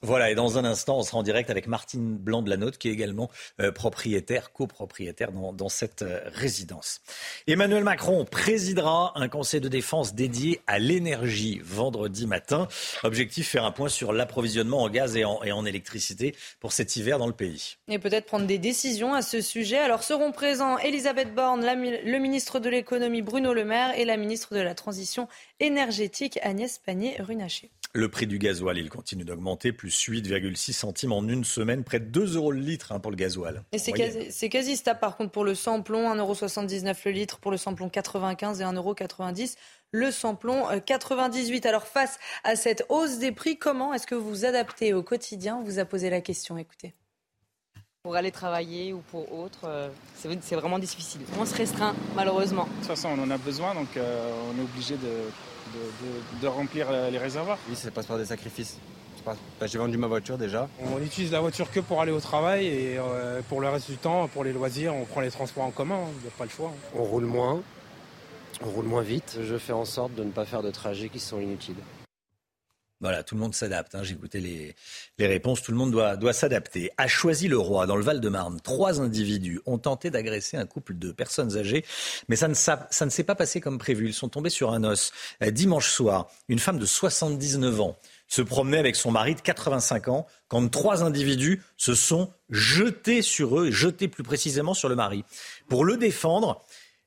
[0.01, 2.87] Voilà, et dans un instant, on sera en direct avec Martine Blanc de la qui
[2.87, 3.29] est également
[3.59, 7.01] euh, propriétaire, copropriétaire dans, cette euh, résidence.
[7.47, 12.69] Emmanuel Macron présidera un conseil de défense dédié à l'énergie vendredi matin.
[13.03, 16.95] Objectif faire un point sur l'approvisionnement en gaz et en, et en électricité pour cet
[16.95, 17.75] hiver dans le pays.
[17.89, 19.79] Et peut-être prendre des décisions à ce sujet.
[19.79, 24.55] Alors seront présents Elisabeth Borne, le ministre de l'économie Bruno Le Maire et la ministre
[24.55, 25.27] de la Transition
[25.59, 27.69] énergétique Agnès Pannier-Runacher.
[27.93, 32.05] Le prix du gasoil, il continue d'augmenter, plus 8,6 centimes en une semaine, près de
[32.05, 33.63] 2 euros le litre hein, pour le gasoil.
[33.71, 37.57] Et c'est quasi, quasi, stable par contre pour le samplon, 1,79€ le litre, pour le
[37.57, 39.55] samplon 95 et 1,90€
[39.91, 41.65] le samplon 98.
[41.65, 45.01] Euh, Alors face à cette hausse des prix, comment est-ce que vous vous adaptez au
[45.01, 45.57] quotidien?
[45.57, 46.93] On vous a posé la question, écoutez.
[48.03, 51.21] Pour aller travailler ou pour autre, euh, c'est vraiment difficile.
[51.39, 52.65] On se restreint malheureusement.
[52.65, 55.09] De toute façon, on en a besoin, donc euh, on est obligé de
[56.41, 57.57] de, remplir les réservoirs.
[57.69, 58.77] Oui, ça passe par des sacrifices.
[59.59, 60.67] Bah, j'ai vendu ma voiture déjà.
[60.93, 63.97] On utilise la voiture que pour aller au travail et euh, pour le reste du
[63.97, 66.49] temps, pour les loisirs, on prend les transports en commun, il n'y a pas le
[66.49, 66.71] choix.
[66.95, 67.61] On roule moins,
[68.63, 69.39] on roule moins vite.
[69.43, 71.75] Je fais en sorte de ne pas faire de trajets qui sont inutiles.
[73.01, 73.95] Voilà, tout le monde s'adapte.
[73.95, 74.03] Hein.
[74.03, 75.61] J'ai écouté les, réponses.
[75.61, 76.91] Tout le monde doit, doit s'adapter.
[76.97, 78.59] A choisi le roi dans le Val-de-Marne.
[78.61, 81.85] Trois individus ont tenté d'agresser un couple de personnes âgées,
[82.27, 84.07] mais ça ne, ça, ne s'est pas passé comme prévu.
[84.07, 85.13] Ils sont tombés sur un os.
[85.41, 87.97] Euh, dimanche soir, une femme de 79 ans
[88.27, 93.59] se promenait avec son mari de 85 ans quand trois individus se sont jetés sur
[93.59, 95.23] eux, jetés plus précisément sur le mari.
[95.69, 96.61] Pour le défendre,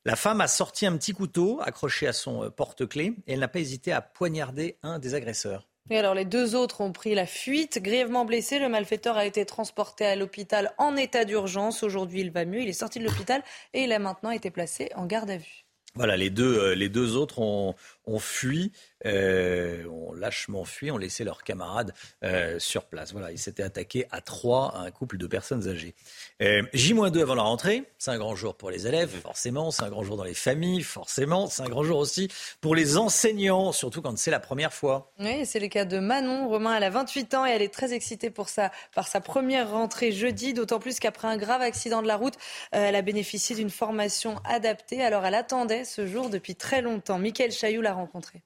[0.05, 3.49] la femme a sorti un petit couteau accroché à son euh, porte-clés et elle n'a
[3.49, 5.69] pas hésité à poignarder un des agresseurs.
[5.91, 7.81] Alors les deux autres ont pris la fuite.
[7.83, 11.83] Grièvement blessé, le malfaiteur a été transporté à l'hôpital en état d'urgence.
[11.83, 12.61] Aujourd'hui, il va mieux.
[12.61, 13.43] Il est sorti de l'hôpital
[13.75, 15.65] et il a maintenant été placé en garde à vue.
[15.95, 17.75] Voilà, les deux, euh, les deux autres ont
[18.19, 18.73] fui,
[19.07, 21.93] euh, ont lâchement fui, ont laissé leurs camarades
[22.25, 23.13] euh, sur place.
[23.13, 25.95] Voilà, ils s'étaient attaqués à trois, à un couple de personnes âgées.
[26.41, 29.91] Euh, J-2 avant la rentrée, c'est un grand jour pour les élèves, forcément, c'est un
[29.91, 32.29] grand jour dans les familles, forcément, c'est un grand jour aussi
[32.61, 35.13] pour les enseignants, surtout quand c'est la première fois.
[35.19, 36.49] Oui, c'est le cas de Manon.
[36.49, 39.71] Romain, elle a 28 ans et elle est très excitée pour sa, par sa première
[39.71, 42.35] rentrée jeudi, d'autant plus qu'après un grave accident de la route,
[42.75, 45.03] euh, elle a bénéficié d'une formation adaptée.
[45.03, 47.19] Alors elle attendait ce jour depuis très longtemps.
[47.19, 48.43] Michael Chailloux l'a rencontré.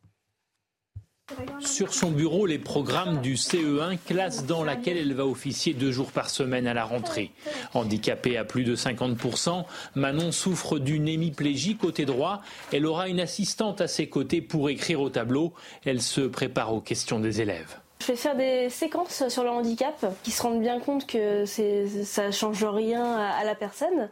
[1.61, 6.13] Sur son bureau, les programmes du CE1, classe dans laquelle elle va officier deux jours
[6.13, 7.33] par semaine à la rentrée.
[7.75, 9.65] Handicapée à plus de 50%,
[9.97, 12.43] Manon souffre d'une hémiplégie côté droit.
[12.73, 15.53] Elle aura une assistante à ses côtés pour écrire au tableau.
[15.85, 17.77] Elle se prépare aux questions des élèves.
[18.01, 22.31] Je vais faire des séquences sur le handicap qui se rendent bien compte que ça
[22.31, 24.11] change rien à, la personne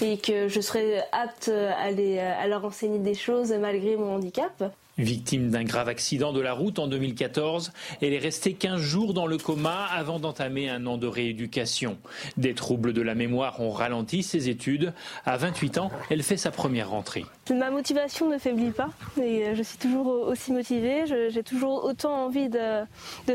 [0.00, 4.72] et que je serai apte à, à leur enseigner des choses malgré mon handicap.
[4.96, 9.26] Victime d'un grave accident de la route en 2014, elle est restée 15 jours dans
[9.26, 11.98] le coma avant d'entamer un an de rééducation.
[12.36, 14.92] Des troubles de la mémoire ont ralenti ses études.
[15.24, 17.24] À 28 ans, elle fait sa première rentrée.
[17.50, 18.88] Ma motivation ne faiblit pas
[19.20, 21.04] et euh, je suis toujours aussi motivée.
[21.06, 22.84] J'ai toujours autant envie de,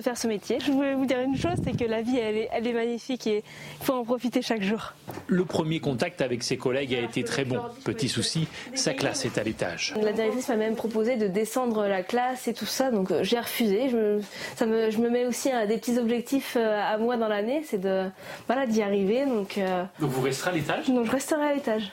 [0.01, 0.59] faire ce métier.
[0.59, 3.27] Je voulais vous dire une chose, c'est que la vie, elle est, elle est magnifique
[3.27, 3.43] et
[3.79, 4.93] il faut en profiter chaque jour.
[5.27, 7.59] Le premier contact avec ses collègues a été très bon.
[7.83, 9.93] Petit souci, sa classe est à l'étage.
[10.01, 12.91] La directrice m'a même proposé de descendre la classe et tout ça.
[12.91, 13.89] Donc euh, j'ai refusé.
[13.89, 14.19] Je,
[14.55, 17.79] ça me, je me mets aussi des petits objectifs euh, à moi dans l'année, c'est
[17.79, 18.09] de
[18.47, 19.25] voilà d'y arriver.
[19.25, 20.89] Donc, euh, donc vous resterez à l'étage?
[20.89, 21.91] Donc je resterai à l'étage.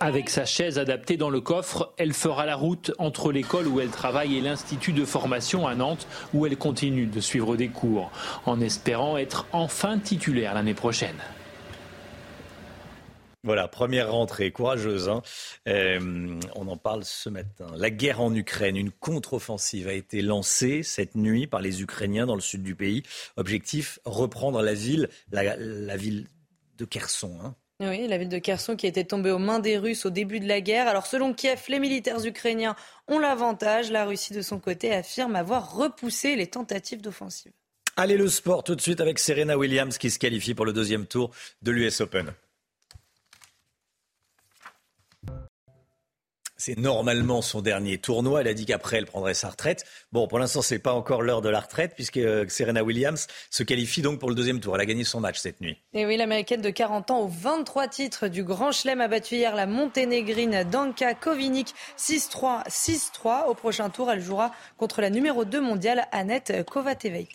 [0.00, 3.90] Avec sa chaise adaptée dans le coffre, elle fera la route entre l'école où elle
[3.90, 8.12] travaille et l'institut de formation à Nantes où elle continue de suivre des cours,
[8.46, 11.16] en espérant être enfin titulaire l'année prochaine.
[13.42, 15.08] Voilà, première rentrée courageuse.
[15.08, 15.22] Hein.
[15.66, 17.66] Euh, on en parle ce matin.
[17.76, 22.34] La guerre en Ukraine, une contre-offensive a été lancée cette nuit par les Ukrainiens dans
[22.34, 23.02] le sud du pays.
[23.36, 26.26] Objectif reprendre la ville, la, ville
[26.78, 27.36] de Kherson.
[27.42, 27.54] Hein.
[27.80, 30.48] Oui, la ville de Kherson qui était tombée aux mains des Russes au début de
[30.48, 30.88] la guerre.
[30.88, 32.74] Alors selon Kiev, les militaires ukrainiens
[33.06, 33.92] ont l'avantage.
[33.92, 37.52] La Russie de son côté affirme avoir repoussé les tentatives d'offensive.
[37.96, 41.06] Allez le sport tout de suite avec Serena Williams qui se qualifie pour le deuxième
[41.06, 41.30] tour
[41.62, 42.32] de l'US Open.
[46.60, 48.40] C'est normalement son dernier tournoi.
[48.40, 49.84] Elle a dit qu'après, elle prendrait sa retraite.
[50.10, 53.62] Bon, pour l'instant, c'est pas encore l'heure de la retraite puisque euh, Serena Williams se
[53.62, 54.74] qualifie donc pour le deuxième tour.
[54.74, 55.78] Elle a gagné son match cette nuit.
[55.94, 59.54] Et oui, l'américaine de 40 ans aux 23 titres du Grand Chelem a battu hier
[59.54, 63.46] la monténégrine Danka Kovinic 6-3, 6-3.
[63.46, 67.28] Au prochain tour, elle jouera contre la numéro 2 mondiale Annette Kovateveit.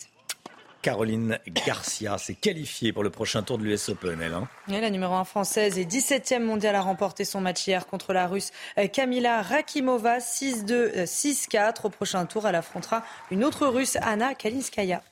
[0.84, 4.34] Caroline Garcia s'est qualifiée pour le prochain tour de l'US Open, elle.
[4.34, 4.46] Hein.
[4.68, 8.52] la numéro 1 française et 17e mondiale a remporté son match hier contre la Russe
[8.92, 11.86] Kamila Rakimova 6-2, 6-4.
[11.86, 15.02] Au prochain tour, elle affrontera une autre Russe, Anna Kalinskaya.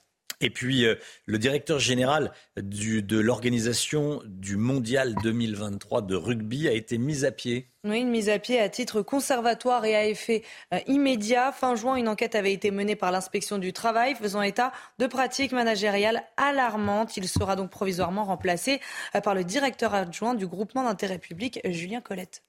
[0.43, 6.99] Et puis, euh, le directeur général de l'organisation du Mondial 2023 de rugby a été
[6.99, 7.69] mis à pied.
[7.85, 10.43] Oui, une mise à pied à titre conservatoire et à effet
[10.75, 11.53] euh, immédiat.
[11.53, 15.53] Fin juin, une enquête avait été menée par l'inspection du travail faisant état de pratiques
[15.53, 17.17] managériales alarmantes.
[17.17, 18.81] Il sera donc provisoirement remplacé
[19.15, 22.43] euh, par le directeur adjoint du groupement d'intérêt public, Julien Colette.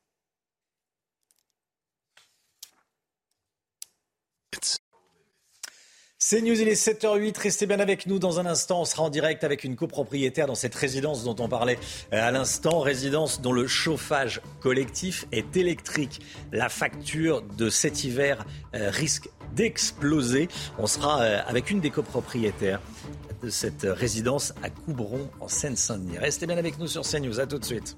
[6.25, 7.37] C'est News, il est 7h08.
[7.37, 8.79] Restez bien avec nous dans un instant.
[8.79, 11.77] On sera en direct avec une copropriétaire dans cette résidence dont on parlait
[12.13, 12.79] euh, à l'instant.
[12.79, 16.21] Résidence dont le chauffage collectif est électrique.
[16.53, 20.47] La facture de cet hiver euh, risque d'exploser.
[20.79, 22.79] On sera euh, avec une des copropriétaires
[23.41, 26.19] de cette résidence à Coubron en Seine-Saint-Denis.
[26.19, 27.41] Restez bien avec nous sur CNews.
[27.41, 27.97] À tout de suite.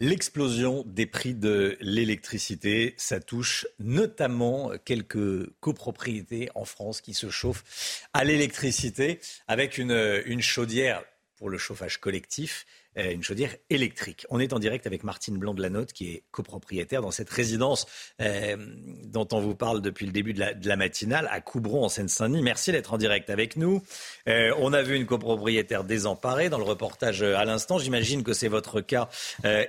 [0.00, 8.06] L'explosion des prix de l'électricité, ça touche notamment quelques copropriétés en France qui se chauffent
[8.12, 9.18] à l'électricité
[9.48, 11.02] avec une, une chaudière
[11.38, 12.66] pour le chauffage collectif,
[12.98, 14.26] euh, une chaudière électrique.
[14.28, 15.54] On est en direct avec Martine Blanc
[15.94, 17.86] qui est copropriétaire dans cette résidence
[18.20, 18.56] euh,
[19.04, 22.42] dont on vous parle depuis le début de la, matinale à Coubron en Seine-Saint-Denis.
[22.42, 23.82] Merci d'être en direct avec nous.
[24.28, 27.78] Euh, on a vu une copropriétaire désemparée dans le reportage à l'instant.
[27.78, 29.08] J'imagine que c'est votre cas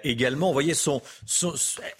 [0.03, 0.47] également.
[0.47, 1.01] Vous voyez, son,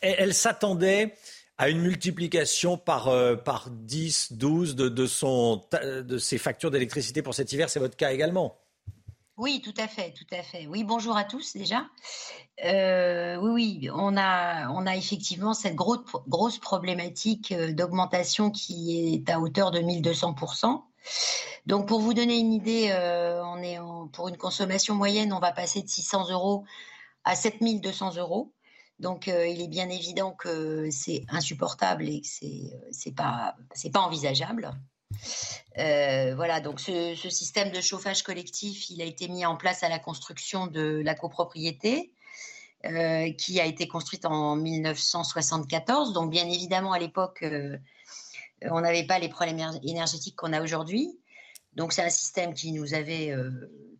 [0.02, 1.14] elle s'attendait
[1.58, 3.12] à une multiplication par,
[3.44, 7.70] par 10, 12 de, de, son, de ses factures d'électricité pour cet hiver.
[7.70, 8.58] C'est votre cas également?
[9.40, 10.68] Oui, tout à fait, tout à fait.
[10.68, 11.88] Oui, bonjour à tous déjà.
[12.66, 13.52] Euh, oui,
[13.84, 19.40] oui, on a, on a effectivement cette grosse, grosse problématique euh, d'augmentation qui est à
[19.40, 20.84] hauteur de 1200%.
[21.68, 23.78] Donc, pour vous donner une idée, euh, on est
[24.12, 26.66] pour une consommation moyenne, on va passer de 600 euros
[27.24, 28.52] à 7200 euros.
[29.00, 33.56] Donc, il est bien évident que c'est insupportable et que c'est c'est pas
[33.94, 34.70] pas envisageable.
[35.78, 39.90] Euh, voilà, donc ce, système de chauffage collectif, il a été mis en place à
[39.90, 42.12] la construction de la copropriété,
[42.86, 46.14] euh, qui a été construite en 1974.
[46.14, 47.78] Donc, bien évidemment, à l'époque, euh,
[48.64, 51.18] on n'avait pas les problèmes énergétiques qu'on a aujourd'hui.
[51.76, 53.34] Donc, c'est un système qui nous avait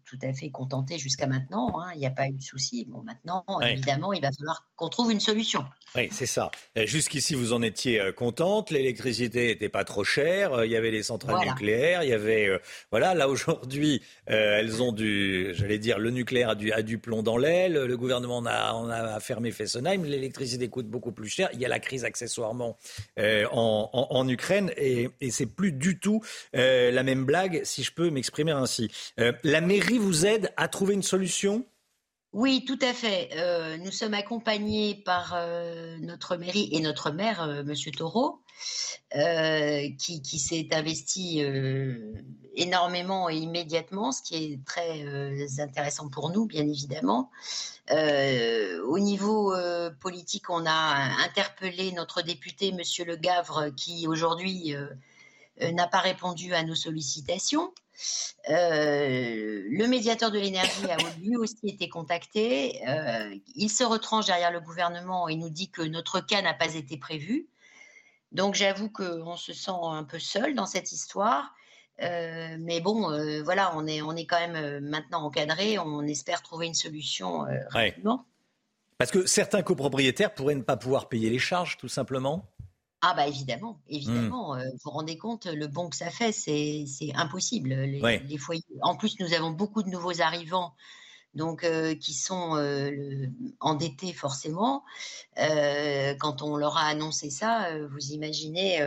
[0.10, 1.80] tout à fait contenté jusqu'à maintenant.
[1.80, 1.92] Hein.
[1.94, 2.86] Il n'y a pas eu de souci.
[2.90, 5.64] Bon, maintenant, évidemment, il va falloir qu'on trouve une solution.
[5.96, 6.50] Oui, c'est ça.
[6.76, 8.72] Jusqu'ici, vous en étiez euh, contente.
[8.72, 10.54] L'électricité n'était pas trop chère.
[10.54, 12.04] Euh, il y avait les centrales nucléaires.
[12.04, 12.60] Il y avait, euh,
[12.92, 13.14] voilà.
[13.14, 17.38] Là aujourd'hui, elles ont du, j'allais dire, le nucléaire a du, a du plomb dans
[17.38, 17.74] l'aile.
[17.74, 20.06] Le gouvernement a, fermé Fessenheim.
[20.06, 21.50] L'électricité coûte beaucoup plus cher.
[21.54, 22.78] Il y a la crise accessoirement
[23.18, 26.22] en, en, Ukraine et, et c'est plus du tout
[26.54, 28.90] la même blague, si je peux m'exprimer ainsi.
[29.18, 31.66] la mairie vous aide à trouver une solution?
[32.32, 33.30] Oui, tout à fait.
[33.38, 37.42] Euh, nous sommes accompagnés par euh, notre mairie et notre maire.
[37.42, 38.42] Euh, Monsieur Taureau,
[39.12, 41.42] qui, qui s'est investi
[42.56, 45.06] énormément et immédiatement, ce qui est très
[45.60, 47.32] intéressant pour nous, bien évidemment.
[47.90, 49.56] au niveau
[50.02, 54.76] politique, on a interpellé notre député, Monsieur Le Gavre, qui aujourd'hui
[55.62, 57.72] n'a pas répondu à nos sollicitations.
[58.50, 62.82] Euh, le médiateur de l'énergie a lui aussi été contacté.
[62.88, 66.76] Euh, il se retranche derrière le gouvernement et nous dit que notre cas n'a pas
[66.76, 67.48] été prévu.
[68.32, 71.54] Donc j'avoue qu'on se sent un peu seul dans cette histoire.
[72.02, 73.10] Euh, mais bon,
[73.44, 75.78] voilà, on est, on est quand même maintenant encadré.
[75.80, 78.26] On espère trouver une solution rapidement.
[78.98, 82.46] Parce que certains copropriétaires pourraient ne pas pouvoir payer les charges, tout simplement.
[83.02, 84.56] Ah bah évidemment, évidemment.
[84.56, 84.64] Mmh.
[84.72, 86.86] vous vous rendez compte, le bon que ça fait, c'est
[87.16, 87.70] impossible.
[87.70, 88.64] Les, foyers.
[88.82, 90.74] En plus, nous avons beaucoup de nouveaux arrivants,
[91.34, 91.66] donc
[92.00, 92.58] qui sont
[93.62, 94.84] endettés forcément.
[95.38, 98.80] quand on leur a annoncé ça, vous imaginez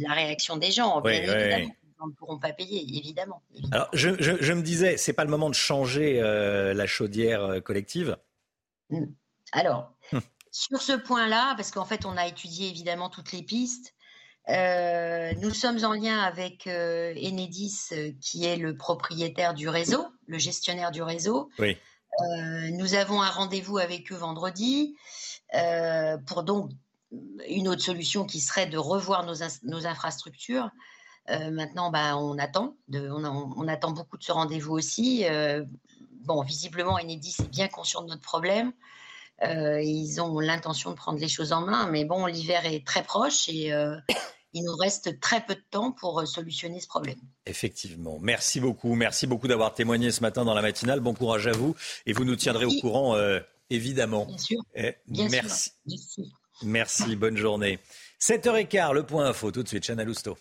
[0.00, 1.00] la réaction des gens.
[1.00, 1.74] bien évidemment.
[2.02, 3.42] Ils ne pourront pas payer, évidemment.
[3.72, 8.18] Alors, je, je, me disais, c'est pas le moment de changer la chaudière collective?
[8.90, 9.04] Mmh.
[9.52, 9.92] Alors.
[10.50, 13.94] Sur ce point-là, parce qu'en fait, on a étudié évidemment toutes les pistes,
[14.48, 20.06] euh, nous sommes en lien avec euh, Enedis, euh, qui est le propriétaire du réseau,
[20.26, 21.50] le gestionnaire du réseau.
[21.58, 21.76] Oui.
[22.72, 24.96] nous avons un rendez-vous avec eux vendredi
[26.26, 26.70] pour donc
[27.48, 30.70] une autre solution qui serait de revoir nos, infrastructures.
[31.28, 35.24] maintenant, bah, on attend, on, on, attend beaucoup de ce rendez-vous aussi.
[36.24, 38.72] bon, visiblement, Enedis est bien conscient de notre problème.
[39.42, 43.02] Euh, ils ont l'intention de prendre les choses en main, mais bon, l'hiver est très
[43.02, 43.96] proche et euh,
[44.52, 47.18] il nous reste très peu de temps pour euh, solutionner ce problème.
[47.46, 48.18] Effectivement.
[48.20, 48.94] Merci beaucoup.
[48.94, 51.00] Merci beaucoup d'avoir témoigné ce matin dans la matinale.
[51.00, 51.74] Bon courage à vous
[52.06, 53.16] et vous nous tiendrez au courant,
[53.70, 54.26] évidemment.
[54.26, 54.60] Bien sûr.
[54.74, 55.70] Eh, merci.
[55.86, 56.32] merci.
[56.62, 57.16] Merci.
[57.16, 57.78] Bonne journée.
[58.20, 59.50] 7h15, le point info.
[59.50, 60.36] Tout de suite, Chana Lousteau.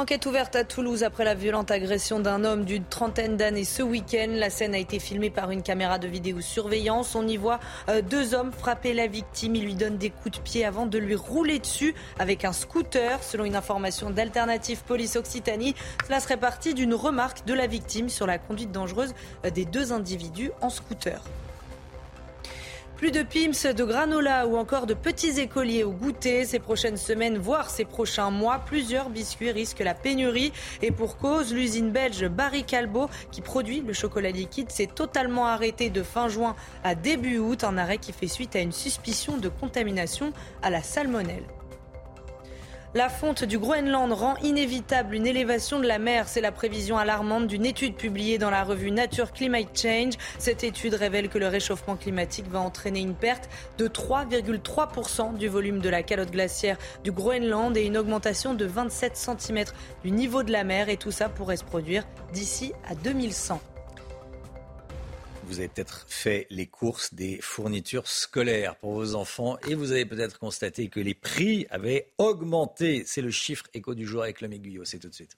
[0.00, 4.28] Enquête ouverte à Toulouse après la violente agression d'un homme d'une trentaine d'années ce week-end.
[4.30, 7.14] La scène a été filmée par une caméra de vidéosurveillance.
[7.14, 9.56] On y voit euh, deux hommes frapper la victime.
[9.56, 13.22] Ils lui donnent des coups de pied avant de lui rouler dessus avec un scooter.
[13.22, 15.74] Selon une information d'Alternative Police Occitanie,
[16.06, 19.92] cela serait parti d'une remarque de la victime sur la conduite dangereuse euh, des deux
[19.92, 21.20] individus en scooter.
[23.00, 26.44] Plus de pims, de granola ou encore de petits écoliers au goûter.
[26.44, 30.52] Ces prochaines semaines, voire ces prochains mois, plusieurs biscuits risquent la pénurie.
[30.82, 35.88] Et pour cause, l'usine belge Barry Calbo, qui produit le chocolat liquide, s'est totalement arrêtée
[35.88, 37.64] de fin juin à début août.
[37.64, 41.44] Un arrêt qui fait suite à une suspicion de contamination à la salmonelle.
[42.92, 46.26] La fonte du Groenland rend inévitable une élévation de la mer.
[46.26, 50.14] C'est la prévision alarmante d'une étude publiée dans la revue Nature Climate Change.
[50.40, 55.78] Cette étude révèle que le réchauffement climatique va entraîner une perte de 3,3% du volume
[55.78, 59.66] de la calotte glaciaire du Groenland et une augmentation de 27 cm
[60.02, 60.88] du niveau de la mer.
[60.88, 63.60] Et tout ça pourrait se produire d'ici à 2100
[65.50, 70.06] vous avez peut-être fait les courses des fournitures scolaires pour vos enfants et vous avez
[70.06, 73.02] peut-être constaté que les prix avaient augmenté.
[73.04, 74.84] C'est le chiffre écho du jour avec le Guyot.
[74.84, 75.36] C'est tout de suite.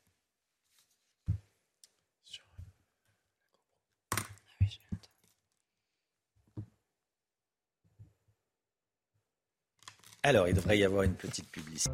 [10.23, 11.91] Alors, il devrait y avoir une petite publicité.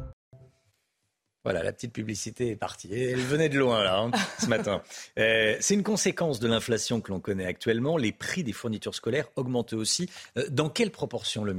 [1.49, 2.93] Voilà, la petite publicité est partie.
[2.93, 4.83] Elle venait de loin, là, hein, ce matin.
[5.17, 7.97] Euh, c'est une conséquence de l'inflation que l'on connaît actuellement.
[7.97, 10.07] Les prix des fournitures scolaires augmentent aussi.
[10.37, 11.55] Euh, dans quelle proportion, le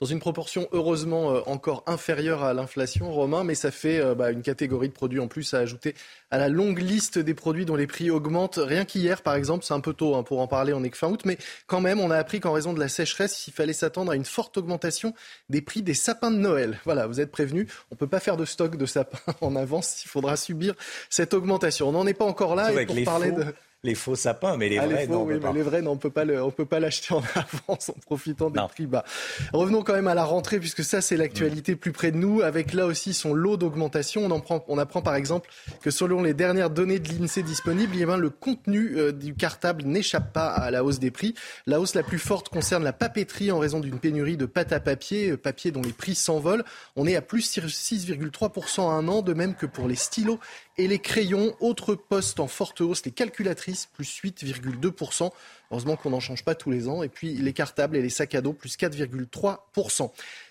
[0.00, 4.30] dans une proportion heureusement euh, encore inférieure à l'inflation, Romain, mais ça fait euh, bah,
[4.30, 5.94] une catégorie de produits en plus à ajouter
[6.30, 8.60] à la longue liste des produits dont les prix augmentent.
[8.62, 10.96] Rien qu'hier, par exemple, c'est un peu tôt hein, pour en parler, on n'est que
[10.96, 13.72] fin août, mais quand même, on a appris qu'en raison de la sécheresse, il fallait
[13.72, 15.14] s'attendre à une forte augmentation
[15.48, 16.78] des prix des sapins de Noël.
[16.84, 20.04] Voilà, vous êtes prévenus, on ne peut pas faire de stock de sapins en avance,
[20.04, 20.74] il faudra subir
[21.10, 21.88] cette augmentation.
[21.88, 23.46] On n'en est pas encore là, et pour parler de
[23.84, 25.24] les faux sapins, mais les ah, vrais, non.
[25.24, 27.22] mais les vrais, non, on peut pas on peut pas l'acheter en
[27.68, 29.04] avance en profitant des prix bas.
[29.52, 32.72] Revenons quand même à la rentrée, puisque ça, c'est l'actualité plus près de nous, avec
[32.72, 34.28] là aussi son lot d'augmentation.
[34.28, 35.48] On, on apprend par exemple
[35.80, 39.84] que selon les dernières données de l'INSEE disponibles, eh bien, le contenu euh, du cartable
[39.84, 41.34] n'échappe pas à la hausse des prix.
[41.66, 44.80] La hausse la plus forte concerne la papeterie en raison d'une pénurie de pâte à
[44.80, 46.64] papier, euh, papier dont les prix s'envolent.
[46.96, 50.40] On est à plus 6,3% à un an, de même que pour les stylos
[50.78, 55.30] et les crayons, autre poste en forte hausse, les calculatrices, plus 8,2%.
[55.70, 57.02] Heureusement qu'on n'en change pas tous les ans.
[57.02, 60.10] Et puis les cartables et les sacs à dos, plus 4,3%.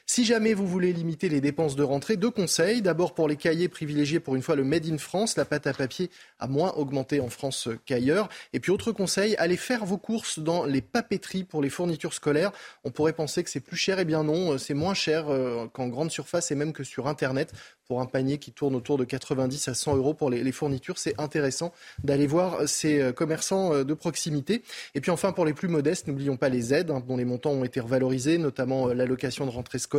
[0.10, 2.82] Si jamais vous voulez limiter les dépenses de rentrée, deux conseils.
[2.82, 5.36] D'abord pour les cahiers, privilégiés pour une fois le Made in France.
[5.36, 8.30] La pâte à papier a moins augmenté en France qu'ailleurs.
[8.54, 12.54] Et puis autre conseil, allez faire vos courses dans les papeteries pour les fournitures scolaires.
[12.86, 15.90] On pourrait penser que c'est plus cher, eh bien non, c'est moins cher euh, qu'en
[15.90, 17.52] grande surface et même que sur Internet
[17.86, 20.98] pour un panier qui tourne autour de 90 à 100 euros pour les, fournitures.
[20.98, 24.62] C'est intéressant d'aller voir ces euh, commerçants euh, de proximité.
[24.96, 27.52] Et puis enfin, pour les plus modestes, n'oublions pas les aides hein, dont les montants
[27.52, 29.97] ont été revalorisés, notamment l'allocation de rentrée scolaire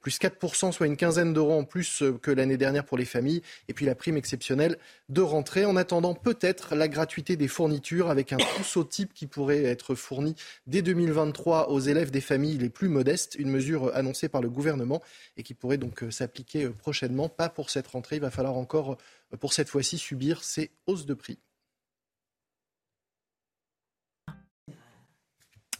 [0.00, 3.42] plus 4%, soit une quinzaine d'euros en plus euh, que l'année dernière pour les familles,
[3.68, 4.78] et puis la prime exceptionnelle
[5.08, 5.64] de rentrée.
[5.64, 10.34] En attendant, peut-être la gratuité des fournitures avec un trousseau type qui pourrait être fourni
[10.66, 15.02] dès 2023 aux élèves des familles les plus modestes, une mesure annoncée par le gouvernement
[15.36, 17.28] et qui pourrait donc euh, s'appliquer euh, prochainement.
[17.28, 18.96] Pas pour cette rentrée, il va falloir encore,
[19.40, 21.38] pour cette fois-ci, subir ces hausses de prix.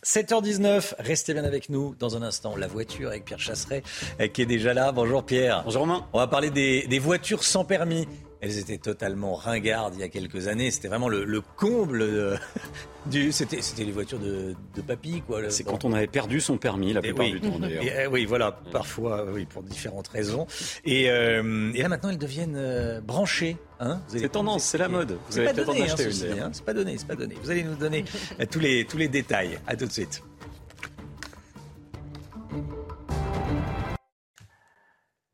[0.06, 2.54] 7h19, restez bien avec nous dans un instant.
[2.54, 3.82] La voiture avec Pierre Chasseret
[4.20, 4.92] euh, qui est déjà là.
[4.92, 5.62] Bonjour Pierre.
[5.64, 6.06] Bonjour Romain.
[6.12, 8.06] On va parler des, des voitures sans permis.
[8.40, 10.70] Elles étaient totalement ringardes il y a quelques années.
[10.70, 12.36] C'était vraiment le, comble euh,
[13.06, 13.32] du.
[13.32, 15.48] C'était, c'était les voitures de, de papy, quoi.
[15.50, 17.84] C'est quand on avait perdu son permis, la plupart du temps, d'ailleurs.
[17.96, 20.46] Euh, oui, voilà, parfois, oui, pour différentes raisons.
[20.84, 23.56] Et, euh, et là, maintenant, elles deviennent branchées.
[23.80, 25.18] Hein c'est tendance, c'est la mode.
[25.30, 26.40] Vous allez peut-être en acheter une.
[26.40, 27.36] Hein, c'est pas donné, c'est pas donné.
[27.42, 28.04] Vous allez nous donner
[28.50, 29.58] tous les, tous les détails.
[29.66, 30.22] À tout de suite.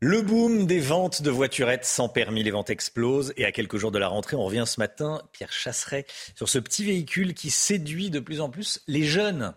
[0.05, 3.93] Le boom des ventes de voiturettes sans permis, les ventes explosent et à quelques jours
[3.93, 8.11] de la rentrée, on revient ce matin, Pierre Chasseret, sur ce petit véhicule qui séduit
[8.11, 9.55] de plus en plus les jeunes.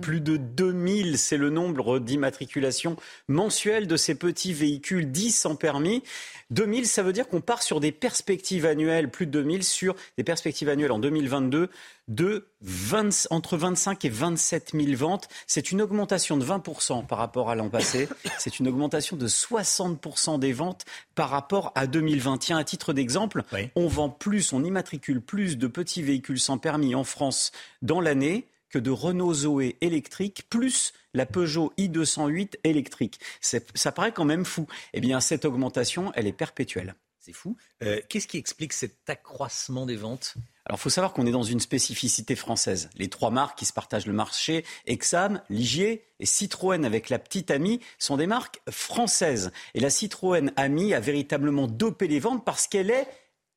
[0.00, 2.96] Plus de 2000, c'est le nombre d'immatriculations
[3.28, 6.02] mensuelles de ces petits véhicules dits sans permis.
[6.50, 10.24] 2000, ça veut dire qu'on part sur des perspectives annuelles, plus de 2000 sur des
[10.24, 11.70] perspectives annuelles en 2022
[12.08, 15.28] de 20, entre 25 et 27 000 ventes.
[15.46, 18.08] C'est une augmentation de 20% par rapport à l'an passé.
[18.38, 20.84] C'est une augmentation de 60% des ventes
[21.16, 22.58] par rapport à 2021.
[22.58, 23.42] À titre d'exemple,
[23.74, 27.50] on vend plus, on immatricule plus de petits véhicules sans permis en France
[27.82, 33.20] dans l'année que de Renault Zoé électrique, plus la Peugeot i208 électrique.
[33.40, 34.66] Ça paraît quand même fou.
[34.92, 36.94] Eh bien, cette augmentation, elle est perpétuelle.
[37.26, 37.56] C'est fou.
[37.82, 40.34] Euh, qu'est-ce qui explique cet accroissement des ventes?
[40.64, 42.88] Alors, il faut savoir qu'on est dans une spécificité française.
[42.94, 47.50] Les trois marques qui se partagent le marché, Exam, Ligier et Citroën avec la petite
[47.50, 49.50] Amie, sont des marques françaises.
[49.74, 53.08] Et la Citroën Ami a véritablement dopé les ventes parce qu'elle est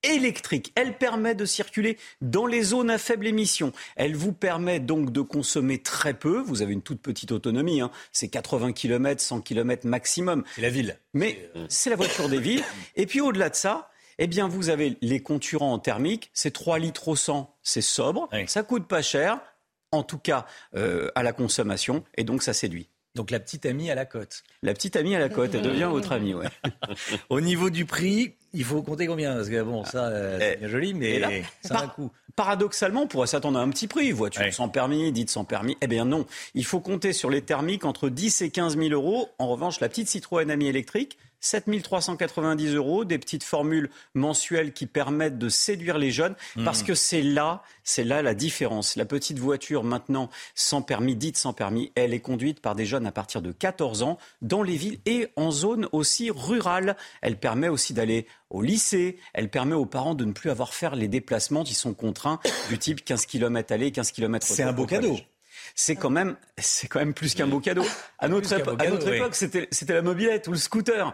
[0.03, 0.71] électrique.
[0.75, 3.71] Elle permet de circuler dans les zones à faible émission.
[3.95, 6.39] Elle vous permet donc de consommer très peu.
[6.39, 7.81] Vous avez une toute petite autonomie.
[7.81, 7.91] Hein.
[8.11, 10.43] C'est 80 km, 100 km maximum.
[10.55, 10.99] C'est la ville.
[11.13, 12.63] Mais c'est la voiture des villes.
[12.95, 13.89] Et puis au-delà de ça,
[14.19, 16.29] eh bien, vous avez les concurrents en thermique.
[16.33, 17.55] C'est 3 litres au 100.
[17.63, 18.29] C'est sobre.
[18.47, 19.39] Ça coûte pas cher.
[19.91, 20.45] En tout cas,
[20.75, 22.03] euh, à la consommation.
[22.15, 22.89] Et donc, ça séduit.
[23.15, 24.43] Donc la petite amie à la côte.
[24.61, 26.47] La petite amie à la côte, elle devient votre amie, ouais.
[27.29, 29.35] Au niveau du prix, il faut compter combien?
[29.35, 31.29] Parce que bon, ça, euh, c'est bien joli, mais là,
[31.63, 32.11] ça a un coût.
[32.35, 34.11] Paradoxalement, on pourrait s'attendre à un petit prix.
[34.11, 34.51] Voiture Ouais.
[34.51, 35.75] sans permis, dite sans permis.
[35.81, 36.25] Eh bien non.
[36.53, 39.29] Il faut compter sur les thermiques entre 10 et 15 000 euros.
[39.39, 43.05] En revanche, la petite Citroën Ami électrique, 7 390 euros.
[43.05, 46.35] Des petites formules mensuelles qui permettent de séduire les jeunes.
[46.55, 46.65] Hmm.
[46.65, 48.95] Parce que c'est là, c'est là la différence.
[48.95, 53.05] La petite voiture, maintenant, sans permis, dite sans permis, elle est conduite par des jeunes
[53.05, 56.95] à partir de 14 ans dans les villes et en zone aussi rurale.
[57.21, 59.17] Elle permet aussi d'aller au lycée.
[59.33, 62.39] Elle permet aux parents de ne plus avoir à faire les déplacements qui sont contraints
[62.69, 65.17] du type 15 km aller, 15 km C'est un beau cadeau.
[65.75, 67.85] C'est quand même, c'est quand même plus qu'un beau cadeau.
[68.17, 69.17] À notre, épo- à oui.
[69.17, 71.13] époque, c'était, c'était la mobilette ou le scooter.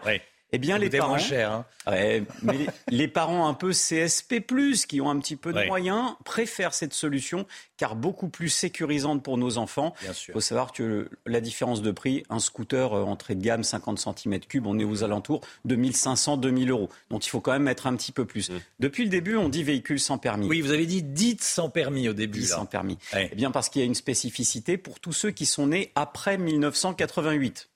[0.52, 1.64] Eh bien, Ça les parents, cher, hein.
[1.88, 2.66] Ouais, mais les,
[2.96, 4.42] les parents un peu CSP+,
[4.88, 5.66] qui ont un petit peu de Ouais.
[5.66, 7.46] moyens, préfèrent cette solution
[7.76, 9.92] car beaucoup plus sécurisante pour nos enfants.
[10.02, 13.64] Il faut savoir que le- la différence de prix, un scooter euh, entrée de gamme
[13.64, 16.88] 50 cm3, on est aux alentours de 1500-2000 euros.
[17.10, 18.50] Donc il faut quand même mettre un petit peu plus.
[18.78, 20.46] Depuis le début, on dit véhicule sans permis.
[20.46, 22.38] Oui, vous avez dit dites sans permis au début.
[22.40, 22.56] Dit là.
[22.56, 22.98] sans permis.
[23.12, 23.28] Ouais.
[23.32, 26.38] Eh bien parce qu'il y a une spécificité pour tous ceux qui sont nés après
[26.38, 27.68] 1988.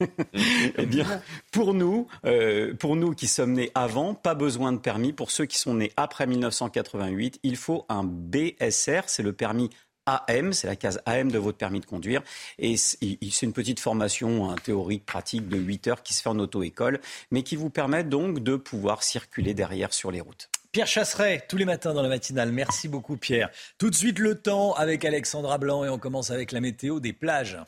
[0.76, 1.22] eh bien,
[1.52, 5.12] pour nous, euh, pour nous qui sommes nés avant, pas besoin de permis.
[5.12, 9.70] Pour ceux qui sont nés après 1988, il faut un BSR, c'est le permis
[10.06, 12.22] AM, c'est la case AM de votre permis de conduire.
[12.58, 16.38] Et c'est une petite formation hein, théorique, pratique de 8 heures qui se fait en
[16.38, 17.00] auto-école,
[17.30, 20.50] mais qui vous permet donc de pouvoir circuler derrière sur les routes.
[20.72, 22.50] Pierre Chasseret, tous les matins dans la matinale.
[22.50, 23.48] Merci beaucoup, Pierre.
[23.78, 27.12] Tout de suite, le temps avec Alexandra Blanc et on commence avec la météo des
[27.12, 27.58] plages.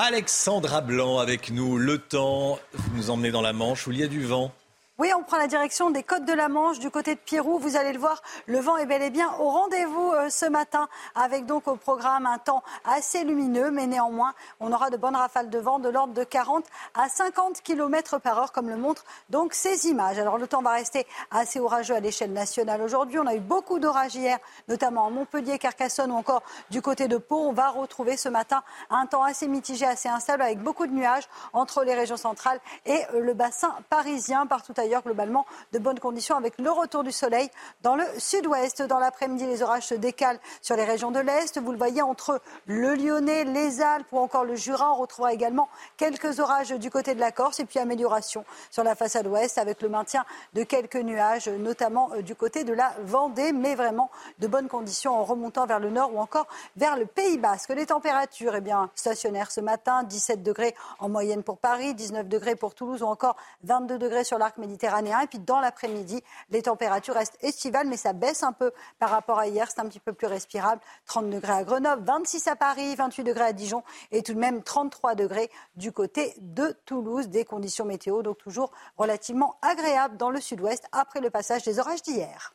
[0.00, 1.76] Alexandra Blanc avec nous.
[1.76, 4.52] Le temps, vous nous emmenez dans la Manche où il y a du vent.
[5.00, 7.60] Oui, on prend la direction des côtes de la Manche, du côté de Pirou.
[7.60, 10.88] Vous allez le voir, le vent est bel et bien au rendez-vous euh, ce matin,
[11.14, 15.50] avec donc au programme un temps assez lumineux, mais néanmoins, on aura de bonnes rafales
[15.50, 16.64] de vent de l'ordre de 40
[16.94, 20.18] à 50 km par heure, comme le montrent donc ces images.
[20.18, 23.20] Alors le temps va rester assez orageux à l'échelle nationale aujourd'hui.
[23.20, 27.18] On a eu beaucoup d'orages hier, notamment à Montpellier, Carcassonne ou encore du côté de
[27.18, 27.36] Pau.
[27.36, 31.28] On va retrouver ce matin un temps assez mitigé, assez instable, avec beaucoup de nuages
[31.52, 34.44] entre les régions centrales et euh, le bassin parisien.
[34.48, 37.50] Partout ailleurs, globalement, de bonnes conditions avec le retour du soleil
[37.82, 38.82] dans le sud-ouest.
[38.82, 41.58] Dans l'après-midi, les orages se décalent sur les régions de l'Est.
[41.58, 44.92] Vous le voyez entre le Lyonnais, les Alpes ou encore le Jura.
[44.92, 48.94] On retrouvera également quelques orages du côté de la Corse et puis amélioration sur la
[48.94, 50.24] façade ouest avec le maintien
[50.54, 55.14] de quelques nuages, notamment euh, du côté de la Vendée, mais vraiment de bonnes conditions
[55.14, 56.46] en remontant vers le nord ou encore
[56.76, 57.70] vers le Pays Basque.
[57.70, 62.56] Les températures, eh bien, stationnaires ce matin, 17 degrés en moyenne pour Paris, 19 degrés
[62.56, 64.77] pour Toulouse ou encore 22 degrés sur l'arc méditerranéen.
[64.84, 69.38] Et puis dans l'après-midi, les températures restent estivales, mais ça baisse un peu par rapport
[69.38, 69.68] à hier.
[69.70, 70.80] C'est un petit peu plus respirable.
[71.06, 74.62] 30 degrés à Grenoble, 26 à Paris, 28 degrés à Dijon et tout de même
[74.62, 77.28] 33 degrés du côté de Toulouse.
[77.28, 82.02] Des conditions météo donc toujours relativement agréables dans le sud-ouest après le passage des orages
[82.02, 82.54] d'hier.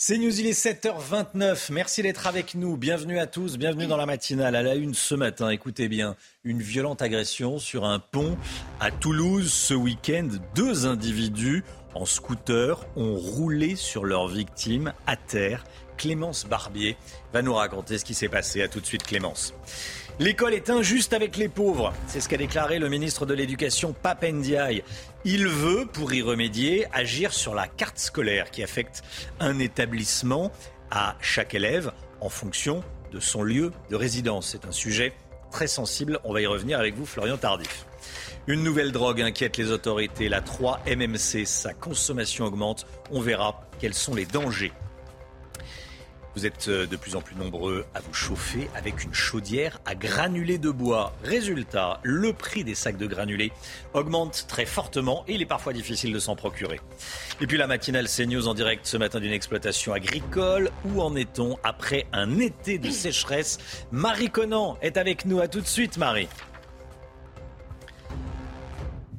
[0.00, 1.72] C'est News, il est 7h29.
[1.72, 2.76] Merci d'être avec nous.
[2.76, 3.58] Bienvenue à tous.
[3.58, 4.54] Bienvenue dans la matinale.
[4.54, 6.14] À la une ce matin, écoutez bien,
[6.44, 8.38] une violente agression sur un pont
[8.78, 10.28] à Toulouse ce week-end.
[10.54, 11.64] Deux individus
[11.96, 15.64] en scooter ont roulé sur leur victime à terre.
[15.98, 16.96] Clémence Barbier
[17.34, 18.62] va nous raconter ce qui s'est passé.
[18.62, 19.52] À tout de suite, Clémence.
[20.20, 21.92] L'école est injuste avec les pauvres.
[22.06, 24.82] C'est ce qu'a déclaré le ministre de l'Éducation, Pape Ndiaye.
[25.24, 29.02] Il veut, pour y remédier, agir sur la carte scolaire qui affecte
[29.38, 30.50] un établissement
[30.90, 34.48] à chaque élève en fonction de son lieu de résidence.
[34.48, 35.12] C'est un sujet
[35.50, 36.18] très sensible.
[36.24, 37.86] On va y revenir avec vous, Florian Tardif.
[38.46, 41.44] Une nouvelle drogue inquiète les autorités, la 3-MMC.
[41.44, 42.86] Sa consommation augmente.
[43.10, 44.72] On verra quels sont les dangers
[46.38, 49.96] vous êtes euh, de plus en plus nombreux à vous chauffer avec une chaudière à
[49.96, 51.12] granulés de bois.
[51.24, 53.50] Résultat, le prix des sacs de granulés
[53.92, 56.80] augmente très fortement et il est parfois difficile de s'en procurer.
[57.40, 60.70] Et puis la matinale CNews en direct ce matin d'une exploitation agricole.
[60.84, 63.58] Où en est-on après un été de sécheresse?
[63.90, 65.40] Marie Conan est avec nous.
[65.40, 66.28] À tout de suite, Marie.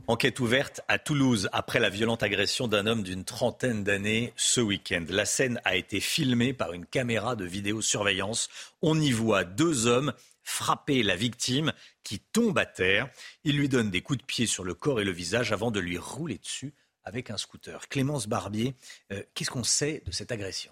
[0.10, 5.06] Enquête ouverte à Toulouse après la violente agression d'un homme d'une trentaine d'années ce week-end.
[5.07, 8.49] La scène a été filmée par une caméra de vidéosurveillance.
[8.81, 11.73] On y voit deux hommes frapper la victime
[12.03, 13.11] qui tombe à terre.
[13.44, 15.80] Ils lui donnent des coups de pied sur le corps et le visage avant de
[15.80, 16.73] lui rouler dessus
[17.03, 17.88] avec un scooter.
[17.88, 18.73] Clémence Barbier,
[19.14, 20.72] euh, qu'est-ce qu'on sait de cette agression?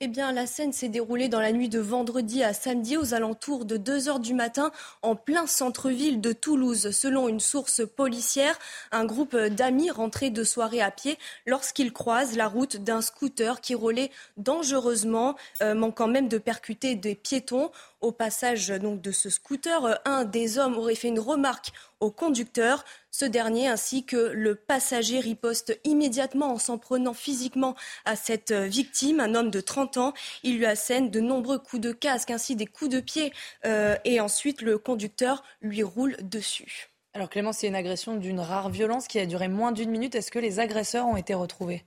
[0.00, 3.64] Eh bien, la scène s'est déroulée dans la nuit de vendredi à samedi aux alentours
[3.64, 4.72] de 2 heures du matin
[5.02, 6.90] en plein centre-ville de Toulouse.
[6.90, 8.58] Selon une source policière,
[8.90, 11.16] un groupe d'amis rentrait de soirée à pied
[11.46, 17.14] lorsqu'ils croisent la route d'un scooter qui roulait dangereusement, euh, manquant même de percuter des
[17.14, 17.70] piétons.
[18.00, 22.84] Au passage donc de ce scooter, un des hommes aurait fait une remarque au conducteur.
[23.10, 29.20] Ce dernier ainsi que le passager riposte immédiatement en s'en prenant physiquement à cette victime,
[29.20, 30.12] un homme de 30 ans.
[30.42, 33.32] Il lui assène de nombreux coups de casque ainsi des coups de pied
[33.64, 36.88] euh, et ensuite le conducteur lui roule dessus.
[37.14, 40.14] Alors Clément, c'est une agression d'une rare violence qui a duré moins d'une minute.
[40.14, 41.84] Est-ce que les agresseurs ont été retrouvés?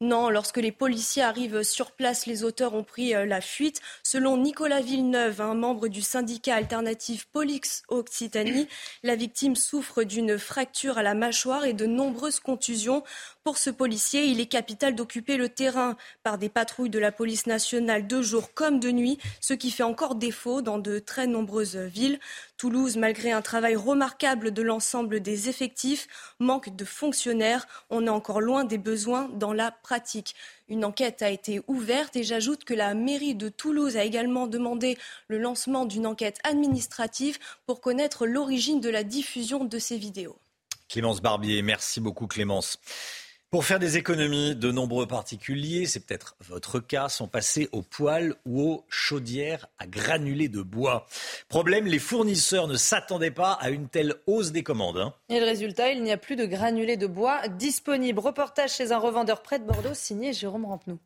[0.00, 3.80] Non, lorsque les policiers arrivent sur place, les auteurs ont pris euh, la fuite.
[4.04, 8.68] Selon Nicolas Villeneuve, un membre du syndicat alternatif Polix Occitanie,
[9.02, 13.02] la victime souffre d'une fracture à la mâchoire et de nombreuses contusions.
[13.48, 17.46] Pour ce policier, il est capital d'occuper le terrain par des patrouilles de la police
[17.46, 21.78] nationale de jour comme de nuit, ce qui fait encore défaut dans de très nombreuses
[21.78, 22.20] villes.
[22.58, 26.08] Toulouse, malgré un travail remarquable de l'ensemble des effectifs,
[26.38, 27.66] manque de fonctionnaires.
[27.88, 30.34] On est encore loin des besoins dans la pratique.
[30.68, 34.98] Une enquête a été ouverte et j'ajoute que la mairie de Toulouse a également demandé
[35.28, 40.36] le lancement d'une enquête administrative pour connaître l'origine de la diffusion de ces vidéos.
[40.90, 42.78] Clémence Barbier, merci beaucoup Clémence.
[43.50, 48.34] Pour faire des économies, de nombreux particuliers, c'est peut-être votre cas, sont passés aux poêles
[48.44, 51.06] ou aux chaudières à granulés de bois.
[51.48, 54.98] Problème, les fournisseurs ne s'attendaient pas à une telle hausse des commandes.
[54.98, 55.14] Hein.
[55.30, 58.18] Et le résultat, il n'y a plus de granulés de bois disponibles.
[58.18, 60.98] Reportage chez un revendeur près de Bordeaux, signé Jérôme Rampenou.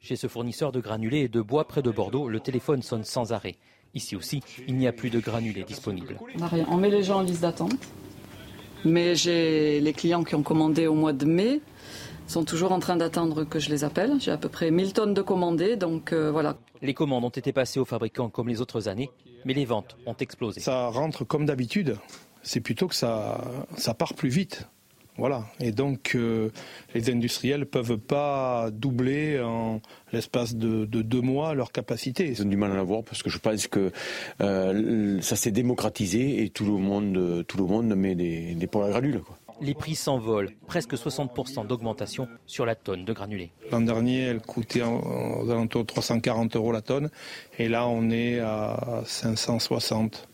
[0.00, 3.34] Chez ce fournisseur de granulés et de bois près de Bordeaux, le téléphone sonne sans
[3.34, 3.56] arrêt.
[3.92, 6.18] Ici aussi, il n'y a plus de granulés disponibles.
[6.40, 7.76] On, on met les gens en liste d'attente.
[8.84, 11.60] Mais j'ai les clients qui ont commandé au mois de mai
[12.26, 14.14] sont toujours en train d'attendre que je les appelle.
[14.18, 16.56] J'ai à peu près 1000 tonnes de commandés, donc euh, voilà.
[16.80, 19.10] Les commandes ont été passées aux fabricants comme les autres années,
[19.44, 20.60] mais les ventes ont explosé.
[20.60, 21.96] Ça rentre comme d'habitude.
[22.42, 23.40] C'est plutôt que ça,
[23.76, 24.66] ça part plus vite.
[25.18, 25.44] Voilà.
[25.60, 26.50] Et donc, euh,
[26.94, 29.80] les industriels ne peuvent pas doubler en
[30.12, 32.28] l'espace de, deux mois leur capacité.
[32.28, 33.92] Ils ont du mal à l'avoir parce que je pense que
[34.40, 38.82] euh, ça s'est démocratisé et tout le monde, tout le monde met des, des pots
[38.82, 39.20] à granules.
[39.60, 43.52] Les prix s'envolent, presque 60% d'augmentation sur la tonne de granulés.
[43.70, 47.10] L'an dernier, elle coûtait aux alentours de 340 euros la tonne,
[47.58, 50.28] et là, on est à 560.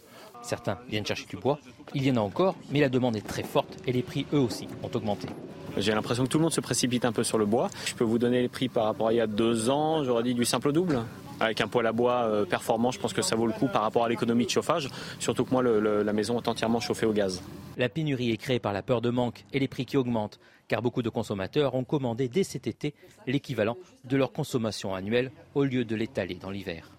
[0.49, 1.59] Certains viennent chercher du bois,
[1.93, 4.39] il y en a encore, mais la demande est très forte et les prix eux
[4.39, 5.29] aussi ont augmenté.
[5.77, 7.69] J'ai l'impression que tout le monde se précipite un peu sur le bois.
[7.85, 10.23] Je peux vous donner les prix par rapport à il y a deux ans, j'aurais
[10.23, 11.01] dit du simple double.
[11.39, 13.83] Avec un poêle à bois euh, performant, je pense que ça vaut le coup par
[13.83, 14.89] rapport à l'économie de chauffage,
[15.19, 17.43] surtout que moi, la maison est entièrement chauffée au gaz.
[17.77, 20.81] La pénurie est créée par la peur de manque et les prix qui augmentent, car
[20.81, 22.95] beaucoup de consommateurs ont commandé dès cet été
[23.27, 26.91] l'équivalent de leur consommation annuelle au lieu de l'étaler dans l'hiver.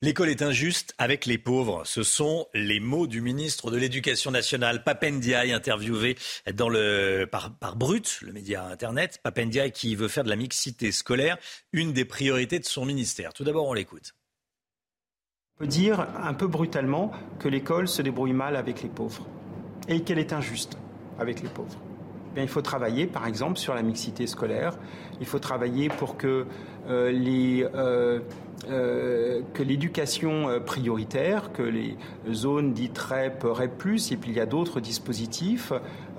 [0.00, 1.82] L'école est injuste avec les pauvres.
[1.84, 6.16] Ce sont les mots du ministre de l'Éducation nationale, Papendiaï, interviewé
[7.32, 9.18] par Brut, le média Internet.
[9.24, 11.36] Papendiaï qui veut faire de la mixité scolaire
[11.72, 13.32] une des priorités de son ministère.
[13.32, 14.14] Tout d'abord, on l'écoute.
[15.56, 17.10] On peut dire un peu brutalement
[17.40, 19.26] que l'école se débrouille mal avec les pauvres
[19.88, 20.78] et qu'elle est injuste
[21.18, 21.76] avec les pauvres.
[22.36, 24.78] Eh il faut travailler, par exemple, sur la mixité scolaire.
[25.20, 26.46] Il faut travailler pour que
[26.88, 27.12] euh,
[27.74, 28.20] euh,
[28.70, 31.96] euh, l'éducation prioritaire, que les
[32.32, 33.72] zones dites REP, REP+,
[34.10, 35.72] et puis il y a d'autres dispositifs,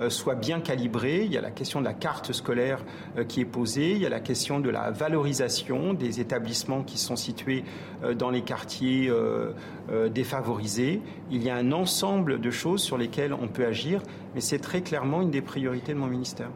[0.08, 1.24] soient bien calibrés.
[1.24, 2.84] Il y a la question de la carte scolaire
[3.28, 7.16] qui est posée, il y a la question de la valorisation des établissements qui sont
[7.16, 7.64] situés
[8.16, 9.12] dans les quartiers
[10.10, 11.02] défavorisés.
[11.30, 14.02] Il y a un ensemble de choses sur lesquelles on peut agir,
[14.34, 16.50] mais c'est très clairement une des priorités de mon ministère.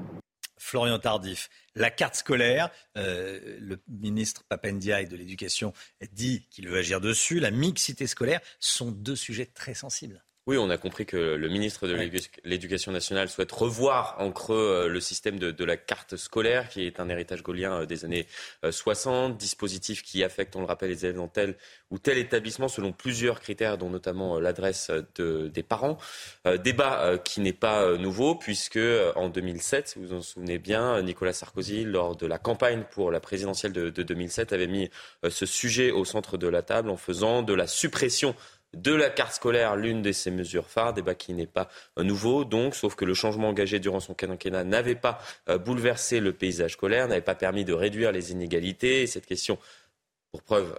[0.64, 1.50] Florian Tardif.
[1.74, 5.74] La carte scolaire, euh, le ministre Papendiaï de l'Éducation
[6.12, 7.38] dit qu'il veut agir dessus.
[7.38, 10.23] La mixité scolaire sont deux sujets très sensibles.
[10.46, 11.96] Oui, on a compris que le ministre de
[12.44, 17.00] l'Éducation nationale souhaite revoir en creux euh, le système de, la carte scolaire, qui est
[17.00, 18.26] un héritage gaulien euh, des années
[18.68, 21.56] 60, euh, dispositif qui affecte, on le rappelle, les élèves dans tel
[21.90, 25.96] ou tel établissement selon plusieurs critères, dont notamment l'adresse des parents.
[26.62, 28.80] débat qui n'est pas nouveau, puisque
[29.14, 33.10] en 2007, si vous vous en souvenez bien, Nicolas Sarkozy, lors de la campagne pour
[33.10, 34.90] la présidentielle de 2007, avait mis
[35.28, 38.34] ce sujet au centre de la table en faisant de la suppression
[38.74, 42.74] de la carte scolaire l'une de ses mesures phares, débat qui n'est pas nouveau donc,
[42.74, 45.18] sauf que le changement engagé durant son quinquennat n'avait pas
[45.48, 49.02] euh, bouleversé le paysage scolaire, n'avait pas permis de réduire les inégalités.
[49.02, 49.58] Et cette question
[50.30, 50.76] pour preuve,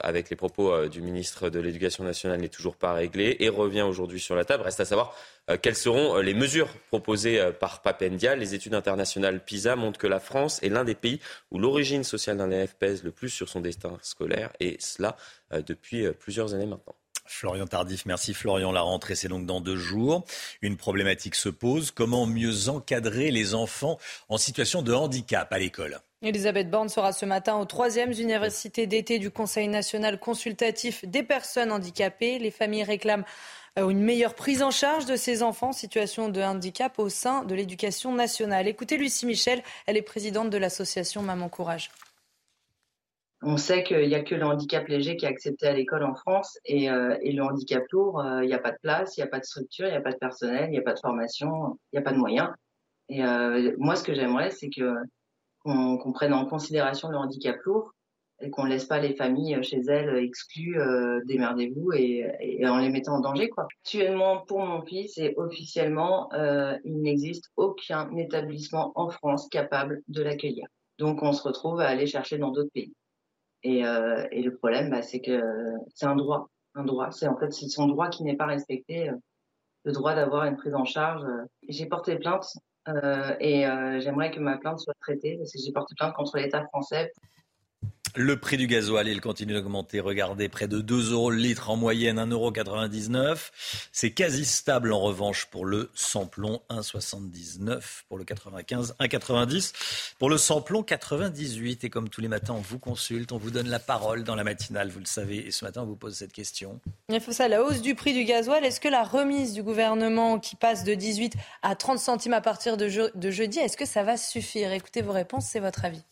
[0.00, 4.20] avec les propos du ministre de l'Éducation nationale, n'est toujours pas réglé et revient aujourd'hui
[4.20, 4.62] sur la table.
[4.62, 5.14] Reste à savoir
[5.60, 8.36] quelles seront les mesures proposées par Papendia.
[8.36, 12.38] Les études internationales PISA montrent que la France est l'un des pays où l'origine sociale
[12.38, 15.18] d'un élève pèse le plus sur son destin scolaire, et cela
[15.50, 16.94] depuis plusieurs années maintenant.
[17.28, 18.72] Florian Tardif, merci Florian.
[18.72, 20.24] La rentrée, c'est donc dans deux jours.
[20.62, 21.90] Une problématique se pose.
[21.90, 23.98] Comment mieux encadrer les enfants
[24.28, 26.00] en situation de handicap à l'école?
[26.22, 31.70] Elisabeth Borne sera ce matin aux troisièmes universités d'été du Conseil national consultatif des personnes
[31.70, 32.38] handicapées.
[32.38, 33.24] Les familles réclament
[33.78, 37.44] euh, une meilleure prise en charge de ces enfants en situation de handicap au sein
[37.44, 38.66] de l'éducation nationale.
[38.66, 41.90] Écoutez Lucie Michel, elle est présidente de l'association Maman Courage.
[43.48, 46.16] On sait qu'il n'y a que le handicap léger qui est accepté à l'école en
[46.16, 49.24] France et, euh, le handicap lourd, euh, il n'y a pas de place, il n'y
[49.24, 50.98] a pas de structure, il n'y a pas de personnel, il n'y a pas de
[50.98, 52.48] formation, il n'y a pas de moyens.
[53.08, 54.68] Et euh, moi, ce que j'aimerais, c'est
[55.62, 57.92] qu'on prenne en considération le handicap lourd
[58.40, 60.76] et qu'on ne laisse pas les familles chez elles exclues,
[61.26, 63.48] démerdez-vous et, et, en les mettant en danger.
[63.48, 63.68] Quoi.
[63.84, 66.28] Actuellement, pour mon fils, et officiellement,
[66.84, 70.66] il n'existe aucun établissement en France capable de l'accueillir.
[70.98, 72.92] Donc, on se retrouve à aller chercher dans d'autres pays.
[73.66, 75.42] Euh, et, le problème, bah, c'est que
[75.94, 76.48] c'est un droit.
[76.74, 77.10] Un droit.
[77.10, 79.14] C'est en fait c'est son droit qui n'est pas respecté, euh,
[79.84, 81.24] le droit d'avoir une prise en charge.
[81.68, 82.46] J'ai porté plainte
[82.88, 83.62] euh, et
[84.00, 87.12] j'aimerais que ma plainte soit traitée parce que j'ai porté plainte contre l'État français
[88.16, 90.00] le prix du gasoil, il continue d'augmenter.
[90.00, 93.34] Regardez, près de 2 euros le litre en moyenne, 1,99 euros.
[93.92, 99.72] C'est quasi stable en revanche pour le samplon, 1,79 pour le 95, 1,90
[100.18, 101.84] pour le samplon, 98.
[101.84, 104.44] Et comme tous les matins, on vous consulte, on vous donne la parole dans la
[104.44, 105.46] matinale, vous le savez.
[105.46, 106.80] Et ce matin, on vous pose cette question.
[107.08, 110.38] Il faut ça, la hausse du prix du gasoil, est-ce que la remise du gouvernement
[110.38, 114.02] qui passe de 18 à 30 centimes à partir de, de jeudi, est-ce que ça
[114.02, 114.72] va suffire?
[114.72, 116.02] Écoutez vos réponses, c'est votre avis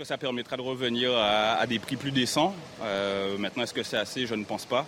[0.00, 2.54] que ça permettra de revenir à, des prix plus décents.
[2.82, 4.24] Euh, maintenant, est-ce que c'est assez?
[4.24, 4.86] Je ne pense pas.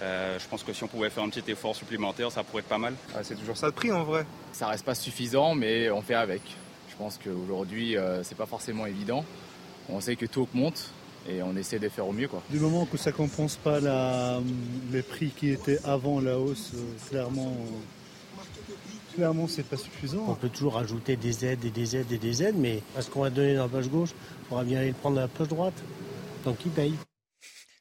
[0.00, 2.68] Euh, je pense que si on pouvait faire un petit effort supplémentaire, ça pourrait être
[2.68, 2.94] pas mal.
[3.14, 4.24] Ah, c'est toujours ça le prix en vrai.
[4.52, 6.40] Ça reste pas suffisant, mais on fait avec.
[6.88, 9.22] Je pense qu'aujourd'hui, euh, c'est pas forcément évident.
[9.90, 10.92] On sait que tout augmente
[11.28, 12.28] et on essaie de faire au mieux.
[12.28, 12.42] Quoi.
[12.48, 14.40] Du moment que ça compense pas la,
[14.90, 16.72] les prix qui étaient avant la hausse,
[17.10, 17.54] clairement,
[19.18, 20.24] clairement, c'est pas suffisant.
[20.28, 23.22] On peut toujours rajouter des aides et des aides et des aides, mais est-ce qu'on
[23.22, 24.10] va donner dans la poche gauche
[24.50, 25.82] On va bien aller le prendre dans la poche droite.
[26.44, 26.94] Donc, qui paye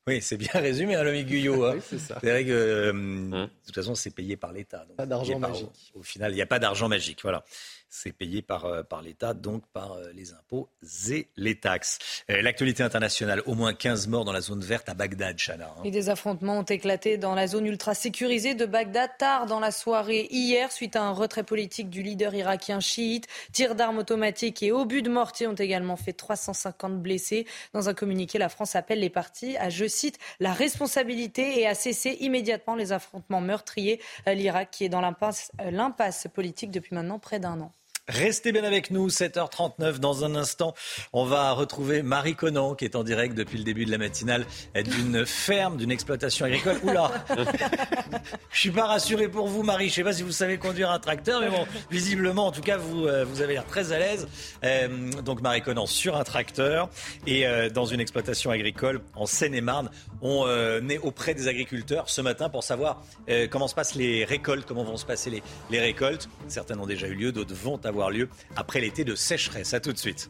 [0.08, 1.66] oui, c'est bien résumé, hein, l'homme Guyot.
[1.66, 1.80] Hein.
[1.82, 4.86] c'est vrai que, euh, de toute façon, c'est payé par l'État.
[4.96, 5.92] Pas d'argent magique.
[5.96, 7.20] Au, final, il n'y a pas d'argent magique.
[7.24, 7.44] Voilà
[7.90, 10.70] c'est payé par, euh, par l'État, donc par euh, les impôts
[11.10, 12.00] et les taxes.
[12.30, 15.74] Euh, l'actualité internationale, au moins 15 morts dans la zone verte à Bagdad, Chana.
[15.78, 15.90] Hein.
[15.90, 20.28] Des affrontements ont éclaté dans la zone ultra sécurisée de Bagdad tard dans la soirée
[20.32, 23.28] hier, suite à un retrait politique du leader irakien chiite.
[23.54, 27.48] Tirs d'armes automatiques et obus de mortier ont également fait 350 blessés.
[27.74, 31.74] Dans un communiqué, la France appelle les partis à, je cite, la responsabilité et à
[31.74, 34.02] cesser immédiatement les affrontements meurtriers.
[34.26, 37.72] L'Irak qui est dans l'impasse politique depuis maintenant près d'un an.
[38.10, 40.00] Restez bien avec nous, 7h39.
[40.00, 40.74] Dans un instant,
[41.12, 44.46] on va retrouver Marie Conan, qui est en direct depuis le début de la matinale
[44.76, 46.78] d'une ferme, d'une exploitation agricole.
[46.84, 47.12] Oula
[48.50, 49.90] Je suis pas rassuré pour vous, Marie.
[49.90, 52.78] Je sais pas si vous savez conduire un tracteur, mais bon, visiblement, en tout cas,
[52.78, 54.26] vous, euh, vous avez l'air très à l'aise.
[54.64, 56.90] Euh, donc, Marie Conan sur un tracteur
[57.26, 59.90] et euh, dans une exploitation agricole en Seine-et-Marne.
[60.22, 60.48] On
[60.90, 63.04] est auprès des agriculteurs ce matin pour savoir
[63.52, 66.30] comment se passent les récoltes, comment vont se passer les, les récoltes.
[66.48, 69.74] Certaines ont déjà eu lieu, d'autres vont avoir lieu après l'été de sécheresse.
[69.74, 70.30] À tout de suite.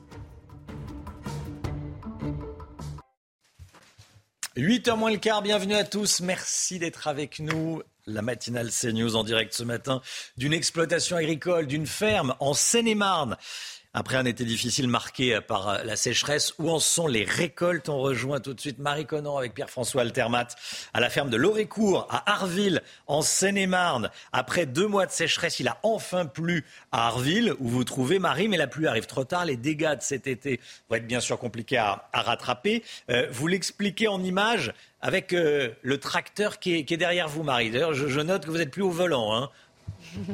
[4.58, 7.84] 8h moins le quart, bienvenue à tous, merci d'être avec nous.
[8.08, 10.02] La matinale CNews en direct ce matin
[10.38, 13.38] d'une exploitation agricole, d'une ferme en Seine-et-Marne.
[14.00, 17.90] Après un été difficile marqué par la sécheresse, où en sont les récoltes?
[17.90, 20.50] On rejoint tout de suite Marie Conan avec Pierre-François Altermat
[20.94, 24.12] à la ferme de Lorécourt, à Arville, en Seine-et-Marne.
[24.34, 28.48] Après deux mois de sécheresse, il a enfin plu à Arville, où vous trouvez Marie,
[28.48, 29.46] mais la pluie arrive trop tard.
[29.46, 30.60] Les dégâts de cet été
[30.92, 32.84] vont être bien sûr compliqués à, rattraper.
[33.10, 37.72] Euh, vous l'expliquez en images avec euh, le tracteur qui est, derrière vous, Marie.
[37.72, 39.36] D'ailleurs, je, note que vous êtes plus au volant.
[39.36, 39.50] Hein.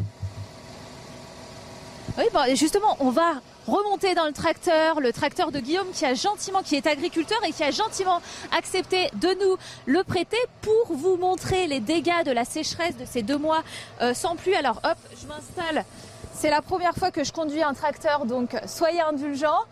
[2.17, 2.25] Oui,
[2.55, 6.75] justement, on va remonter dans le tracteur, le tracteur de Guillaume qui a gentiment, qui
[6.75, 8.21] est agriculteur et qui a gentiment
[8.55, 13.21] accepté de nous le prêter pour vous montrer les dégâts de la sécheresse de ces
[13.21, 13.63] deux mois
[14.01, 14.55] euh, sans pluie.
[14.55, 15.85] Alors hop, je m'installe.
[16.33, 19.63] C'est la première fois que je conduis un tracteur, donc soyez indulgents.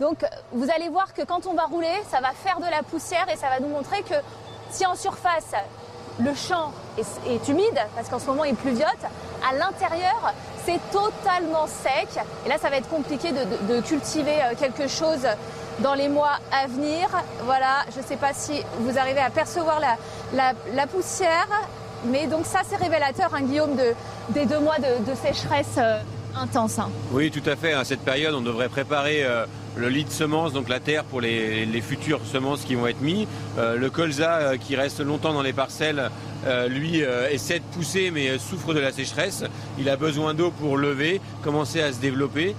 [0.00, 3.26] Donc vous allez voir que quand on va rouler, ça va faire de la poussière
[3.32, 4.14] et ça va nous montrer que
[4.70, 5.54] si en surface
[6.22, 8.88] le champ est, humide, parce qu'en ce moment il pluviote,
[9.48, 10.34] à l'intérieur,
[10.64, 12.08] c'est totalement sec.
[12.44, 15.26] Et là, ça va être compliqué de, cultiver euh, quelque chose
[15.80, 17.08] dans les mois à venir.
[17.44, 21.48] Voilà, je ne sais pas si vous arrivez à percevoir la, poussière.
[22.06, 23.94] Mais donc ça, c'est révélateur, hein, Guillaume, de,
[24.30, 25.98] des deux mois de, sécheresse euh,
[26.36, 26.78] intense.
[26.78, 26.90] Hein.
[27.12, 27.72] Oui, tout à fait.
[27.72, 31.20] À cette période, on devrait préparer euh, le lit de semences, donc la terre pour
[31.20, 33.26] les, futures semences qui vont être mises.
[33.58, 36.10] Euh, le colza euh, qui reste longtemps dans les parcelles,
[36.46, 39.44] euh, lui essaie de pousser mais souffre de la sécheresse.
[39.78, 42.54] Il a besoin d'eau pour lever, commencer à se développer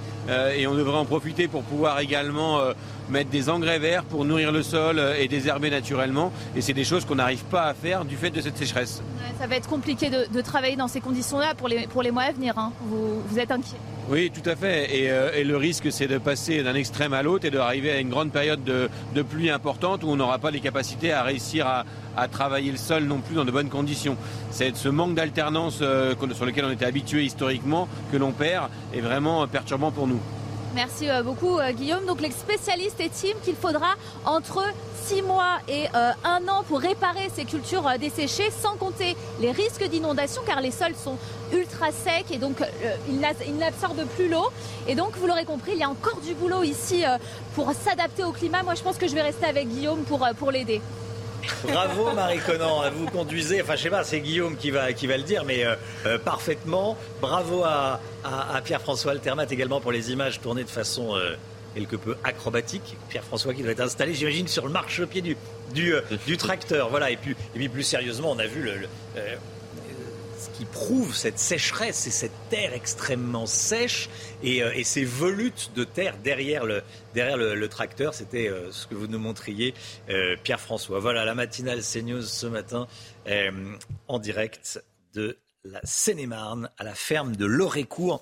[0.56, 2.60] et on devrait en profiter pour pouvoir également
[3.10, 6.32] mettre des engrais verts pour nourrir le sol et désherber naturellement.
[6.56, 9.02] Et c'est des choses qu'on n'arrive pas à faire du fait de cette sécheresse.
[9.40, 12.32] ça va être compliqué de, travailler dans ces conditions-là pour les, pour les mois à
[12.32, 12.58] venir.
[12.58, 12.72] Hein.
[12.82, 13.78] Vous, vous êtes inquiet
[14.10, 14.94] oui, tout à fait.
[14.94, 18.10] Et, euh, le risque, c'est de passer d'un extrême à l'autre et d'arriver à une
[18.10, 21.86] grande période de, pluie importante où on n'aura pas les capacités à réussir à,
[22.28, 23.70] travailler le sol non plus dans de bonnes conditions.
[24.52, 29.02] C'est ce manque d'alternance euh, sur lequel on était habitué historiquement que l'on perd est
[29.02, 30.19] vraiment perturbant pour nous.
[30.76, 32.06] Merci euh, beaucoup Guillaume.
[32.06, 33.95] Donc les spécialistes estiment qu'il faudra
[34.26, 34.64] entre
[35.02, 39.84] 6 mois et euh, an pour réparer ces cultures euh, desséchées, sans compter les risques
[39.89, 41.18] d'inondation, car les sols sont
[41.52, 44.45] ultra secs et donc euh, ils n'absorbent plus l'eau.
[44.88, 47.03] Et donc, vous l'aurez compris, il y a encore du boulot ici
[47.56, 48.64] pour s'adapter au climat.
[48.64, 50.81] Moi, je pense que je vais rester avec Guillaume pour, pour l'aider.
[51.63, 55.18] Bravo Marie Conan, vous conduisez, enfin je sais pas, c'est Guillaume qui va, qui va
[55.18, 55.65] le dire, mais
[56.23, 56.97] parfaitement.
[57.22, 57.99] Bravo à,
[58.63, 61.15] Pierre-François Altermat également pour les images tournées de façon
[61.73, 62.97] quelque peu acrobatique.
[63.09, 65.38] Pierre-François qui doit être installé, j'imagine, sur le marchepied du,
[65.73, 66.01] du, euh,
[66.38, 66.89] tracteur.
[66.89, 67.11] Voilà.
[67.11, 67.35] Et puis,
[67.69, 68.73] plus sérieusement, on a vu le,
[69.18, 69.35] euh,
[70.61, 74.09] qui prouve cette sécheresse et cette terre extrêmement sèche
[74.43, 78.13] et, euh, ces volutes de terre derrière le, tracteur.
[78.13, 79.73] C'était ce que vous nous montriez,
[80.43, 80.99] Pierre-François.
[80.99, 82.88] Voilà la matinale CNews ce matin
[84.07, 84.83] en direct
[85.13, 88.21] de la Seine-et-Marne à la ferme de Lorécourt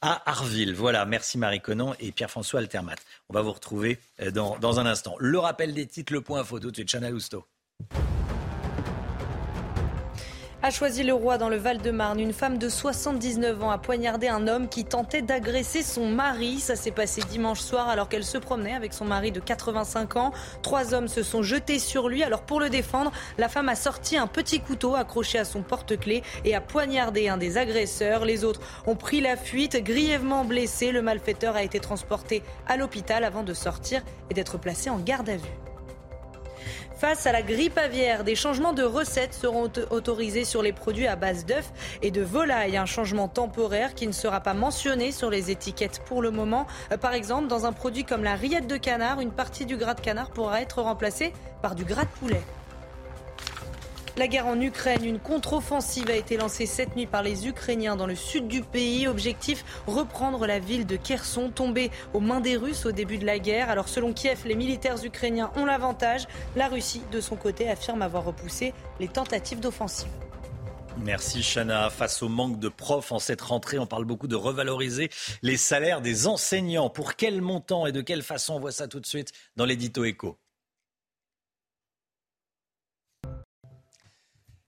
[0.00, 0.74] à Arville.
[0.74, 2.96] Voilà, merci Marie Conan et Pierre-François Altermat.
[3.28, 5.16] On va vous retrouver euh, dans, un instant.
[5.18, 7.44] Le rappel des titres, le point photo de Chana Lousteau
[10.66, 12.18] a choisi le roi dans le Val-de-Marne.
[12.18, 16.58] Une femme de 79 ans a poignardé un homme qui tentait d'agresser son mari.
[16.58, 20.32] Ça s'est passé dimanche soir alors qu'elle se promenait avec son mari de 85 ans.
[20.62, 22.24] Trois hommes se sont jetés sur lui.
[22.24, 26.24] Alors pour le défendre, la femme a sorti un petit couteau accroché à son porte-clés
[26.44, 28.24] et a poignardé un des agresseurs.
[28.24, 30.90] Les autres ont pris la fuite, grièvement blessés.
[30.90, 35.28] Le malfaiteur a été transporté à l'hôpital avant de sortir et d'être placé en garde
[35.28, 35.75] à vue.
[36.98, 41.16] Face à la grippe aviaire, des changements de recettes seront autorisés sur les produits à
[41.16, 41.70] base d'œufs
[42.02, 42.76] et de volaille.
[42.76, 46.66] Un changement temporaire qui ne sera pas mentionné sur les étiquettes pour le moment.
[46.92, 49.94] Euh, par exemple, dans un produit comme la rillette de canard, une partie du gras
[49.94, 51.32] de canard pourra être remplacée
[51.62, 52.42] par du gras de poulet.
[54.18, 58.06] La guerre en Ukraine, une contre-offensive a été lancée cette nuit par les Ukrainiens dans
[58.06, 59.06] le sud du pays.
[59.06, 63.38] Objectif, reprendre la ville de Kherson, tombée aux mains des Russes au début de la
[63.38, 63.68] guerre.
[63.68, 66.26] Alors selon Kiev, les militaires ukrainiens ont l'avantage.
[66.56, 70.08] La Russie, de son côté, affirme avoir repoussé les tentatives d'offensive.
[70.96, 71.90] Merci Chana.
[71.90, 75.10] Face au manque de profs en cette rentrée, on parle beaucoup de revaloriser
[75.42, 76.88] les salaires des enseignants.
[76.88, 78.54] Pour quel montant et de quelle façon?
[78.54, 80.38] On voit ça tout de suite dans l'édito écho.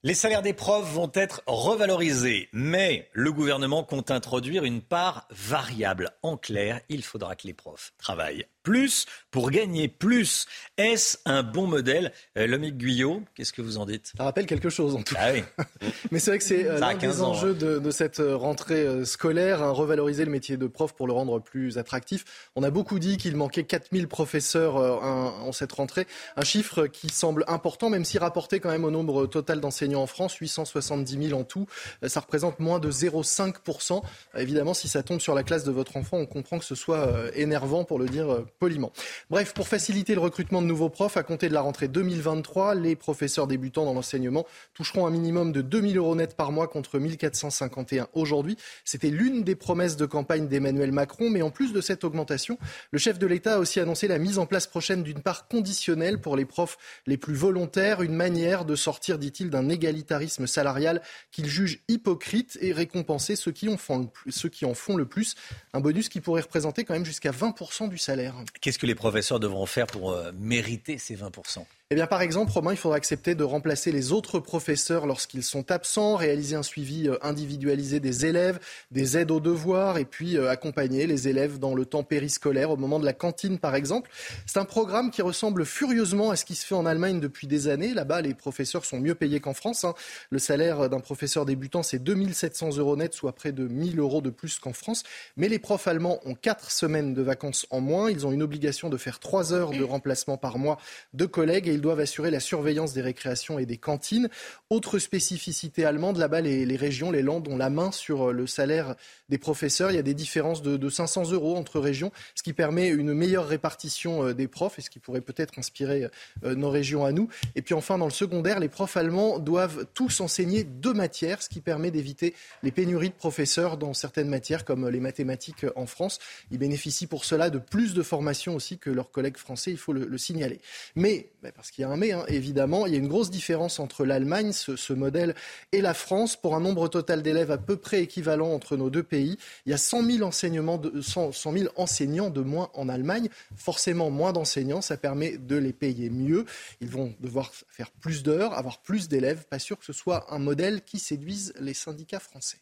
[0.04, 6.12] Les salaires des profs vont être revalorisés, mais le gouvernement compte introduire une part variable.
[6.22, 10.46] En clair, il faudra que les profs travaillent plus pour gagner plus.
[10.76, 14.12] Est-ce un bon modèle euh, Lomique Guyot, qu'est-ce que vous en dites?
[14.14, 15.64] Ça rappelle quelque chose en tout ah cas.
[16.10, 17.80] Mais c'est vrai que c'est euh, l'un des enjeux hein.
[17.80, 21.78] de, cette euh, rentrée scolaire, hein, revaloriser le métier de prof pour le rendre plus
[21.78, 22.50] attractif.
[22.56, 27.44] On a beaucoup dit qu'il manquait 4000 professeurs en cette rentrée, un chiffre qui semble
[27.48, 31.44] important, même si rapporté quand même au nombre total d'enseignants en France, 870 000 en
[31.44, 31.66] tout,
[32.06, 34.02] ça représente moins de 0,5%.
[34.36, 37.08] Évidemment, si ça tombe sur la classe de votre enfant, on comprend que ce soit
[37.34, 38.92] énervant pour le dire poliment.
[39.30, 42.96] Bref, pour faciliter le recrutement de nouveaux profs, à compter de la rentrée 2023, les
[42.96, 48.08] professeurs débutants dans l'enseignement toucheront un minimum de 2000 euros net par mois contre 1451
[48.14, 48.56] aujourd'hui.
[48.84, 52.58] C'était l'une des promesses de campagne d'Emmanuel Macron, mais en plus de cette augmentation,
[52.90, 56.20] le chef de l'État a aussi annoncé la mise en place prochaine d'une part conditionnelle
[56.20, 61.46] pour les profs les plus volontaires, une manière de sortir, dit-il, d'un égalitarisme salarial qu'il
[61.46, 65.36] juge hypocrite et récompenser ceux qui en font le plus.
[65.72, 68.34] Un bonus qui pourrait représenter quand même jusqu'à 20% du salaire.
[68.60, 72.72] Qu'est-ce que les professeurs devront faire pour euh, mériter ces 20% Eh par exemple, Romain,
[72.72, 77.16] il faudra accepter de remplacer les autres professeurs lorsqu'ils sont absents, réaliser un suivi euh,
[77.22, 78.58] individualisé des élèves,
[78.90, 82.76] des aides aux devoirs et puis euh, accompagner les élèves dans le temps périscolaire au
[82.76, 84.10] moment de la cantine, par exemple.
[84.44, 87.68] C'est un programme qui ressemble furieusement à ce qui se fait en Allemagne depuis des
[87.68, 87.94] années.
[87.94, 89.84] Là-bas, les professeurs sont mieux payés qu'en France.
[89.84, 89.94] Hein.
[90.28, 94.28] Le salaire d'un professeur débutant, c'est 2700 euros net, soit près de 1000 euros de
[94.28, 95.04] plus qu'en France.
[95.38, 98.10] Mais les profs allemands ont quatre semaines de vacances en moins.
[98.10, 100.76] Ils ont une obligation de faire trois heures de remplacement par mois
[101.14, 104.28] de collègues ils doivent assurer la surveillance des récréations et des cantines.
[104.68, 108.96] Autre spécificité allemande, là-bas, les, régions, les landes ont la main sur le salaire
[109.28, 109.92] des professeurs.
[109.92, 113.14] Il y a des différences de, de 500 euros entre régions, ce qui permet une
[113.14, 116.08] meilleure répartition euh, des profs et ce qui pourrait peut-être inspirer
[116.44, 117.28] euh, nos régions à nous.
[117.54, 121.48] Et puis enfin, dans le secondaire, les profs allemands doivent tous enseigner deux matières, ce
[121.48, 122.34] qui permet d'éviter
[122.64, 126.18] les pénuries de professeurs dans certaines matières comme les mathématiques en France.
[126.50, 129.92] Ils bénéficient pour cela de plus de formation aussi que leurs collègues français, il faut
[129.92, 130.60] le, signaler.
[130.96, 131.30] Mais,
[131.68, 134.06] parce qu'il y a un mais, hein, évidemment, il y a une grosse différence entre
[134.06, 135.34] l'Allemagne, ce, modèle,
[135.72, 136.34] et la France.
[136.34, 139.36] Pour un nombre total d'élèves à peu près équivalent entre nos deux pays,
[139.66, 143.28] il y a 100 000, enseignements de, 100 000 enseignants de moins en Allemagne.
[143.54, 146.46] Forcément, moins d'enseignants, ça permet de les payer mieux.
[146.80, 149.44] Ils vont devoir faire plus d'heures, avoir plus d'élèves.
[149.50, 152.60] Pas sûr que ce soit un modèle qui séduise les syndicats français.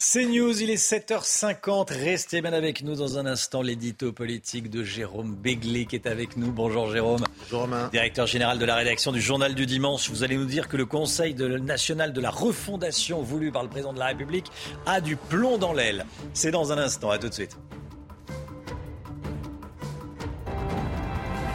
[0.00, 1.92] C'est News, il est 7h50.
[1.92, 3.62] Restez bien avec nous dans un instant.
[3.62, 6.52] L'édito politique de Jérôme Béglé qui est avec nous.
[6.52, 7.24] Bonjour Jérôme.
[7.40, 7.88] Bonjour Romain.
[7.88, 10.08] Directeur général de la rédaction du Journal du Dimanche.
[10.08, 13.92] Vous allez nous dire que le Conseil national de la refondation voulu par le président
[13.92, 14.46] de la République
[14.86, 16.06] a du plomb dans l'aile.
[16.32, 17.10] C'est dans un instant.
[17.10, 17.58] À tout de suite.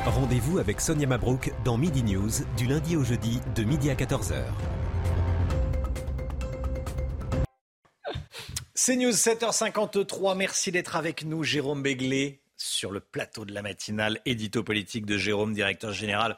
[0.06, 4.44] Rendez-vous avec Sonia Mabrouk dans Midi News du lundi au jeudi de midi à 14h.
[8.86, 10.36] C'est News 7h53.
[10.36, 15.18] Merci d'être avec nous, Jérôme Béglé, sur le plateau de la matinale, édito politique de
[15.18, 16.38] Jérôme, directeur général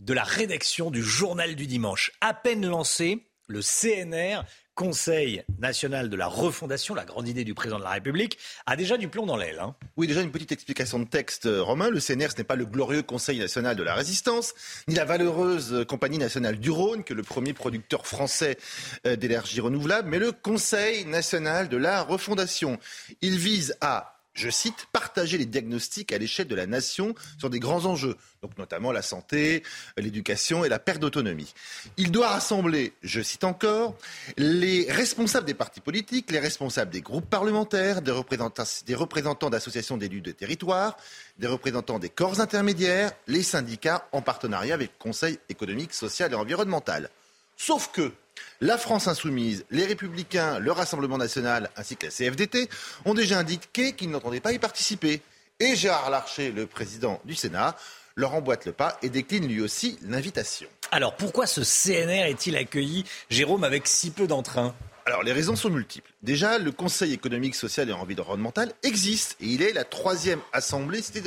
[0.00, 2.10] de la rédaction du Journal du Dimanche.
[2.20, 4.42] À peine lancé, le CNR
[4.76, 8.98] Conseil national de la refondation, la grande idée du président de la République, a déjà
[8.98, 9.58] du plomb dans l'aile.
[9.58, 9.74] Hein.
[9.96, 11.88] Oui, déjà une petite explication de texte, euh, Romain.
[11.88, 14.54] Le CNR, ce n'est pas le glorieux Conseil national de la résistance,
[14.86, 18.58] ni la valeureuse Compagnie nationale du Rhône, que le premier producteur français
[19.06, 22.78] euh, d'énergie renouvelable, mais le Conseil national de la refondation.
[23.22, 27.58] Il vise à je cite, partager les diagnostics à l'échelle de la nation sur des
[27.58, 29.62] grands enjeux, donc notamment la santé,
[29.96, 31.52] l'éducation et la perte d'autonomie.
[31.96, 33.96] Il doit rassembler, je cite encore,
[34.36, 40.32] les responsables des partis politiques, les responsables des groupes parlementaires, des représentants, d'associations d'élus de
[40.32, 40.96] territoire,
[41.38, 46.36] des représentants des corps intermédiaires, les syndicats en partenariat avec le Conseil économique, social et
[46.36, 47.10] environnemental.
[47.56, 48.12] Sauf que,
[48.60, 52.68] la France insoumise, les Républicains, le Rassemblement national ainsi que la CFDT
[53.04, 55.20] ont déjà indiqué qu'ils n'entendaient pas y participer.
[55.58, 57.76] Et Gérard Larcher, le président du Sénat,
[58.14, 60.68] leur emboîte le pas et décline lui aussi l'invitation.
[60.90, 64.74] Alors pourquoi ce CNR est-il accueilli, Jérôme, avec si peu d'entrain?
[65.06, 66.10] Alors, les raisons sont multiples.
[66.22, 71.20] Déjà, le Conseil économique, social et environnemental existe et il est la troisième assemblée, c'était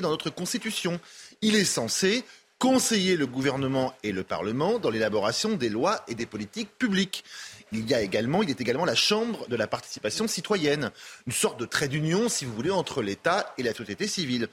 [0.00, 0.98] dans, notre Constitution.
[1.42, 2.24] Il est censé
[2.58, 7.24] conseiller le gouvernement et le Parlement dans l'élaboration des lois et des politiques publiques.
[7.72, 10.90] Il y a également, il est également la chambre de la participation citoyenne,
[11.26, 14.48] une sorte de trait d'union, si vous voulez, entre l'État et la société civile.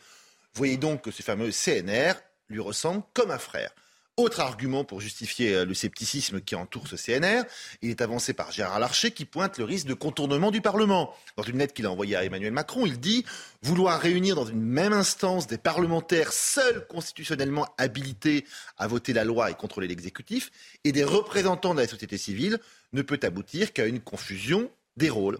[0.55, 2.13] Voyez donc que ce fameux CNR
[2.49, 3.71] lui ressemble comme un frère.
[4.15, 7.45] Autre argument pour justifier euh, le scepticisme qui entoure ce CNR,
[7.81, 11.15] il est avancé par Gérard Larcher qui pointe le risque de contournement du Parlement.
[11.35, 13.25] Dans une lettre qu'il a envoyée à Emmanuel Macron, il dit
[13.63, 18.45] vouloir réunir dans une même instance des parlementaires seuls constitutionnellement habilités
[18.77, 20.51] à voter la loi et contrôler l'exécutif
[20.83, 22.59] et des représentants de la société civile
[22.91, 25.39] ne peut aboutir qu'à une confusion des rôles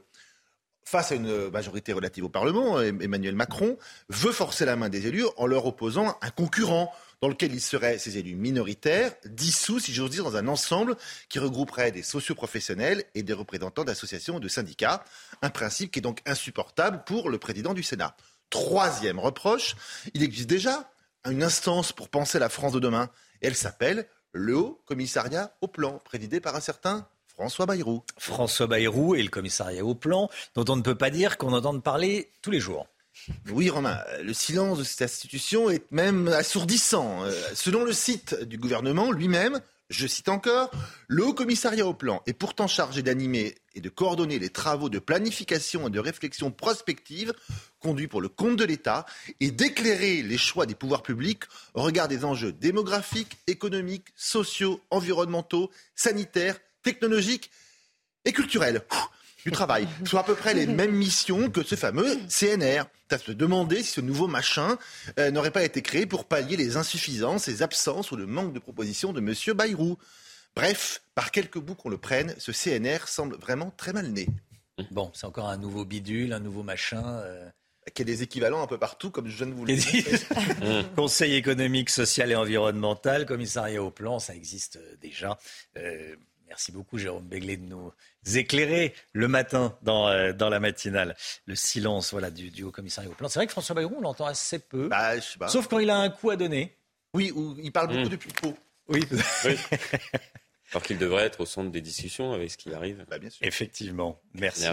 [0.85, 3.77] face à une majorité relative au Parlement, Emmanuel Macron
[4.09, 6.93] veut forcer la main des élus en leur opposant un concurrent
[7.23, 10.97] dans lequel il serait, ces élus minoritaires, dissous, si j'ose dire, dans un ensemble
[11.29, 15.05] qui regrouperait des socioprofessionnels et des représentants d'associations ou de syndicats.
[15.41, 18.17] Un principe qui est donc insupportable pour le président du Sénat.
[18.49, 19.77] Troisième reproche,
[20.13, 20.91] il existe déjà
[21.23, 23.09] une instance pour penser la France de demain.
[23.39, 28.03] Elle s'appelle le Haut Commissariat au Plan, présidé par un certain François Bayrou.
[28.17, 31.81] François Bayrou et le commissariat au plan, dont on ne peut pas dire qu'on entende
[31.83, 32.85] parler tous les jours.
[33.51, 37.23] Oui, Romain, le silence de cette institution est même assourdissant.
[37.23, 40.71] Euh, selon le site du gouvernement lui-même, je cite encore,
[41.07, 44.97] le Haut Commissariat au Plan est pourtant chargé d'animer et de coordonner les travaux de
[44.97, 47.33] planification et de réflexion prospective
[47.79, 49.05] conduits pour le compte de l'État
[49.39, 55.69] et d'éclairer les choix des pouvoirs publics au regard des enjeux démographiques, économiques, sociaux, environnementaux,
[55.95, 57.51] sanitaires, technologiques
[58.25, 58.81] et culturels.
[59.43, 62.85] Du travail, soit à peu près les mêmes missions que ce fameux CNR.
[63.11, 64.77] à se demander si ce nouveau machin
[65.19, 68.59] euh, n'aurait pas été créé pour pallier les insuffisances, les absences ou le manque de
[68.59, 69.55] propositions de M.
[69.55, 69.97] Bayrou.
[70.55, 74.27] Bref, par quelques bouts qu'on le prenne, ce CNR semble vraiment très mal né.
[74.91, 77.03] Bon, c'est encore un nouveau bidule, un nouveau machin.
[77.03, 77.49] Euh...
[77.93, 80.85] Qui a des équivalents un peu partout, comme je viens de vous le dire.
[80.95, 85.37] Conseil économique, social et environnemental, commissariat au plan, ça existe déjà.
[85.75, 86.15] Euh,
[86.53, 87.91] Merci beaucoup, Jérôme Béglé, de nous
[88.35, 91.15] éclairer le matin dans, euh, dans la matinale.
[91.47, 93.27] Le silence voilà, du, du Haut-Commissariat au plan.
[93.27, 94.87] C'est vrai que François Bayrou, on l'entend assez peu.
[94.87, 95.47] Bah, je sais pas.
[95.47, 96.77] Sauf quand il a un coup à donner.
[97.15, 98.09] Oui, où il parle beaucoup mmh.
[98.09, 98.53] depuis peu.
[98.87, 99.03] Oui.
[99.45, 99.57] oui.
[100.71, 103.03] Alors qu'il devrait être au centre des discussions avec ce qui arrive.
[103.09, 103.43] Bah, bien sûr.
[103.47, 104.21] Effectivement.
[104.35, 104.67] Merci.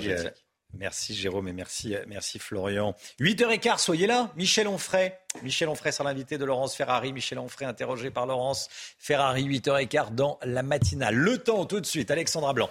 [0.74, 2.94] Merci Jérôme et merci, merci Florian.
[3.20, 4.30] 8h15, soyez là.
[4.36, 5.12] Michel Onfray.
[5.42, 7.12] Michel Onfray sera l'invité de Laurence Ferrari.
[7.12, 8.68] Michel Onfray interrogé par Laurence
[8.98, 11.14] Ferrari, 8h15 dans la matinale.
[11.14, 12.70] Le temps tout de suite, Alexandra Blanc.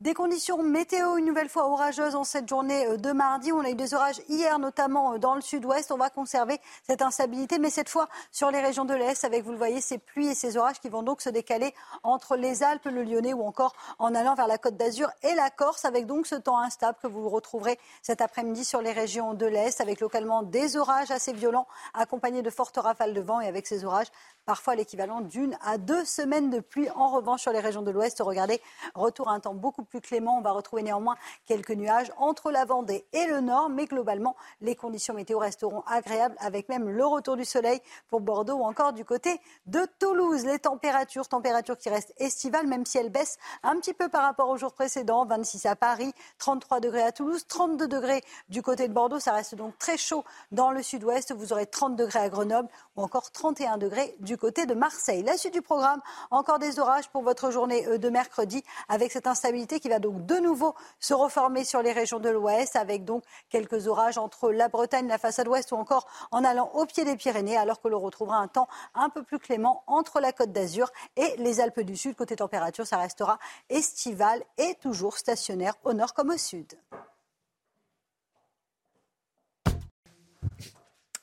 [0.00, 3.52] Des conditions météo une nouvelle fois orageuses en cette journée euh, de mardi.
[3.52, 5.92] On a eu des orages hier, notamment euh, dans le sud-ouest.
[5.92, 6.58] On va conserver
[6.88, 9.98] cette instabilité, mais cette fois sur les régions de l'Est, avec, vous le voyez, ces
[9.98, 13.42] pluies et ces orages qui vont donc se décaler entre les Alpes, le Lyonnais ou
[13.42, 16.96] encore en allant vers la Côte d'Azur et la Corse, avec donc ce temps instable
[17.02, 21.34] que vous retrouverez cet après-midi sur les régions de l'Est, avec localement des orages assez
[21.34, 24.08] violents, accompagnés de fortes rafales de vent et avec ces orages,
[24.50, 26.90] parfois l'équivalent d'une à deux semaines de pluie.
[26.96, 28.60] En revanche, sur les régions de l'Ouest, regardez,
[28.96, 30.38] retour à un temps beaucoup plus clément.
[30.38, 31.14] On va retrouver néanmoins
[31.46, 36.34] quelques nuages entre la Vendée et le Nord, mais globalement, les conditions météo resteront agréables
[36.40, 40.44] avec même le retour du soleil pour Bordeaux ou encore du côté de Toulouse.
[40.44, 44.48] Les températures, températures qui restent estivales, même si elles baissent un petit peu par rapport
[44.48, 45.26] aux jours précédents.
[45.26, 49.20] 26 à Paris, 33 degrés à Toulouse, 32 degrés du côté de Bordeaux.
[49.20, 51.32] Ça reste donc très chaud dans le sud-ouest.
[51.36, 55.22] Vous aurez 30 degrés à Grenoble ou encore 31 degrés du côté de Marseille.
[55.22, 56.00] La suite du programme,
[56.30, 60.26] encore des orages pour votre journée euh, de mercredi avec cette instabilité qui va donc
[60.26, 64.68] de nouveau se reformer sur les régions de l'ouest avec donc quelques orages entre la
[64.68, 68.00] Bretagne, la façade ouest ou encore en allant au pied des Pyrénées alors que l'on
[68.00, 71.96] retrouvera un temps un peu plus clément entre la Côte d'Azur et les Alpes du
[71.96, 72.16] Sud.
[72.16, 73.38] Côté température, ça restera
[73.68, 76.74] estival et toujours stationnaire au nord comme au sud.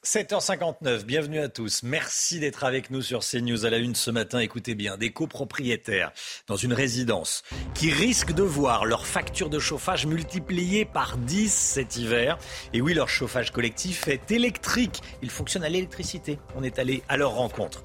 [0.08, 1.84] 7h59, bienvenue à tous.
[1.84, 4.40] Merci d'être avec nous sur CNews à la une ce matin.
[4.40, 6.14] Écoutez bien, des copropriétaires
[6.48, 7.44] dans une résidence
[7.74, 12.38] qui risquent de voir leur facture de chauffage multipliée par 10 cet hiver.
[12.72, 15.02] Et oui, leur chauffage collectif est électrique.
[15.22, 16.40] Il fonctionne à l'électricité.
[16.56, 17.84] On est allé à leur rencontre.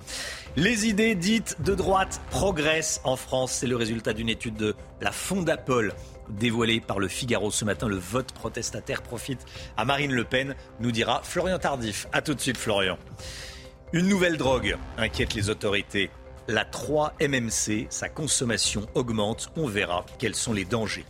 [0.55, 3.51] Les idées dites de droite progressent en France.
[3.51, 5.93] C'est le résultat d'une étude de la Fondapol
[6.39, 7.89] dévoilé par le Figaro ce matin.
[7.89, 9.45] Le vote protestataire profite
[9.77, 12.07] à Marine Le Pen, nous dira Florian Tardif.
[12.13, 12.99] A tout de suite, Florian.
[13.93, 16.11] Une nouvelle drogue inquiète les autorités.
[16.49, 19.51] La 3-MMC, sa consommation augmente.
[19.57, 21.05] On verra quels sont les dangers.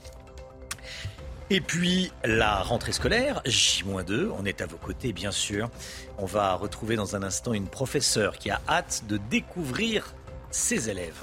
[1.51, 5.70] Et puis la rentrée scolaire, J-2, on est à vos côtés bien sûr.
[6.16, 10.15] On va retrouver dans un instant une professeure qui a hâte de découvrir
[10.51, 11.20] ses élèves.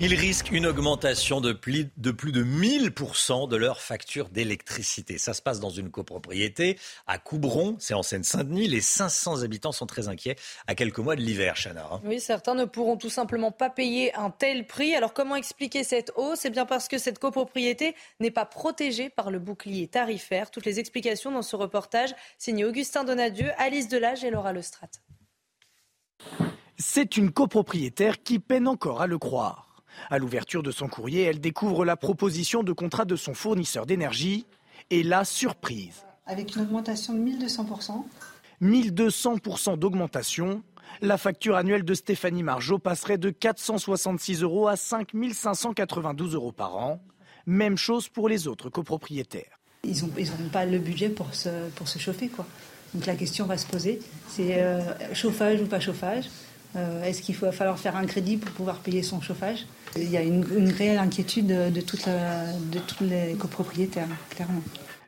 [0.00, 5.18] Ils risquent une augmentation de plus de, plus de 1000% de leur facture d'électricité.
[5.18, 8.68] Ça se passe dans une copropriété à Coubron, c'est en Seine-Saint-Denis.
[8.68, 10.36] Les 500 habitants sont très inquiets
[10.68, 11.88] à quelques mois de l'hiver, Chana.
[11.92, 12.00] Hein.
[12.04, 14.94] Oui, certains ne pourront tout simplement pas payer un tel prix.
[14.94, 16.40] Alors comment expliquer cette hausse?
[16.40, 20.50] C'est bien parce que cette copropriété n'est pas protégée par le bouclier tarifaire.
[20.50, 24.90] Toutes les explications dans ce reportage signé Augustin Donadieu, Alice Delage et Laura Lestrade.
[26.80, 29.82] C'est une copropriétaire qui peine encore à le croire.
[30.10, 34.46] À l'ouverture de son courrier, elle découvre la proposition de contrat de son fournisseur d'énergie
[34.90, 36.04] et la surprise.
[36.26, 38.04] Avec une augmentation de 1200%.
[38.62, 40.62] 1200% d'augmentation.
[41.00, 47.02] La facture annuelle de Stéphanie Margeau passerait de 466 euros à 5592 euros par an.
[47.46, 49.58] Même chose pour les autres copropriétaires.
[49.82, 52.28] Ils n'ont ils pas le budget pour se, pour se chauffer.
[52.28, 52.46] Quoi.
[52.94, 53.98] Donc la question va se poser,
[54.28, 54.80] c'est euh,
[55.12, 56.26] chauffage ou pas chauffage
[56.76, 59.66] euh, Est-ce qu'il va falloir faire un crédit pour pouvoir payer son chauffage?
[59.96, 64.62] Il y a une, réelle inquiétude de, toute de tous les copropriétaires, clairement.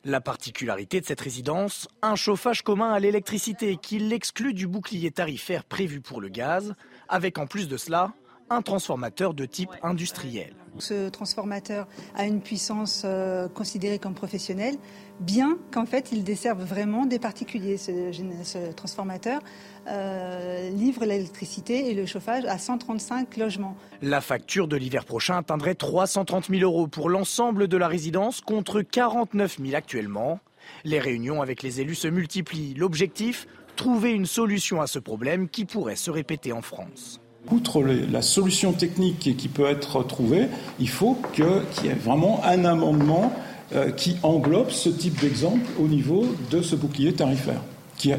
[0.05, 5.63] La particularité de cette résidence, un chauffage commun à l'électricité qui l'exclut du bouclier tarifaire
[5.65, 6.73] prévu pour le gaz,
[7.11, 8.15] avec en plus de cela
[8.51, 10.55] un transformateur de type industriel.
[10.79, 14.77] Ce transformateur a une puissance euh, considérée comme professionnelle,
[15.21, 17.77] bien qu'en fait il desserve vraiment des particuliers.
[17.77, 19.41] Ce, transformateur
[19.89, 23.77] euh, livre l'électricité et le chauffage à 135 logements.
[24.03, 28.83] La facture de l'hiver prochain atteindrait 330 000 euros pour l'ensemble de la résidence contre
[28.83, 30.41] 49 000 actuellement.
[30.85, 32.75] Les réunions avec les élus se multiplient.
[32.75, 33.47] L'objectif
[33.77, 37.20] Trouver une solution à ce problème qui pourrait se répéter en France.
[37.51, 40.49] Outre la solution technique qui peut être trouvée,
[40.79, 41.45] il faut qu'il
[41.85, 43.33] y ait vraiment un amendement
[43.73, 47.63] euh, qui englobe ce type d'exemple au niveau de ce bouclier tarifaire,
[47.97, 48.17] qui euh,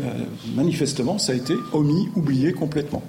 [0.56, 3.04] manifestement, ça a été omis, oublié complètement.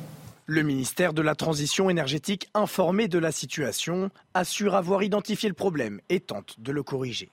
[0.47, 6.01] Le ministère de la Transition énergétique, informé de la situation, assure avoir identifié le problème
[6.09, 7.31] et tente de le corriger.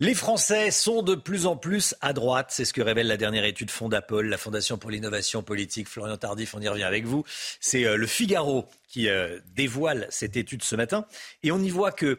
[0.00, 3.44] Les Français sont de plus en plus à droite, c'est ce que révèle la dernière
[3.44, 5.88] étude Fondapol, la Fondation pour l'innovation politique.
[5.88, 7.24] Florian Tardif, on y revient avec vous.
[7.58, 11.04] C'est euh, le Figaro qui euh, dévoile cette étude ce matin,
[11.42, 12.16] et on y voit que,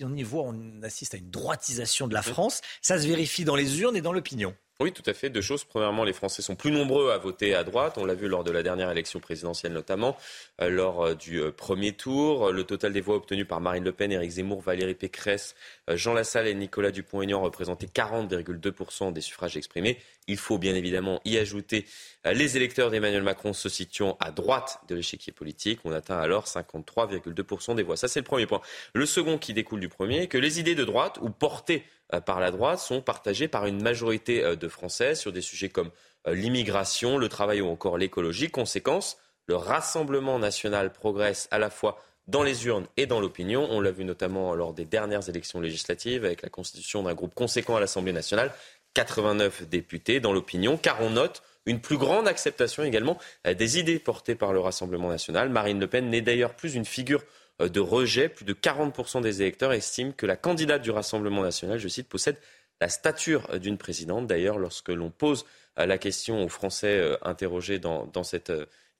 [0.00, 2.62] on y voit, on assiste à une droitisation de la France.
[2.80, 4.54] Ça se vérifie dans les urnes et dans l'opinion.
[4.80, 5.30] Oui, tout à fait.
[5.30, 5.62] Deux choses.
[5.62, 7.96] Premièrement, les Français sont plus nombreux à voter à droite.
[7.96, 10.16] On l'a vu lors de la dernière élection présidentielle notamment,
[10.60, 12.50] euh, lors euh, du euh, premier tour.
[12.50, 15.54] Le total des voix obtenues par Marine Le Pen, Éric Zemmour, Valérie Pécresse,
[15.88, 19.98] Jean Lassalle et Nicolas Dupont-Aignan représentaient 40,2% des suffrages exprimés.
[20.26, 21.86] Il faut bien évidemment y ajouter
[22.24, 25.80] les électeurs d'Emmanuel Macron se situant à droite de l'échiquier politique.
[25.84, 27.96] On atteint alors 53,2% des voix.
[27.96, 28.60] Ça, c'est le premier point.
[28.94, 32.40] Le second qui découle du premier, que les idées de droite ou portées euh, par
[32.40, 35.90] la droite sont partagées par une majorité euh, de Français sur des sujets comme
[36.26, 38.50] euh, l'immigration, le travail ou encore l'écologie.
[38.50, 43.66] Conséquence, le Rassemblement national progresse à la fois dans les urnes et dans l'opinion.
[43.70, 47.76] On l'a vu notamment lors des dernières élections législatives avec la constitution d'un groupe conséquent
[47.76, 48.52] à l'Assemblée nationale,
[48.94, 54.34] 89 députés dans l'opinion, car on note une plus grande acceptation également des idées portées
[54.34, 55.48] par le Rassemblement national.
[55.48, 57.22] Marine Le Pen n'est d'ailleurs plus une figure
[57.62, 58.28] euh, de rejet.
[58.28, 62.36] Plus de 40% des électeurs estiment que la candidate du Rassemblement national, je cite, possède
[62.80, 64.26] la stature euh, d'une présidente.
[64.26, 65.44] D'ailleurs, lorsque l'on pose
[65.78, 68.52] euh, la question aux Français interrogés dans, cette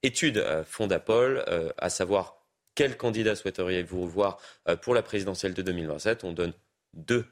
[0.05, 1.45] étude Fondapol,
[1.79, 2.37] à savoir
[2.75, 4.39] quel candidat souhaiteriez-vous voir
[4.83, 6.53] pour la présidentielle de 2027, on donne
[6.93, 7.25] deux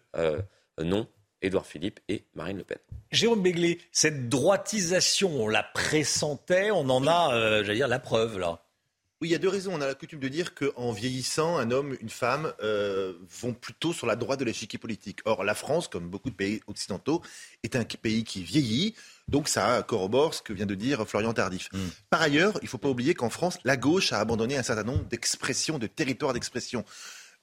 [0.79, 1.07] noms.
[1.43, 2.79] Édouard Philippe et Marine Le Pen.
[3.11, 8.63] Jérôme Béglé, cette droitisation, on la pressentait, on en a, j'allais dire, la preuve là.
[9.23, 9.73] Oui, il y a deux raisons.
[9.73, 13.93] On a la coutume de dire qu'en vieillissant, un homme, une femme euh, vont plutôt
[13.93, 15.21] sur la droite de l'échiquier politique.
[15.27, 17.23] Or, la France, comme beaucoup de pays occidentaux,
[17.63, 18.97] est un pays qui vieillit.
[19.29, 21.69] Donc ça corrobore ce que vient de dire Florian Tardif.
[21.73, 21.79] Mm.
[22.11, 24.83] Par ailleurs, il ne faut pas oublier qu'en France, la gauche a abandonné un certain
[24.83, 26.85] nombre d'expressions, de territoires d'expression.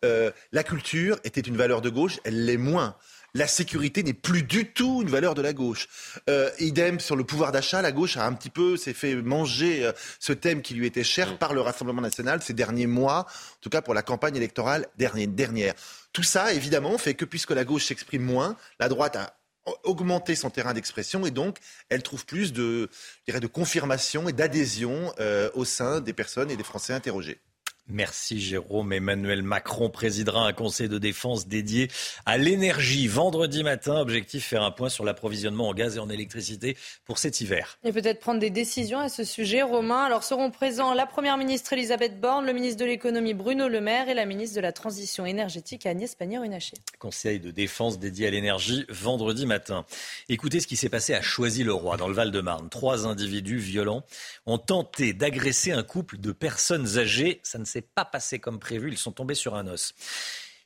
[0.04, 2.98] Euh, la culture était une valeur de gauche, elle l'est moins
[3.34, 5.88] la sécurité n'est plus du tout une valeur de la gauche.
[6.30, 9.86] Euh, idem sur le pouvoir d'achat, la gauche a un petit peu s'est fait manger
[9.86, 11.38] euh, ce thème qui lui était cher mm.
[11.38, 15.74] par le Rassemblement national ces derniers mois, en tout cas pour la campagne électorale dernière.
[16.14, 19.36] Tout ça, évidemment, fait que puisque la gauche s'exprime moins, la droite a
[19.84, 21.58] augmenté son terrain d'expression et donc
[21.90, 22.90] elle trouve plus de,
[23.28, 27.40] de confirmation et d'adhésion euh, au sein des personnes et des Français interrogés.
[27.90, 28.94] Merci Jérôme.
[28.94, 31.90] Emmanuel Macron présidera un conseil de défense dédié
[32.26, 34.00] à l'énergie vendredi matin.
[34.00, 37.80] Objectif faire un point sur l'approvisionnement en gaz et en électricité pour cet hiver.
[37.84, 40.04] Et peut-être prendre des décisions à ce sujet, Romain.
[40.04, 44.08] Alors seront présents la Première ministre Elisabeth Borne, le ministre de l'économie Bruno Le Maire
[44.08, 46.78] et la ministre de la Transition énergétique Agnès Pannier-Runacher.
[47.00, 49.86] Conseil de défense dédié à l'énergie vendredi matin.
[50.30, 52.70] Écoutez ce qui s'est passé à Choisy-le-Roi dans le Val-de-Marne.
[52.70, 54.04] Trois individus violents
[54.46, 57.40] ont tenté d'agresser un couple de personnes âgées.
[57.42, 58.92] Ça ne s'est pas passé comme prévu.
[58.92, 59.94] Ils sont tombés sur un os.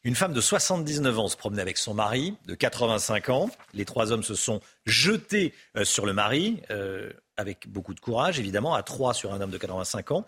[0.06, 3.49] Une femme de 79 ans se promenait avec son mari de 85 ans.
[3.73, 8.38] Les trois hommes se sont jetés euh, sur le mari euh, avec beaucoup de courage,
[8.38, 10.26] évidemment, à trois sur un homme de 85 ans.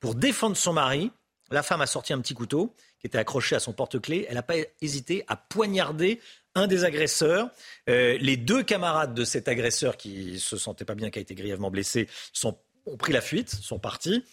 [0.00, 1.10] Pour défendre son mari,
[1.50, 4.26] la femme a sorti un petit couteau qui était accroché à son porte-clés.
[4.30, 6.20] Elle n'a pas hésité à poignarder
[6.54, 7.50] un des agresseurs.
[7.90, 11.34] Euh, les deux camarades de cet agresseur qui se sentaient pas bien, qui a été
[11.34, 12.08] grièvement blessé,
[12.44, 14.24] ont pris la fuite, sont partis.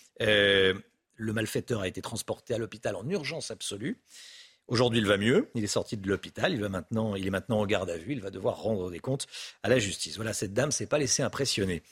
[1.16, 4.00] Le malfaiteur a été transporté à l'hôpital en urgence absolue.
[4.68, 5.50] Aujourd'hui, il va mieux.
[5.54, 6.52] Il est sorti de l'hôpital.
[6.54, 6.58] Il,
[7.18, 8.14] il est maintenant en garde à vue.
[8.14, 9.28] Il va devoir rendre des comptes
[9.64, 10.16] à la justice.
[10.16, 11.84] Voilà, cette dame s'est pas laissée impressionner.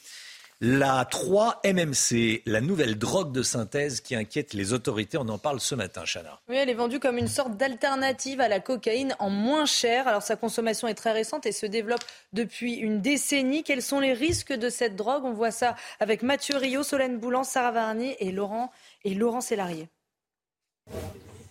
[0.62, 5.76] La 3-MMC, la nouvelle drogue de synthèse qui inquiète les autorités, on en parle ce
[5.76, 6.40] matin, Chana.
[6.48, 10.08] Oui, elle est vendue comme une sorte d'alternative à la cocaïne en moins cher.
[10.08, 13.64] Alors sa consommation est très récente et se développe depuis une décennie.
[13.64, 15.26] Quels sont les risques de cette drogue?
[15.26, 18.72] On voit ça avec Mathieu Rio, Solène Boulan, Sarah Varnier et Laurent
[19.04, 19.90] et Laurent Sélarié.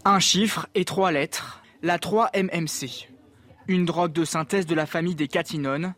[0.04, 3.08] Un chiffre et trois lettres, la 3-MMC.
[3.68, 5.94] Une drogue de synthèse de la famille des catinones.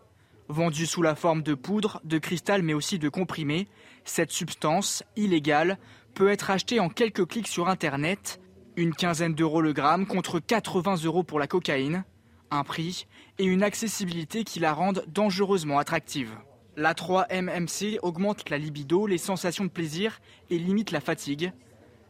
[0.49, 3.67] Vendue sous la forme de poudre, de cristal mais aussi de comprimés,
[4.05, 5.79] cette substance, illégale,
[6.15, 8.41] peut être achetée en quelques clics sur Internet.
[8.77, 12.05] Une quinzaine d'euros le gramme contre 80 euros pour la cocaïne.
[12.51, 13.07] Un prix
[13.39, 16.37] et une accessibilité qui la rendent dangereusement attractive.
[16.77, 21.53] La 3-MMC augmente la libido, les sensations de plaisir et limite la fatigue.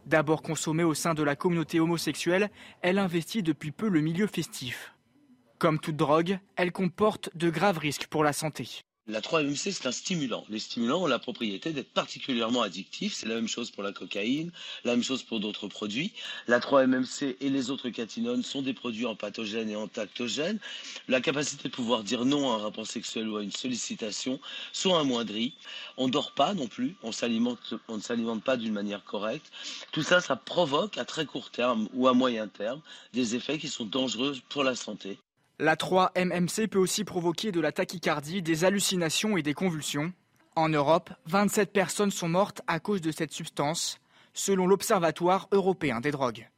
[0.05, 2.49] D'abord consommée au sein de la communauté homosexuelle,
[2.81, 4.94] elle investit depuis peu le milieu festif.
[5.57, 8.83] Comme toute drogue, elle comporte de graves risques pour la santé.
[9.07, 10.43] La 3-MMC, c'est un stimulant.
[10.49, 13.13] Les stimulants ont la propriété d'être particulièrement addictifs.
[13.13, 14.51] C'est la même chose pour la cocaïne,
[14.83, 16.11] la même chose pour d'autres produits.
[16.47, 20.59] La 3-MMC et les autres catinones sont des produits empathogènes et entactogènes.
[21.07, 24.39] La capacité de pouvoir dire non à un rapport sexuel ou à une sollicitation
[24.73, 25.53] sont amoindries.
[25.97, 27.11] On ne dort pas non plus, on,
[27.87, 29.51] on ne s'alimente pas d'une manière correcte.
[29.91, 32.81] Tout ça, ça provoque à très court terme ou à moyen terme
[33.13, 35.19] des effets qui sont dangereux pour la santé.
[35.57, 40.11] La 3-MMC peut aussi provoquer de la tachycardie, des hallucinations et des convulsions.
[40.57, 43.99] En Europe, 27 personnes sont mortes à cause de cette substance,
[44.33, 46.49] selon l'Observatoire européen des drogues.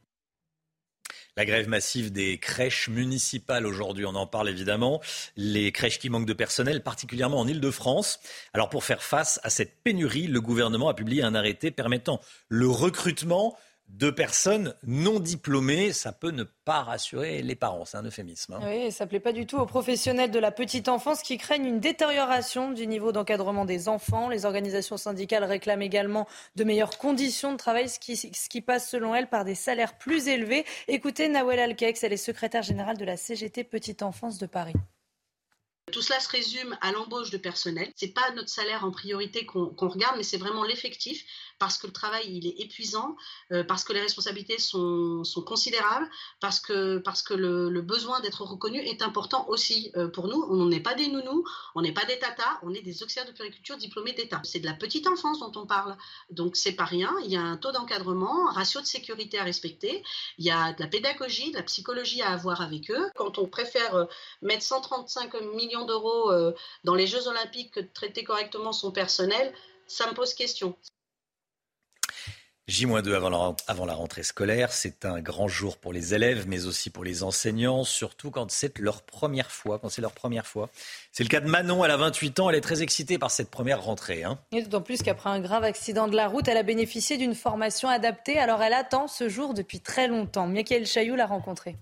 [1.36, 5.00] La grève massive des crèches municipales aujourd'hui, on en parle évidemment.
[5.36, 8.18] Les crèches qui manquent de personnel, particulièrement en Ile-de-France.
[8.52, 12.66] Alors pour faire face à cette pénurie, le gouvernement a publié un arrêté permettant le
[12.68, 13.56] recrutement
[13.88, 15.92] de personnes non diplômées.
[15.92, 18.54] Ça peut ne pas rassurer les parents, c'est un euphémisme.
[18.54, 18.60] Hein.
[18.62, 21.66] Oui, ça ne plaît pas du tout aux professionnels de la petite enfance qui craignent
[21.66, 24.28] une détérioration du niveau d'encadrement des enfants.
[24.28, 28.88] Les organisations syndicales réclament également de meilleures conditions de travail, ce qui, ce qui passe
[28.90, 30.64] selon elles par des salaires plus élevés.
[30.86, 34.74] Écoutez Nawel Alkex, elle est secrétaire générale de la CGT Petite Enfance de Paris.
[35.92, 37.90] Tout cela se résume à l'embauche de personnel.
[37.96, 41.24] C'est pas notre salaire en priorité qu'on regarde, mais c'est vraiment l'effectif
[41.58, 43.16] parce que le travail il est épuisant,
[43.52, 46.08] euh, parce que les responsabilités sont, considérables,
[46.40, 50.44] parce que, parce que le, besoin d'être reconnu est important aussi euh, pour nous.
[50.50, 51.44] On n'est pas des nounous,
[51.74, 54.40] on n'est pas des tatas, on est des auxiliaires de puriculture diplômés d'État.
[54.44, 55.96] C'est de la petite enfance dont on parle,
[56.30, 57.14] donc c'est pas rien.
[57.24, 60.02] Il y a un taux d'encadrement, un ratio de sécurité à respecter,
[60.38, 63.10] il y a de la pédagogie, de la psychologie à avoir avec eux.
[63.14, 64.04] Quand on préfère euh,
[64.42, 66.32] mettre 135 millions d'euros
[66.84, 69.54] dans les Jeux Olympiques que de traiter correctement son personnel,
[69.86, 70.76] ça me pose question.
[72.68, 73.14] J-2
[73.66, 77.22] avant la, rentrée scolaire, c'est un grand jour pour les élèves, mais aussi pour les
[77.22, 80.68] enseignants, surtout quand c'est leur première fois, quand c'est leur première fois.
[81.10, 83.50] C'est le cas de Manon, elle a 28 ans, elle est très excitée par cette
[83.50, 84.22] première rentrée.
[84.22, 84.38] Hein.
[84.52, 87.88] Et d'autant plus qu'après un grave accident de la route, elle a bénéficié d'une formation
[87.88, 90.46] adaptée, alors elle attend ce jour depuis très longtemps.
[90.46, 91.76] Michael Chailloux l'a rencontrée.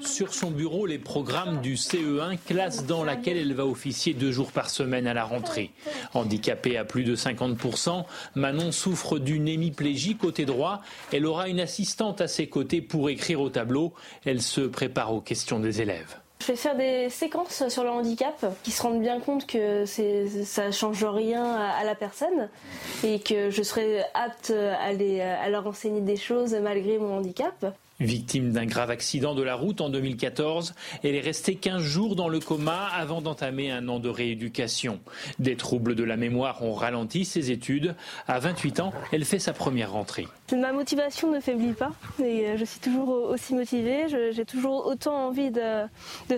[0.00, 4.52] Sur son bureau, les programmes du CE1, classe dans laquelle elle va officier deux jours
[4.52, 5.70] par semaine à la rentrée.
[6.14, 8.04] Handicapée à plus de 50%,
[8.34, 10.82] Manon souffre d'une hémiplégie côté droit.
[11.12, 13.92] Elle aura une assistante à ses côtés pour écrire au tableau.
[14.24, 16.16] Elle se prépare aux questions des élèves.
[16.42, 20.72] Je vais faire des séquences sur le handicap qui se rendent bien compte que ça
[20.72, 22.48] change rien à, la personne
[23.04, 27.72] et que je serai apte à leur enseigner des choses malgré mon handicap.
[28.04, 30.74] Victime d'un grave accident de la route en 2014,
[31.04, 35.00] elle est restée 15 jours dans le coma avant d'entamer un an de rééducation.
[35.38, 37.94] Des troubles de la mémoire ont ralenti ses études.
[38.26, 40.26] À 28 ans, elle fait sa première rentrée.
[40.56, 41.92] Ma motivation ne faiblit pas
[42.22, 44.06] et euh, je suis toujours aussi motivée.
[44.08, 45.86] J'ai toujours autant envie de,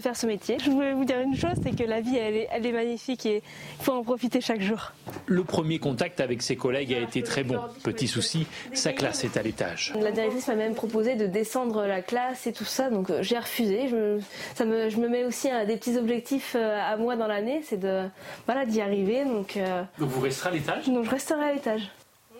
[0.00, 0.56] faire ce métier.
[0.62, 3.26] Je voulais vous dire une chose, c'est que la vie, elle est, elle est magnifique
[3.26, 3.42] et
[3.78, 4.92] il faut en profiter chaque jour.
[5.26, 7.58] Le premier contact avec ses collègues a été très bon.
[7.82, 9.92] Petit souci, sa classe est à l'étage.
[10.00, 13.38] La directrice m'a même proposé de descendre la classe et tout ça, donc euh, j'ai
[13.38, 13.88] refusé.
[13.88, 14.20] Je,
[14.54, 17.80] ça me, je me mets aussi des petits objectifs euh, à moi dans l'année, c'est
[17.80, 18.04] de
[18.46, 19.24] voilà d'y arriver.
[19.24, 19.58] Donc,
[19.98, 20.88] donc vous resterez à l'étage?
[20.88, 21.90] Donc je resterai à l'étage.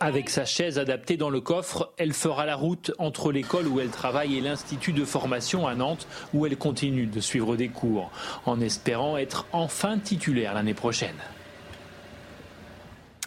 [0.05, 3.89] Avec sa chaise adaptée dans le coffre, elle fera la route entre l'école où elle
[3.89, 8.11] travaille et l'institut de formation à Nantes où elle continue de suivre des cours,
[8.45, 11.17] en espérant être enfin titulaire l'année prochaine.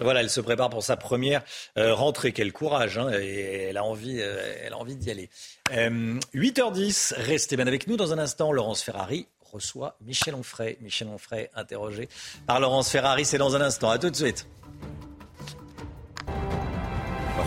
[0.02, 1.42] Voilà, elle se prépare pour sa première
[1.80, 2.32] euh, rentrée.
[2.32, 5.32] Quel courage, hein, et elle a envie, euh, elle a envie d'y aller.
[5.72, 8.52] 8h10, euh, restez bien avec nous dans un instant.
[8.52, 10.78] Laurence Ferrari reçoit Michel Onfray.
[10.82, 12.08] Michel Onfray interrogé
[12.46, 13.90] par Laurence Ferrari, c'est dans un instant.
[13.90, 14.46] À tout de suite.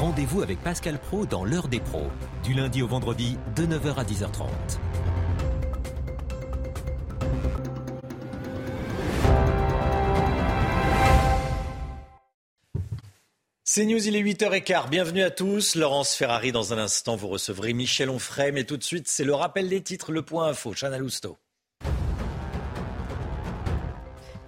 [0.01, 2.09] Rendez-vous avec Pascal Pro dans l'heure des pros,
[2.43, 4.49] du lundi au vendredi de 9h à 10h30.
[13.63, 14.89] C'est News, il est 8h15.
[14.89, 15.75] Bienvenue à tous.
[15.75, 18.53] Laurence Ferrari, dans un instant, vous recevrez Michel Onfray.
[18.53, 20.73] Mais tout de suite, c'est le rappel des titres, le point info.
[20.73, 21.37] Chana Lousteau.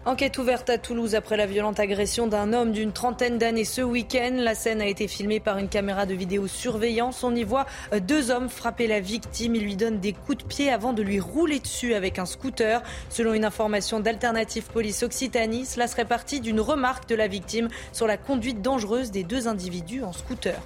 [0.04, 4.32] Enquête ouverte à Toulouse après la violente agression d'un homme d'une trentaine d'années ce week-end.
[4.34, 7.22] La scène a été filmée par une caméra de vidéosurveillance.
[7.22, 9.54] On y voit euh, deux hommes frapper la victime.
[9.54, 12.82] Ils lui donnent des coups de pied avant de lui rouler dessus avec un scooter.
[13.10, 18.08] Selon une information d'Alternative Police Occitanie, cela serait parti d'une remarque de la victime sur
[18.08, 20.60] la conduite dangereuse des deux individus en scooter.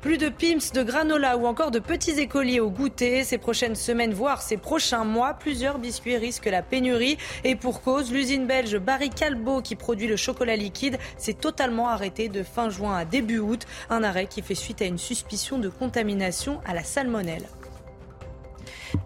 [0.00, 3.24] Plus de pimps, de granola ou encore de petits écoliers au goûter.
[3.24, 7.18] Ces prochaines semaines, voire ces prochains mois, plusieurs biscuits risquent la pénurie.
[7.42, 12.28] Et pour cause, l'usine belge Barry Calbo, qui produit le chocolat liquide, s'est totalement arrêtée
[12.28, 13.66] de fin juin à début août.
[13.90, 17.48] Un arrêt qui fait suite à une suspicion de contamination à la salmonelle.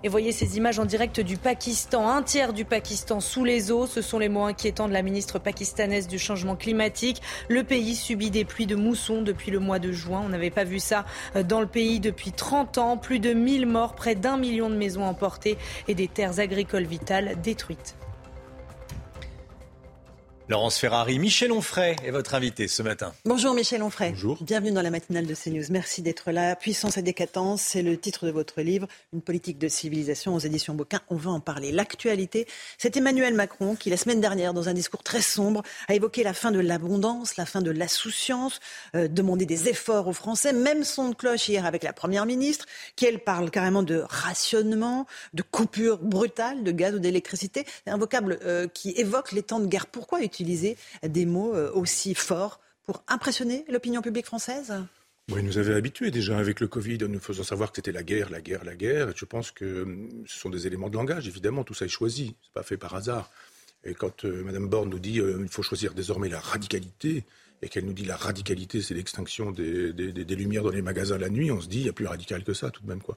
[0.02, 2.09] Et voyez ces images en direct du Pakistan.
[2.09, 3.86] Un tiers du Pakistan sous les eaux.
[3.86, 7.22] Ce sont les mots inquiétants de la ministre pakistanaise du changement climatique.
[7.48, 10.22] Le pays subit des pluies de mousson depuis le mois de juin.
[10.24, 11.04] On n'avait pas vu ça
[11.36, 12.96] euh, dans le pays depuis 30 ans.
[12.96, 17.40] Plus de 1000 morts, près d'un million de maisons emportées et des terres agricoles vitales
[17.42, 17.96] détruites.
[20.52, 23.14] Laurence Ferrari, Michel Onfray est votre invité ce matin.
[23.24, 24.10] Bonjour Michel Onfray.
[24.10, 24.36] Bonjour.
[24.42, 25.64] Bienvenue dans la matinale de CNews.
[25.70, 26.56] Merci d'être là.
[26.56, 30.74] Puissance et décadence, c'est le titre de votre livre, Une politique de civilisation aux éditions
[30.74, 31.00] Bouquin.
[31.08, 31.72] On va en parler.
[31.72, 32.46] L'actualité,
[32.76, 36.34] c'est Emmanuel Macron qui, la semaine dernière, dans un discours très sombre, a évoqué la
[36.34, 38.60] fin de l'abondance, la fin de l'insouciance,
[38.94, 40.52] euh, demandé des efforts aux Français.
[40.52, 45.06] Même son de cloche hier avec la Première ministre, qui elle parle carrément de rationnement,
[45.32, 47.64] de coupure brutale de gaz ou d'électricité.
[47.86, 49.86] C'est un vocable euh, qui évoque les temps de guerre.
[49.86, 54.74] Pourquoi utiliser des mots euh, aussi forts pour impressionner l'opinion publique française?
[55.31, 58.28] Oui, nous avait habitués déjà avec le Covid nous faisant savoir que c'était la guerre,
[58.28, 59.10] la guerre, la guerre.
[59.10, 61.89] Et je pense que hum, ce sont des éléments de langage, évidemment, tout ça est
[61.89, 63.31] choisi, c'est pas fait par hasard.
[63.85, 67.24] Et quand euh, Mme Borne nous dit qu'il euh, faut choisir désormais la radicalité,
[67.62, 69.93] et qu'elle nous dit la radicalité, c'est l'extinction des,
[70.35, 72.52] lumières dans les magasins la nuit, on se dit, il y a plus radical que
[72.52, 73.01] ça tout de même.
[73.01, 73.16] Quoi.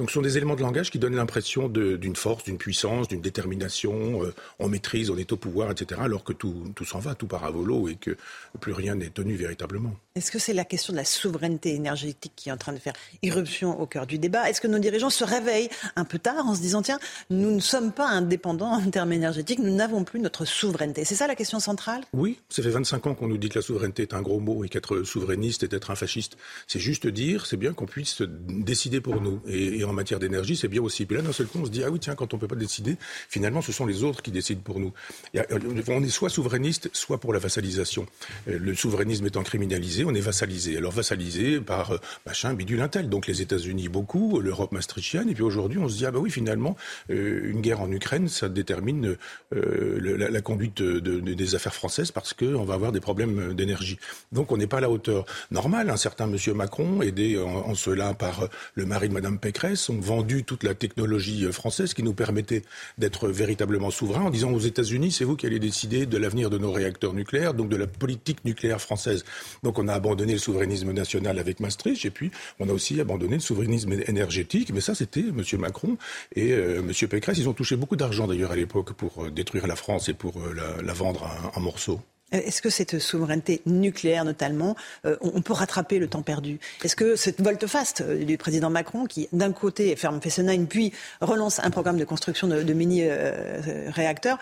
[0.00, 3.20] Donc ce sont des éléments de langage qui donnent l'impression d'une force, d'une puissance, d'une
[3.20, 7.14] détermination, euh, on maîtrise, on est au pouvoir, etc., alors que tout, tout s'en va,
[7.14, 8.16] tout part à volo et que
[8.60, 9.94] plus rien n'est tenu véritablement.
[10.14, 12.94] Est-ce que c'est la question de la souveraineté énergétique qui est en train de faire
[13.22, 14.48] irruption au cœur du débat?
[14.48, 16.98] Est-ce que nos dirigeants se réveillent un peu tard en se disant, tiens,
[17.28, 21.04] nous ne sommes pas indépendants en termes énergétiques, nous n'avons plus notre souveraineté?
[21.04, 22.04] C'est ça la question centrale?
[22.14, 24.40] Oui, ça fait 25 ans qu'on nous dit que la souveraineté souveraineté est un gros
[24.40, 26.38] mot et qu'être souverainiste est être un fasciste.
[26.66, 29.40] C'est juste dire, c'est bien qu'on puisse décider pour nous.
[29.46, 31.06] Et, en matière d'énergie, c'est bien aussi.
[31.06, 32.48] Puis là, d'un seul coup, on se dit, ah oui, tiens, quand on ne peut
[32.48, 32.96] pas décider,
[33.28, 34.92] finalement, ce sont les autres qui décident pour nous.
[35.36, 35.42] Euh,
[35.88, 38.06] on est soit souverainiste, soit pour la vassalisation.
[38.48, 40.76] Euh, le souverainisme étant criminalisé, on est vassalisé.
[40.76, 43.08] Alors vassalisé par euh, machin, bidule, intel.
[43.08, 45.28] Donc les États-Unis, beaucoup, l'Europe maastrichtienne.
[45.28, 46.76] Et puis aujourd'hui, on se dit, ah bah oui, finalement,
[47.08, 49.16] une guerre en Ukraine, ça détermine
[49.52, 53.98] la, conduite des affaires françaises parce qu'on va avoir des problèmes d'énergie
[54.32, 55.24] donc on n'est pas à la hauteur.
[55.50, 60.00] Normal, un certain monsieur Macron, aidé en, cela par le mari de madame Pécresse, ont
[60.00, 62.62] vendu toute la technologie française qui nous permettait
[62.98, 66.58] d'être véritablement souverains en disant aux États-Unis, c'est vous qui allez décider de l'avenir de
[66.58, 69.24] nos réacteurs nucléaires, donc de la politique nucléaire française.
[69.62, 73.34] Donc on a abandonné le souverainisme national avec Maastricht et puis on a aussi abandonné
[73.34, 74.72] le souverainisme énergétique.
[74.72, 75.96] Mais ça, c'était monsieur Macron
[76.34, 77.38] et euh, monsieur Pécresse.
[77.38, 80.34] Ils ont touché beaucoup d'argent d'ailleurs à l'époque pour euh, détruire la France et pour
[80.38, 82.00] euh, la, vendre en morceaux.
[82.34, 86.58] Euh, est-ce que cette souveraineté nucléaire, notamment, euh, on peut rattraper le temps perdu?
[86.82, 91.60] Est-ce que cette volte-face euh, du président Macron, qui d'un côté ferme Fessenheim, puis relance
[91.60, 94.38] un programme de construction de, mini-réacteurs,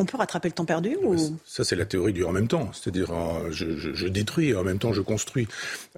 [0.00, 1.16] on peut rattraper le temps perdu ou...
[1.44, 2.70] Ça, c'est la théorie du en même temps.
[2.72, 3.12] C'est-à-dire,
[3.50, 5.46] je, détruis et en même temps, je construis.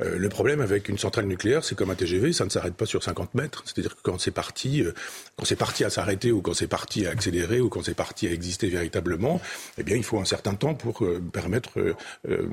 [0.01, 2.87] Euh, le problème avec une centrale nucléaire, c'est comme un TGV, ça ne s'arrête pas
[2.87, 3.63] sur 50 mètres.
[3.65, 4.93] C'est-à-dire que quand c'est parti, euh,
[5.37, 8.27] quand c'est parti à s'arrêter ou quand c'est parti à accélérer ou quand c'est parti
[8.27, 9.41] à exister véritablement,
[9.79, 11.71] eh bien, il faut un certain temps pour euh, permettre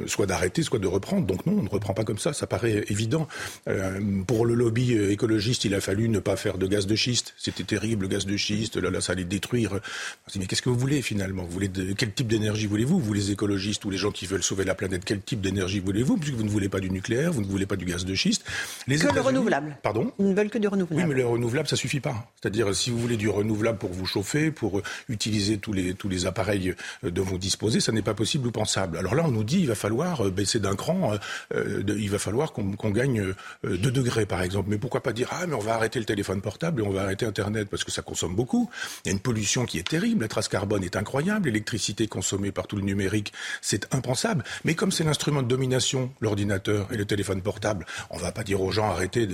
[0.05, 1.25] soit d'arrêter, soit de reprendre.
[1.25, 2.33] Donc non, on ne reprend pas comme ça.
[2.33, 3.27] Ça paraît évident.
[4.27, 7.33] pour le lobby écologiste, il a fallu ne pas faire de gaz de schiste.
[7.37, 8.77] C'était terrible, le gaz de schiste.
[8.77, 9.79] Là, là, ça allait détruire.
[10.37, 11.38] Mais qu'est-ce que vous voulez finalement?
[11.43, 14.43] Vous voulez de, quel type d'énergie voulez-vous Vous, les écologistes ou les gens qui veulent
[14.43, 17.41] sauver la planète, quel type d'énergie voulez-vous Puisque vous ne voulez pas du nucléaire, vous
[17.41, 18.43] ne voulez pas du gaz de schiste.
[18.87, 19.77] Les que le renouvelable.
[19.81, 20.11] Pardon?
[20.19, 21.01] Ils ne veulent que du renouvelable.
[21.01, 22.31] Oui, mais le renouvelable, ça suffit pas.
[22.41, 26.25] C'est-à-dire, si vous voulez du renouvelable pour vous chauffer, pour utiliser tous les, tous les
[26.25, 28.97] appareils euh, dont vous disposez, ça n'est pas possible ou pensable.
[28.97, 31.13] Alors là, on nous dit, il va falloir euh, baisser d'un cran,
[31.53, 33.33] euh, il va falloir qu'on gagne
[33.63, 34.69] 2 degrés, par exemple.
[34.69, 37.03] Mais pourquoi pas dire, ah, mais on va arrêter le téléphone portable et on va
[37.03, 38.69] arrêter Internet parce que ça consomme beaucoup.
[39.05, 42.51] Il y a une pollution qui est terrible, la trace carbone est incroyable, l'électricité consommé
[42.51, 44.43] par tout le numérique, c'est impensable.
[44.63, 48.43] Mais comme c'est l'instrument de domination, l'ordinateur et le téléphone portable, on ne va pas
[48.43, 49.27] dire aux gens arrêtez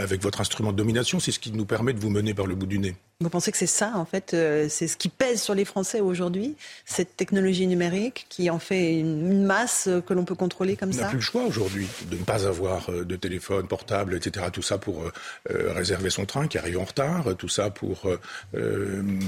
[0.00, 2.54] avec votre instrument de domination, c'est ce qui nous permet de vous mener par le
[2.54, 2.96] bout du nez.
[3.22, 6.00] Vous pensez que c'est ça, en fait, euh, c'est ce qui pèse sur les Français
[6.00, 10.98] aujourd'hui, cette technologie numérique qui en fait une masse que l'on peut contrôler comme ça
[10.98, 14.46] On n'a plus le choix aujourd'hui de ne pas avoir euh, de téléphone portable, etc.
[14.52, 18.08] Tout ça pour euh, réserver son train qui arrive en retard, tout ça pour,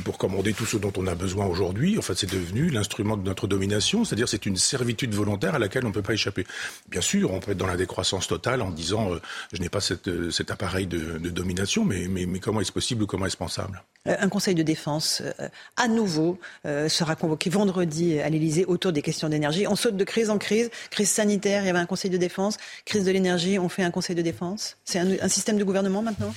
[0.05, 1.97] pour commander tout ce dont on a besoin aujourd'hui.
[1.99, 5.85] En fait, c'est devenu l'instrument de notre domination, c'est-à-dire c'est une servitude volontaire à laquelle
[5.85, 6.47] on ne peut pas échapper.
[6.89, 9.11] Bien sûr, on peut être dans la décroissance totale en disant
[9.53, 13.05] je n'ai pas cette, cet appareil de, de domination, mais, mais, mais comment est-ce possible
[13.05, 13.84] ou comment est-ce pensable?
[13.84, 18.93] euh, un conseil de défense euh, à nouveau euh, sera convoqué vendredi à l'Elysée autour
[18.93, 19.66] des questions d'énergie.
[19.66, 22.59] On saute de crise en crise, crise sanitaire, il y avait un conseil de défense,
[22.85, 24.77] crise de l'énergie, on fait un conseil de défense.
[24.85, 26.35] C'est un, système de gouvernement maintenant?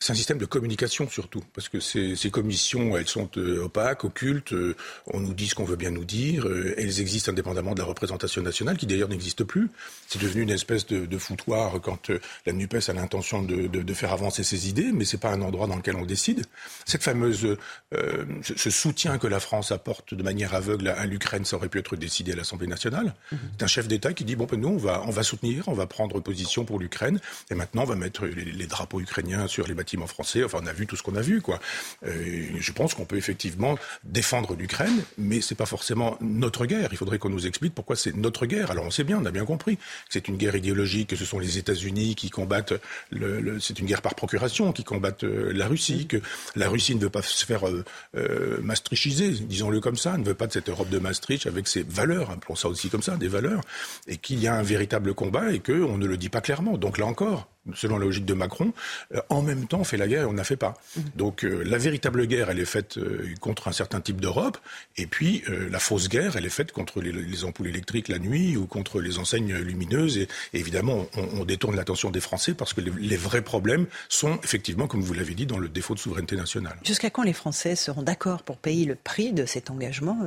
[0.00, 4.52] C'est un système de communication surtout, parce que ces, commissions, elles sont euh, opaques, occultes,
[4.52, 4.76] euh,
[5.06, 7.84] on nous dit ce qu'on veut bien nous dire, euh, elles existent indépendamment de la
[7.84, 9.68] représentation nationale, qui d'ailleurs n'existe plus.
[10.06, 12.12] C'est devenu une espèce de, foutoir quand
[12.46, 15.74] la NUPES a l'intention de, faire avancer ses idées, mais c'est pas un endroit dans
[15.74, 16.44] lequel on décide.
[16.86, 17.56] Cette fameuse,
[17.92, 21.80] ce, ce, soutien que la France apporte de manière aveugle à, l'Ukraine, ça aurait pu
[21.80, 23.14] être décidé à l'Assemblée nationale.
[23.32, 23.36] Mmh.
[23.58, 26.20] C'est un chef d'État qui dit, bon, ben nous, on va, soutenir, on va prendre
[26.20, 27.18] position pour l'Ukraine,
[27.50, 30.44] et maintenant, on va mettre les drapeaux ukrainiens sur les bâtiments français.
[30.44, 31.60] Enfin, on a vu tout ce qu'on a vu, quoi.
[32.06, 36.88] Euh, je pense qu'on peut effectivement défendre l'Ukraine, mais c'est pas forcément notre guerre.
[36.92, 38.70] Il faudrait qu'on nous explique pourquoi c'est notre guerre.
[38.70, 41.24] Alors on sait bien, on a bien compris que c'est une guerre idéologique, que ce
[41.24, 42.74] sont les États-Unis qui combattent.
[43.10, 46.18] Le, le, c'est une guerre par procuration qui combattent euh, la Russie, que
[46.56, 47.84] la Russie ne veut pas se faire euh,
[48.16, 51.82] euh, maastrichiser, disons-le comme ça, ne veut pas de cette Europe de Maastricht avec ses
[51.82, 53.62] valeurs, appelons ça aussi comme ça, des valeurs,
[54.06, 56.76] et qu'il y a un véritable combat et qu'on ne le dit pas clairement.
[56.76, 58.72] Donc là encore, selon la logique de Macron,
[59.14, 60.74] euh, en même temps on fait la guerre et on n'a fait pas.
[60.96, 61.00] Mmh.
[61.16, 64.58] Donc euh, la véritable guerre, elle est faite euh, contre un certain type d'Europe,
[64.96, 68.18] et puis euh, la fausse guerre, elle est faite contre les, les, ampoules électriques la
[68.18, 70.18] nuit ou contre les enseignes lumineuses.
[70.18, 73.86] Et, et évidemment, on, on détourne l'attention des Français parce que les, les, vrais problèmes
[74.08, 76.76] sont effectivement, comme vous l'avez dit, dans le défaut de souveraineté nationale.
[76.84, 80.18] Jusqu'à quand les Français seront d'accord pour payer le prix de cet engagement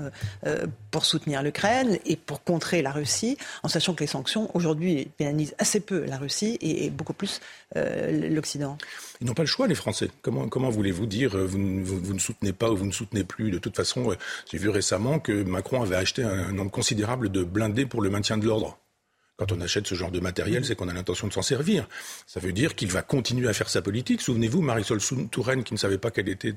[0.46, 5.10] euh, pour soutenir l'Ukraine et pour contrer la Russie, en sachant que les sanctions aujourd'hui
[5.18, 7.31] pénalisent assez peu la Russie et, et beaucoup plus
[7.76, 8.78] euh, l'Occident
[9.22, 10.10] Ils n'ont pas le choix, les Français.
[10.22, 13.76] Comment, voulez-vous dire euh, vous, ne soutenez pas ou vous ne soutenez plus De toute
[13.76, 14.16] façon, euh,
[14.52, 18.38] j'ai vu récemment que Macron avait acheté un nombre considérable de blindés pour le maintien
[18.38, 18.78] de l'ordre.
[19.42, 21.88] Quand on achète ce genre de matériel, c'est qu'on a l'intention de s'en servir.
[22.28, 24.22] Ça veut dire qu'il va continuer à faire sa politique.
[24.22, 25.00] Souvenez-vous, Marisol
[25.32, 26.54] Touraine, qui ne savait pas qu'elle était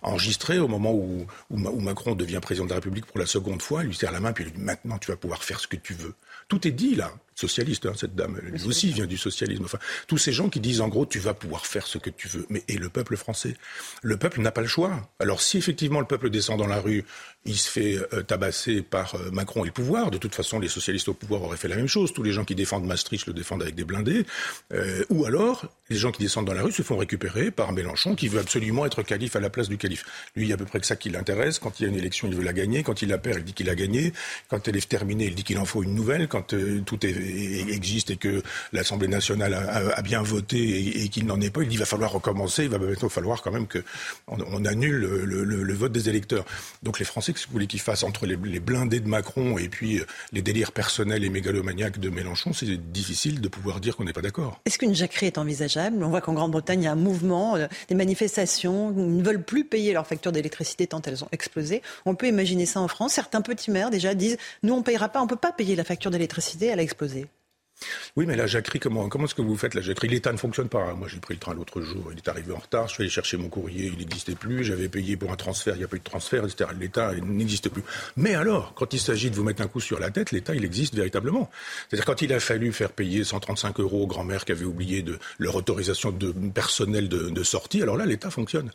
[0.00, 3.60] enregistrée au moment où, où, où, Macron devient président de la République pour la seconde
[3.62, 5.58] fois, elle lui serre la main, puis elle lui dit maintenant tu vas pouvoir faire
[5.58, 6.14] ce que tu veux.
[6.46, 9.64] Tout est dit là socialiste, hein, cette dame, elle aussi vient du socialisme.
[9.64, 12.28] Enfin, tous ces gens qui disent en gros, tu vas pouvoir faire ce que tu
[12.28, 12.46] veux.
[12.50, 13.56] Mais et le peuple français?
[14.02, 15.08] Le peuple n'a pas le choix.
[15.18, 17.04] Alors si effectivement le peuple descend dans la rue,
[17.46, 20.10] il se fait euh, tabasser par euh, Macron et le pouvoir.
[20.10, 22.12] De toute façon, les socialistes au pouvoir auraient fait la même chose.
[22.12, 24.26] Tous les gens qui défendent Maastricht le défendent avec des blindés.
[24.74, 28.14] Euh, ou alors, les gens qui descendent dans la rue se font récupérer par Mélenchon,
[28.14, 30.04] qui veut absolument être calife à la place du calife.
[30.36, 31.58] Lui, il y a à peu près que ça qui l'intéresse.
[31.58, 32.82] Quand il y a une élection, il veut la gagner.
[32.82, 34.12] Quand il la perd, il dit qu'il a gagné.
[34.48, 36.28] Quand elle est terminée, il dit qu'il en faut une nouvelle.
[36.28, 36.54] Quand
[36.84, 38.42] tout existe et que
[38.72, 42.12] l'Assemblée nationale a, bien voté et, qu'il n'en est pas, il dit qu'il va falloir
[42.12, 42.64] recommencer.
[42.64, 46.44] Il va bientôt falloir quand même qu'on on annule le, le, le, vote des électeurs.
[46.82, 50.00] Donc les Français, que vous voulez qu'ils fassent entre les, blindés de Macron et puis
[50.32, 54.22] les délires personnels et mégalomaniaques de Mélenchon C'est difficile de pouvoir dire qu'on n'est pas
[54.22, 54.60] d'accord.
[54.66, 56.02] Est-ce qu'une jacquerie est envisageable?
[56.02, 59.42] On voit qu'en Grande-Bretagne, il y a un mouvement, euh, des manifestations, ils ne veulent
[59.42, 61.82] plus payer leurs factures d'électricité tant elles ont explosé.
[62.06, 63.14] On peut imaginer ça en France.
[63.14, 65.76] Certains petits maires déjà disent, nous on ne payera pas, on ne peut pas payer
[65.76, 67.26] la facture d'électricité, elle a explosé.
[68.16, 70.68] Oui, mais la jacquerie, comment, comment est-ce que vous faites la jacquerie L'État ne fonctionne
[70.68, 70.94] pas.
[70.94, 73.10] Moi, j'ai pris le train l'autre jour, il est arrivé en retard, je suis allé
[73.10, 75.98] chercher mon courrier, il n'existait plus, j'avais payé pour un transfert, il n'y a eu
[75.98, 76.70] de transfert, etc.
[76.78, 77.82] L'État n'existe plus.
[78.16, 80.64] Mais alors, quand il s'agit de vous mettre un coup sur la tête, l'État, il
[80.64, 81.50] existe véritablement.
[81.88, 85.18] C'est-à-dire quand il a fallu faire payer 135 euros aux grand-mères qui avaient oublié de
[85.38, 88.70] leur autorisation de personnel de sortie, alors là, l'État fonctionne.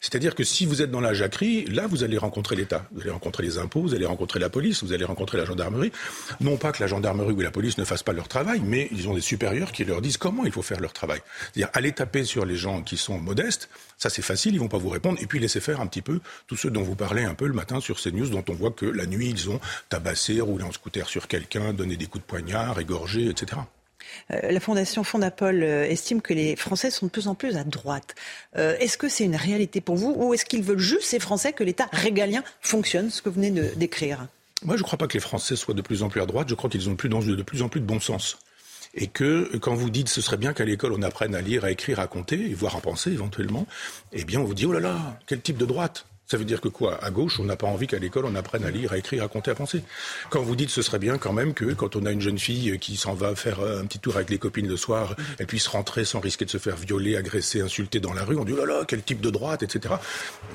[0.00, 2.86] C'est-à-dire que si vous êtes dans la jacquerie, là, vous allez rencontrer l'État.
[2.92, 5.92] Vous allez rencontrer les impôts, vous allez rencontrer la police, vous allez rencontrer la gendarmerie.
[6.40, 9.08] Non pas que la gendarmerie ou la police ne fassent pas leur travail, mais ils
[9.08, 11.20] ont des supérieurs qui leur disent comment il faut faire leur travail.
[11.52, 14.78] C'est-à-dire aller taper sur les gens qui sont modestes, ça c'est facile, ils vont pas
[14.78, 17.34] vous répondre, et puis laisser faire un petit peu tous ceux dont vous parlez un
[17.34, 20.40] peu le matin sur ces news, dont on voit que la nuit, ils ont tabassé,
[20.40, 23.60] roulé en scooter sur quelqu'un, donné des coups de poignard, égorgé, etc.
[24.32, 27.64] Euh, la Fondation Fondapol euh, estime que les Français sont de plus en plus à
[27.64, 28.14] droite.
[28.56, 31.52] Euh, est-ce que c'est une réalité pour vous ou est-ce qu'ils veulent juste, ces Français,
[31.52, 34.26] que l'État régalien fonctionne, ce que vous venez de décrire?
[34.64, 36.48] Moi, je ne crois pas que les Français soient de plus en plus à droite.
[36.48, 38.38] Je crois qu'ils ont de plus, en, plus de bon sens.
[38.94, 41.70] Et que quand vous dites ce serait bien qu'à l'école on apprenne à lire, à
[41.70, 43.66] écrire, à compter, voire à penser éventuellement,
[44.12, 46.06] eh bien on vous dit oh là là, quel type de droite?
[46.30, 47.02] Ça veut dire que quoi?
[47.02, 49.28] À gauche, on n'a pas envie qu'à l'école, on apprenne à lire, à écrire, à
[49.28, 49.82] compter, à penser.
[50.28, 52.78] Quand vous dites ce serait bien quand même que quand on a une jeune fille
[52.78, 56.04] qui s'en va faire un petit tour avec les copines le soir, elle puisse rentrer
[56.04, 58.66] sans risquer de se faire violer, agresser, insulter dans la rue, on dit oh là
[58.66, 59.94] là, quel type de droite, etc.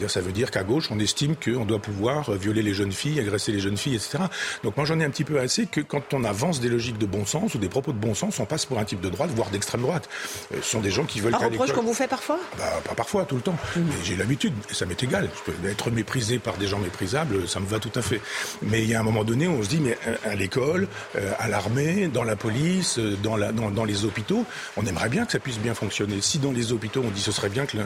[0.08, 3.52] Ça veut dire qu'à gauche, on estime qu'on doit pouvoir violer les jeunes filles, agresser
[3.52, 4.20] les jeunes filles, etc.
[4.64, 7.08] Donc moi, j'en ai un petit peu assez que quand on avance des logiques de
[7.08, 9.32] bon sens ou des propos de bon sens, on passe pour un type de droite,
[9.36, 10.08] voire d'extrême droite.
[10.52, 11.72] Ce sont des gens qui veulent qu'à l'école...
[11.74, 12.40] qu'on vous fait parfois?
[12.60, 13.58] Bah, Pas parfois, tout le temps.
[13.76, 13.82] Mmh.
[14.04, 15.30] J'ai l'habitude, et ça m'est égal.
[15.36, 18.22] Je peux être méprisé par des gens méprisables, ça me va tout à fait.
[18.62, 20.88] Mais il y a un moment donné où on se dit, mais euh, à l'école,
[21.16, 24.46] euh, à l'armée, dans la police, euh, dans, la, dans, dans, les hôpitaux,
[24.78, 26.22] on aimerait bien que ça puisse bien fonctionner.
[26.22, 27.78] Si dans les hôpitaux, on dit ce serait bien que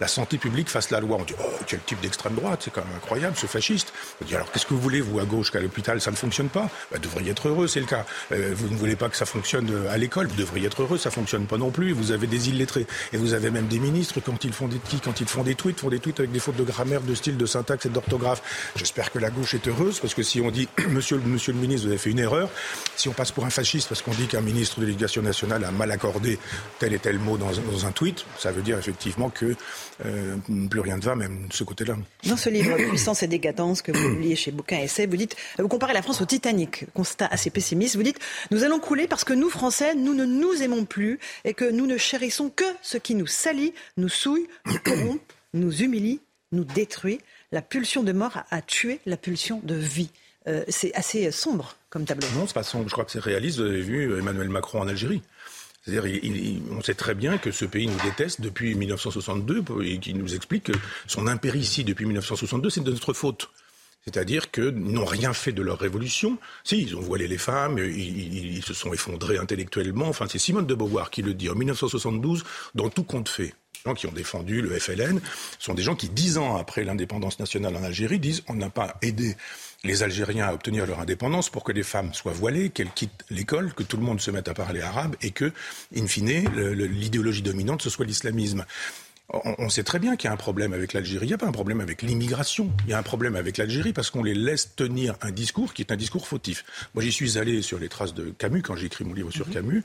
[0.00, 2.84] la santé publique fasse la loi, on dit, oh, quel type d'extrême droite, c'est quand
[2.84, 3.92] même incroyable, ce fasciste.
[4.22, 6.48] On dit, alors qu'est-ce que vous voulez, vous, à gauche, qu'à l'hôpital, ça ne fonctionne
[6.48, 6.68] pas?
[6.90, 8.04] Bah, Vous devriez être heureux, c'est le cas.
[8.30, 11.46] vous ne voulez pas que ça fonctionne à l'école, vous devriez être heureux, ça fonctionne
[11.46, 11.92] pas non plus.
[11.92, 12.86] Vous avez des illettrés.
[13.12, 15.80] Et vous avez même des ministres, quand ils font des, quand ils font des tweets,
[15.80, 18.42] font des tweets avec des fautes de grammaire, de style, de syntaxe et d'orthographe.
[18.76, 21.92] J'espère que la gauche est heureuse, parce que si on dit, monsieur, le ministre, vous
[21.92, 22.50] avez fait une erreur,
[22.96, 25.70] si on passe pour un fasciste parce qu'on dit qu'un ministre de l'Éducation nationale a
[25.70, 26.38] mal accordé
[26.78, 29.54] tel et tel mot dans, dans un tweet, ça veut dire effectivement que
[30.04, 30.36] euh,
[30.68, 31.96] plus rien ne va, même de ce côté-là.
[32.24, 35.68] Dans ce livre, Puissance et décadence, que vous publiez chez Bouquin Essai, vous dites, vous
[35.68, 38.18] comparez la France au Titanic, constat assez pessimiste, vous dites,
[38.50, 41.86] nous allons couler parce que nous, Français, nous ne nous aimons plus et que nous
[41.86, 45.20] ne chérissons que ce qui nous salit, nous souille, nous corrompt,
[45.52, 46.20] nous humilie,
[46.52, 47.20] nous détruit.
[47.52, 50.10] La pulsion de mort a tué la pulsion de vie.
[50.48, 52.26] Euh, c'est assez sombre comme tableau.
[52.34, 52.88] Non, c'est pas sombre.
[52.88, 53.58] Je crois que c'est réaliste.
[53.58, 55.22] Vous avez vu Emmanuel Macron en Algérie.
[55.82, 56.20] C'est-à-dire,
[56.70, 60.64] on sait très bien que ce pays nous déteste depuis 1962 et qu'il nous explique
[60.64, 60.72] que
[61.06, 63.48] son impéritie depuis 1962, c'est de notre faute.
[64.12, 66.38] C'est-à-dire qu'ils n'ont rien fait de leur révolution.
[66.64, 70.08] Si, ils ont voilé les femmes, ils, se sont effondrés intellectuellement.
[70.08, 73.54] Enfin, c'est Simone de Beauvoir qui le dit en 1972, dans tout compte fait
[73.86, 75.20] gens qui ont défendu le FLN
[75.58, 78.96] sont des gens qui, dix ans après l'indépendance nationale en Algérie, disent on n'a pas
[79.00, 79.36] aidé
[79.84, 83.72] les Algériens à obtenir leur indépendance pour que les femmes soient voilées, qu'elles quittent l'école,
[83.72, 85.52] que tout le monde se mette à parler arabe et que,
[85.96, 88.66] in fine, l'idéologie dominante, ce soit l'islamisme.
[89.32, 91.26] On, sait très bien qu'il y a un problème avec l'Algérie.
[91.26, 92.72] Il n'y a pas un problème avec l'immigration.
[92.84, 95.82] Il y a un problème avec l'Algérie parce qu'on les laisse tenir un discours qui
[95.82, 96.64] est un discours fautif.
[96.94, 99.46] Moi, j'y suis allé sur les traces de Camus quand j'ai écrit mon livre sur
[99.46, 99.54] mhm.
[99.54, 99.84] Camus.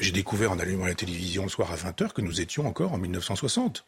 [0.00, 2.98] J'ai découvert en allumant la télévision le soir à 20h que nous étions encore en
[2.98, 3.84] 1960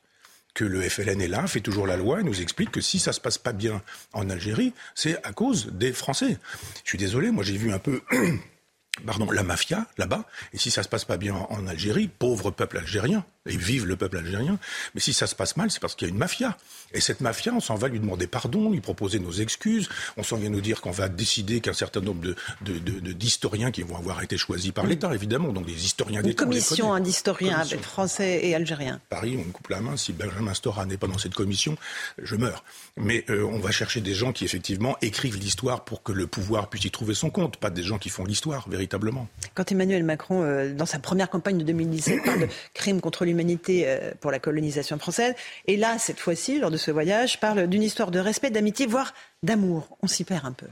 [0.54, 3.14] que le FLN est là, fait toujours la loi et nous explique que si ça
[3.14, 3.80] se passe pas bien
[4.12, 6.36] en Algérie, c'est à cause des Français.
[6.84, 8.02] Je suis désolé, moi j'ai vu un peu
[9.06, 10.26] pardon, la mafia là-bas.
[10.52, 13.96] Et si ça se passe pas bien en Algérie, pauvre peuple algérien, et vive le
[13.96, 14.58] peuple algérien.
[14.94, 16.56] Mais si ça se passe mal, c'est parce qu'il y a une mafia.
[16.94, 19.88] Et cette mafia, on s'en va lui demander pardon, lui proposer nos excuses.
[20.16, 23.96] On s'en vient nous dire qu'on va décider qu'un certain nombre de, d'historiens qui vont
[23.96, 26.44] avoir été choisis par l'État, évidemment, donc des historiens d'État.
[26.44, 29.00] Une commission d'historiens français et algériens.
[29.08, 29.96] Paris, on me coupe la main.
[29.96, 31.76] Si Benjamin Stora n'est pas dans cette commission,
[32.22, 32.64] je meurs.
[32.96, 36.68] Mais euh, on va chercher des gens qui, effectivement, écrivent l'histoire pour que le pouvoir
[36.70, 39.28] puisse y trouver son compte, pas des gens qui font l'histoire, véritablement.
[39.54, 43.31] Quand Emmanuel Macron, euh, dans sa première campagne de 2017, parle de crimes contre l'humanité
[43.34, 45.34] euh, pour la colonisation française.
[45.66, 49.14] Et là, cette fois-ci, lors de ce voyage, parle d'une histoire de respect, d'amitié, voire
[49.42, 49.96] d'amour.
[50.02, 50.66] On s'y perd un peu.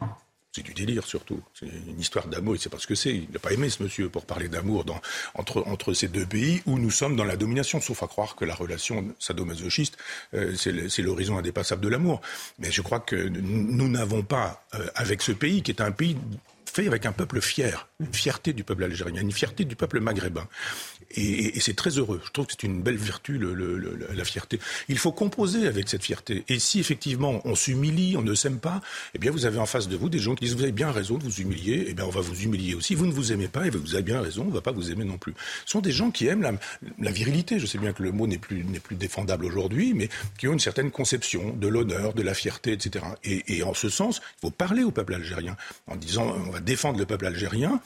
[0.53, 1.41] C'est du délire surtout.
[1.55, 3.15] C'est une histoire d'amour, il ne sait pas ce que c'est.
[3.15, 4.85] Il n'a pas aimé ce monsieur pour parler d'amour
[5.35, 8.45] entre, entre ces deux pays où nous sommes dans la domination, sauf à croire que
[8.45, 9.97] la relation sadomasochiste,
[10.35, 12.21] euh, c'est l'horizon indépassable de l'amour.
[12.59, 16.17] Mais je crois que nous n'avons pas, euh, avec ce pays qui est un pays
[16.71, 20.47] fait avec un peuple fier, une fierté du peuple algérien, une fierté du peuple maghrébin.
[21.13, 22.21] Et, c'est très heureux.
[22.25, 24.61] Je trouve que c'est une belle vertu, la fierté.
[24.89, 26.45] Il faut composer avec cette fierté.
[26.49, 28.81] Et si effectivement on s'humilie, on ne s'aime pas,
[29.15, 30.91] eh bien vous avez en face de vous des gens qui disent vous avez bien
[30.91, 32.95] raison de vous humilier, eh bien on va vous humilier aussi.
[32.95, 34.91] Vous ne vous aimez pas, et vous avez bien raison, on ne va pas vous
[34.91, 35.35] aimer non plus.
[35.65, 36.59] Ce sont des gens qui aiment
[36.99, 37.59] la, virilité.
[37.59, 40.09] Je sais bien que le mot n'est plus, n'est plus défendable aujourd'hui, mais
[40.39, 43.05] qui ont une certaine conception de l'honneur, de la fierté, etc.
[43.25, 45.57] Et, et en ce sens, il faut parler au peuple algérien
[45.87, 47.81] en disant on va défendre le peuple algérien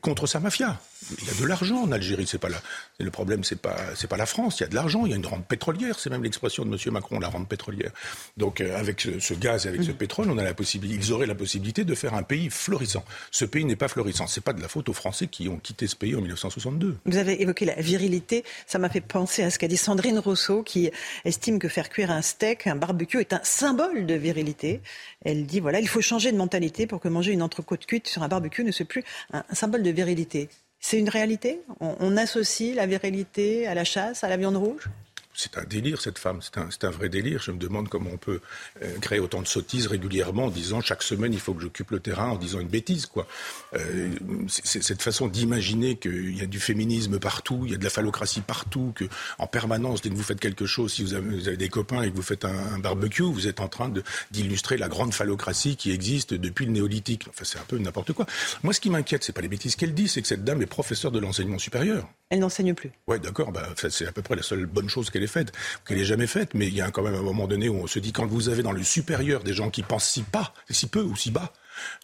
[0.00, 0.80] contre sa mafia.
[1.18, 2.60] Il y a de l'argent en Algérie, c'est pas là.
[2.98, 4.58] Le problème, c'est pas c'est pas la France.
[4.58, 5.98] Il y a de l'argent, il y a une rente pétrolière.
[5.98, 6.92] C'est même l'expression de M.
[6.92, 7.90] Macron, la rente pétrolière.
[8.36, 9.94] Donc euh, avec ce, gaz et avec ce mm.
[9.94, 13.04] pétrole, on a la possibilité, ils auraient la possibilité de faire un pays florissant.
[13.30, 14.26] Ce pays n'est pas florissant.
[14.26, 16.96] C'est pas de la faute aux Français qui ont quitté ce pays en 1962.
[17.04, 18.44] Vous avez évoqué la virilité.
[18.66, 20.90] Ça m'a fait penser à ce qu'a dit Sandrine Rousseau, qui
[21.24, 24.80] estime que faire cuire un steak, un barbecue, est un symbole de virilité.
[25.24, 28.22] Elle dit voilà, il faut changer de mentalité pour que manger une entrecôte cuite sur
[28.22, 30.48] un barbecue ne soit plus un, symbole de virilité.
[30.88, 31.62] C'est une réalité?
[31.80, 34.88] On associe la virilité à la chasse, à la viande rouge?
[35.36, 36.40] C'est un délire, cette femme.
[36.42, 37.42] C'est un, vrai délire.
[37.42, 38.40] Je me demande comment on peut
[38.82, 42.00] euh, créer autant de sottises régulièrement en disant chaque semaine il faut que j'occupe le
[42.00, 43.26] terrain en disant une bêtise, quoi.
[43.74, 44.10] Euh,
[44.48, 47.90] c'est cette façon d'imaginer qu'il y a du féminisme partout, il y a de la
[47.90, 49.04] phallocratie partout, que
[49.38, 52.16] en permanence, dès que vous faites quelque chose, si vous avez, des copains et que
[52.16, 53.92] vous faites un, barbecue, vous êtes en train
[54.30, 57.26] d'illustrer la grande phallocratie qui existe depuis le néolithique.
[57.28, 58.26] Enfin, c'est un peu n'importe quoi.
[58.62, 60.66] Moi, ce qui m'inquiète, c'est pas les bêtises qu'elle dit, c'est que cette dame est
[60.66, 62.08] professeure de l'enseignement supérieur.
[62.30, 62.90] Elle n'enseigne plus.
[63.06, 63.52] Ouais, d'accord.
[63.52, 65.52] Bah, c'est à peu près la seule bonne chose qu'elle faite,
[65.86, 66.54] qu'elle ait jamais faite.
[66.54, 68.48] Mais il y a quand même un moment donné où on se dit quand vous
[68.48, 71.52] avez dans le supérieur des gens qui pensent si pas, si peu ou si bas,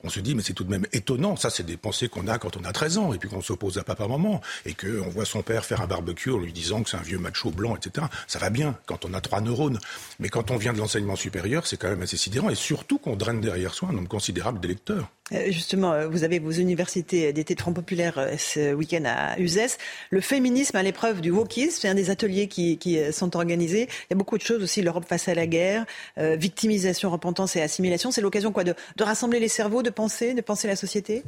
[0.04, 1.36] On se dit, mais c'est tout de même étonnant.
[1.36, 3.78] Ça, c'est des pensées qu'on a quand on a 13 ans et puis qu'on s'oppose
[3.78, 6.96] à papa-maman et qu'on voit son père faire un barbecue en lui disant que c'est
[6.96, 8.06] un vieux macho blanc, etc.
[8.26, 9.78] Ça va bien quand on a trois neurones.
[10.18, 13.16] Mais quand on vient de l'enseignement supérieur, c'est quand même assez sidérant et surtout qu'on
[13.16, 15.10] draine derrière soi un nombre considérable d'électeurs.
[15.30, 19.78] Euh, justement, euh, vous avez vos universités d'été trop populaires euh, ce week-end à Uzès.
[20.10, 22.78] Le féminisme à l'épreuve du wokisme, c'est un des ateliers qui,
[23.12, 23.82] sont organisés.
[23.82, 25.86] Il y a beaucoup de choses aussi, l'Europe face à la guerre,
[26.16, 28.10] victimisation, repentance et assimilation.
[28.10, 31.22] C'est l'occasion quoi de, de rassembler les cerveaux, de penser, de penser la société?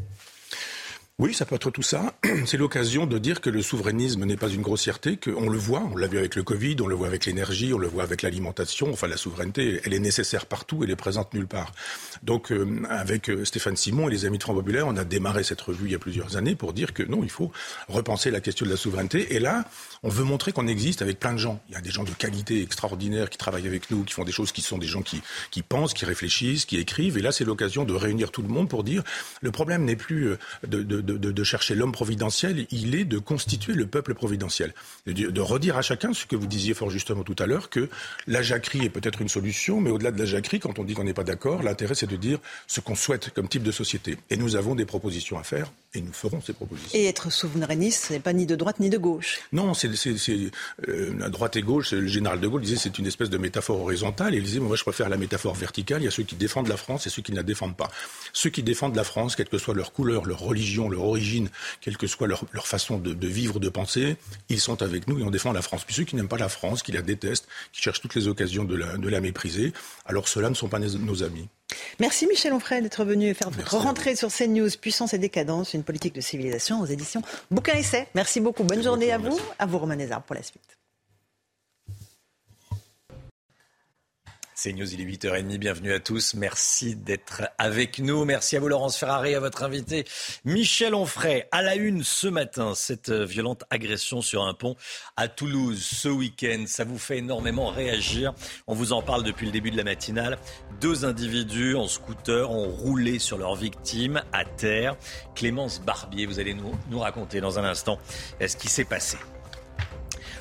[1.21, 2.13] Oui, ça peut être tout ça.
[2.45, 5.97] C'est l'occasion de dire que le souverainisme n'est pas une grossièreté, qu'on le voit, on
[5.97, 8.93] l'a vu avec le Covid, on le voit avec l'énergie, on le voit avec l'alimentation.
[8.93, 11.71] Enfin, la souveraineté, elle est nécessaire partout, elle est présente nulle part.
[12.25, 15.45] Donc, euh, avec euh, Stéphane Simon et les Amis de Front Populaire, on a démarré
[15.45, 17.53] cette revue il y a plusieurs années pour dire que non, il faut
[17.87, 19.37] repenser la question de la souveraineté.
[19.37, 19.67] Et là,
[20.03, 21.61] on veut montrer qu'on existe avec plein de gens.
[21.69, 24.33] Il y a des gens de qualité extraordinaire qui travaillent avec nous, qui font des
[24.33, 25.23] choses qui sont des gens qui,
[25.53, 27.19] qui pensent, qui réfléchissent, qui écrivent.
[27.19, 29.05] Et là, c'est l'occasion de réunir tout le monde pour dire
[29.43, 33.75] le problème n'est plus euh, de, de de, chercher l'homme providentiel, il est de constituer
[33.75, 34.75] le peuple providentiel.
[35.07, 37.89] De, redire à chacun ce que vous disiez fort justement tout à l'heure, que
[38.27, 41.05] la jacquerie est peut-être une solution, mais au-delà de la jacquerie, quand on dit qu'on
[41.05, 44.17] n'est pas d'accord, l'intérêt c'est de dire ce qu'on souhaite comme type de société.
[44.31, 46.99] Et nous avons des propositions à faire et nous ferons ces propositions.
[46.99, 49.41] Et être souverainiste, ce n'est pas ni de droite ni de gauche.
[49.53, 49.89] Non, c'est
[50.89, 51.93] euh, la droite et gauche.
[51.93, 54.35] Le général de Gaulle disait c'est une espèce de métaphore horizontale.
[54.35, 56.03] Et il disait moi je préfère la métaphore verticale.
[56.03, 57.91] Il y a ceux qui défendent la France et ceux qui ne la défendent pas.
[58.33, 61.49] Ceux qui défendent la France, quelle que soit leur couleur, leur religion, leur origine,
[61.81, 64.17] quelle que soit leur, façon de, vivre, de penser,
[64.49, 65.85] ils sont avec nous et on défend la France.
[65.85, 68.65] Puis ceux qui n'aiment pas la France, qui la détestent, qui cherchent toutes les occasions
[68.65, 69.73] de la, de la mépriser,
[70.07, 71.49] alors ceux-là ne sont pas nos amis.
[71.99, 76.15] Merci Michel Onfray d'être venu faire votre rentrée sur CNews, Puissance et décadence, une politique
[76.15, 78.09] de civilisation aux éditions Bouquin Essai.
[78.15, 78.65] Merci beaucoup.
[78.65, 79.39] Bonne journée à vous.
[79.59, 80.77] À vous Romain Nézard pour la suite.
[84.57, 85.59] C'est News, il est 8h30.
[85.59, 86.35] Bienvenue à tous.
[86.35, 88.25] Merci d'être avec nous.
[88.25, 90.05] Merci à vous, Laurence Ferrari, à votre invité,
[90.45, 91.47] Michel Onfray.
[91.51, 94.77] À la une ce matin, cette violente agression sur un pont
[95.17, 96.65] à Toulouse ce week-end.
[96.69, 98.33] Ça vous fait énormément réagir.
[98.69, 100.39] On vous en parle depuis le début de la matinale.
[100.81, 104.97] Deux individus en scooter ont roulé sur leur victime à terre.
[105.35, 107.99] Clémence Barbier, vous allez nous, nous raconter dans un instant
[108.41, 109.19] ce qui s'est passé.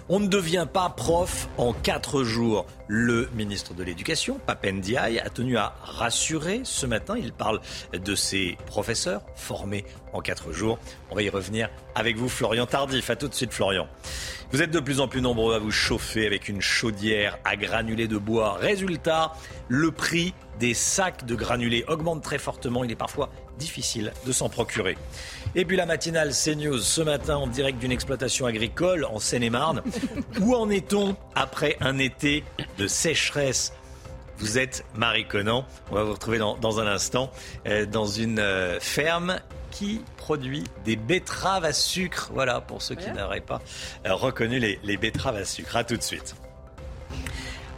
[0.09, 2.65] On ne devient pas prof en quatre jours.
[2.89, 7.15] Le ministre de l'Éducation, Papendiaï, a tenu à rassurer ce matin.
[7.17, 7.61] Il parle
[7.93, 10.77] de ses professeurs formés en quatre jours.
[11.09, 13.09] On va y revenir avec vous, Florian Tardif.
[13.09, 13.87] A tout de suite, Florian.
[14.51, 18.09] Vous êtes de plus en plus nombreux à vous chauffer avec une chaudière à granulés
[18.09, 18.57] de bois.
[18.57, 19.31] Résultat,
[19.69, 22.83] le prix des sacs de granulés augmente très fortement.
[22.83, 24.97] Il est parfois difficile de s'en procurer.
[25.55, 29.83] Et puis la matinale CNews ce matin en direct d'une exploitation agricole en Seine-et-Marne.
[30.41, 32.43] Où en est-on après un été
[32.79, 33.71] de sécheresse?
[34.37, 35.65] Vous êtes Marie Conan.
[35.91, 37.31] On va vous retrouver dans, un instant
[37.67, 39.39] euh, dans une euh, ferme
[39.69, 42.31] qui produit des betteraves à sucre.
[42.33, 43.61] Voilà, pour ceux qui n'auraient pas
[44.07, 45.75] euh, reconnu les, les betteraves à sucre.
[45.77, 46.35] A tout de suite.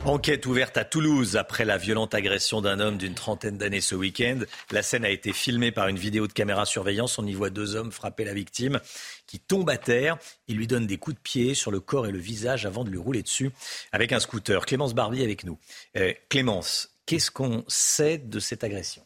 [0.05, 4.37] Enquête ouverte à Toulouse après la violente agression d'un homme d'une trentaine d'années ce week-end.
[4.69, 7.17] La scène a été filmée par une vidéo de caméra surveillance.
[7.17, 8.79] On y voit deux hommes frapper la victime
[9.25, 10.19] qui tombe à terre.
[10.47, 12.91] Il lui donne des coups de pied sur le corps et le visage avant de
[12.91, 13.49] lui rouler dessus
[13.91, 14.67] avec un scooter.
[14.67, 15.57] Clémence Barbier avec nous.
[15.97, 19.04] Euh, Clémence, qu'est-ce qu'on sait de cette agression?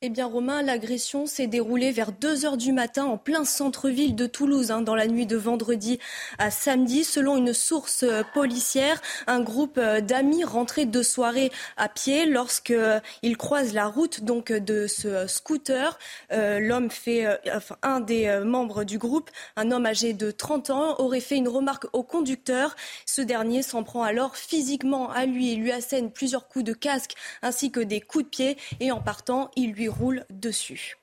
[0.00, 4.28] Eh bien, Romain, l'agression s'est déroulée vers 2 heures du matin en plein centre-ville de
[4.28, 5.98] Toulouse, hein, dans la nuit de vendredi
[6.38, 7.02] à samedi.
[7.02, 12.76] Selon une source euh, policière, un groupe euh, d'amis rentrait de soirée à pied lorsqu'ils
[12.76, 15.98] euh, croisent la route donc de ce scooter.
[16.30, 21.18] L'homme fait, enfin, un des membres du groupe, un homme âgé de 30 ans, aurait
[21.18, 22.76] fait une remarque au conducteur.
[23.04, 27.14] Ce dernier s'en prend alors physiquement à lui et lui assène plusieurs coups de casque
[27.42, 30.96] ainsi que des coups de pied et en partant, il lui roule dessus.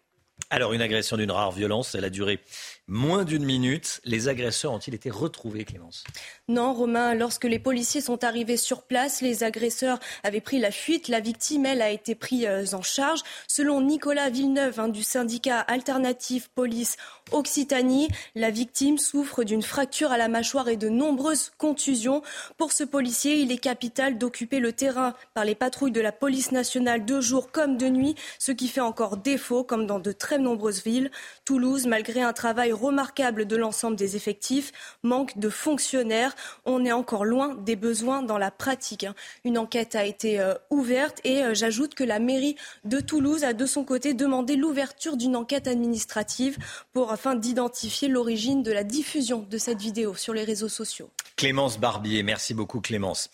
[0.50, 2.40] Alors, une agression d'une rare violence, elle a duré
[2.88, 4.00] moins d'une minute.
[4.04, 6.04] Les agresseurs ont-ils été retrouvés, Clémence?
[6.48, 11.08] Non, Romain, lorsque les policiers sont arrivés sur place, les agresseurs avaient pris la fuite.
[11.08, 13.22] La victime, elle, a été prise euh, en charge.
[13.48, 16.98] Selon Nicolas Villeneuve hein, du syndicat Alternative Police
[17.32, 22.22] Occitanie, la victime souffre d'une fracture à la mâchoire et de nombreuses contusions.
[22.58, 26.52] Pour ce policier, il est capital d'occuper le terrain par les patrouilles de la police
[26.52, 30.38] nationale de jour comme de nuit, ce qui fait encore défaut, comme dans de très
[30.38, 31.10] nombreuses villes.
[31.46, 34.72] Toulouse, malgré un travail remarquable de l'ensemble des effectifs,
[35.04, 36.36] manque de fonctionnaires.
[36.66, 39.04] On est encore loin des besoins dans la pratique.
[39.04, 39.16] Hein.
[39.44, 43.54] Une enquête a été euh, ouverte et euh, j'ajoute que la mairie de Toulouse a
[43.54, 46.58] de son côté demandé l'ouverture d'une enquête administrative
[46.94, 51.10] pour afin d'identifier l'origine de la diffusion de cette vidéo sur les réseaux sociaux.
[51.36, 53.30] Clémence Barbier, merci beaucoup Clémence.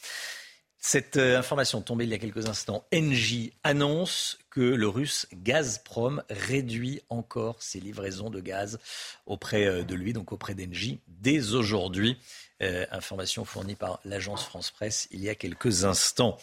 [0.84, 6.21] Cette euh, information tombée il y a quelques instants, Engie annonce que le russe Gazprom
[6.29, 8.77] réduit encore ses livraisons de gaz
[9.25, 12.17] auprès euh, de lui, donc auprès d'Engie, dès aujourd'hui.
[12.61, 16.37] Euh, information fournie par l'agence France Presse il y a quelques instants.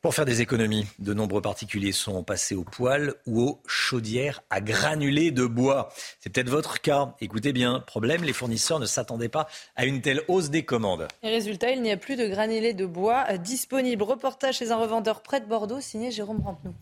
[0.00, 4.62] Pour faire des économies, de nombreux particuliers sont passés au poêle ou aux chaudières à
[4.62, 5.90] granulés de bois.
[6.20, 7.14] C'est peut-être votre cas.
[7.20, 11.06] Écoutez bien, problème, les fournisseurs ne s'attendaient pas à une telle hausse des commandes.
[11.22, 14.04] Et résultat, il n'y a plus de granulés de bois disponibles.
[14.04, 16.72] Reportage chez un revendeur près de Bordeaux, signé Jérôme Rampenou.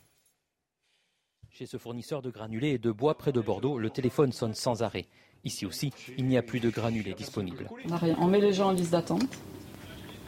[1.57, 4.83] Chez ce fournisseur de granulés et de bois près de Bordeaux, le téléphone sonne sans
[4.83, 5.07] arrêt.
[5.45, 7.71] Ici aussi, il n'y a plus de granulés disponibles.
[7.89, 9.23] On, on met les gens en liste d'attente.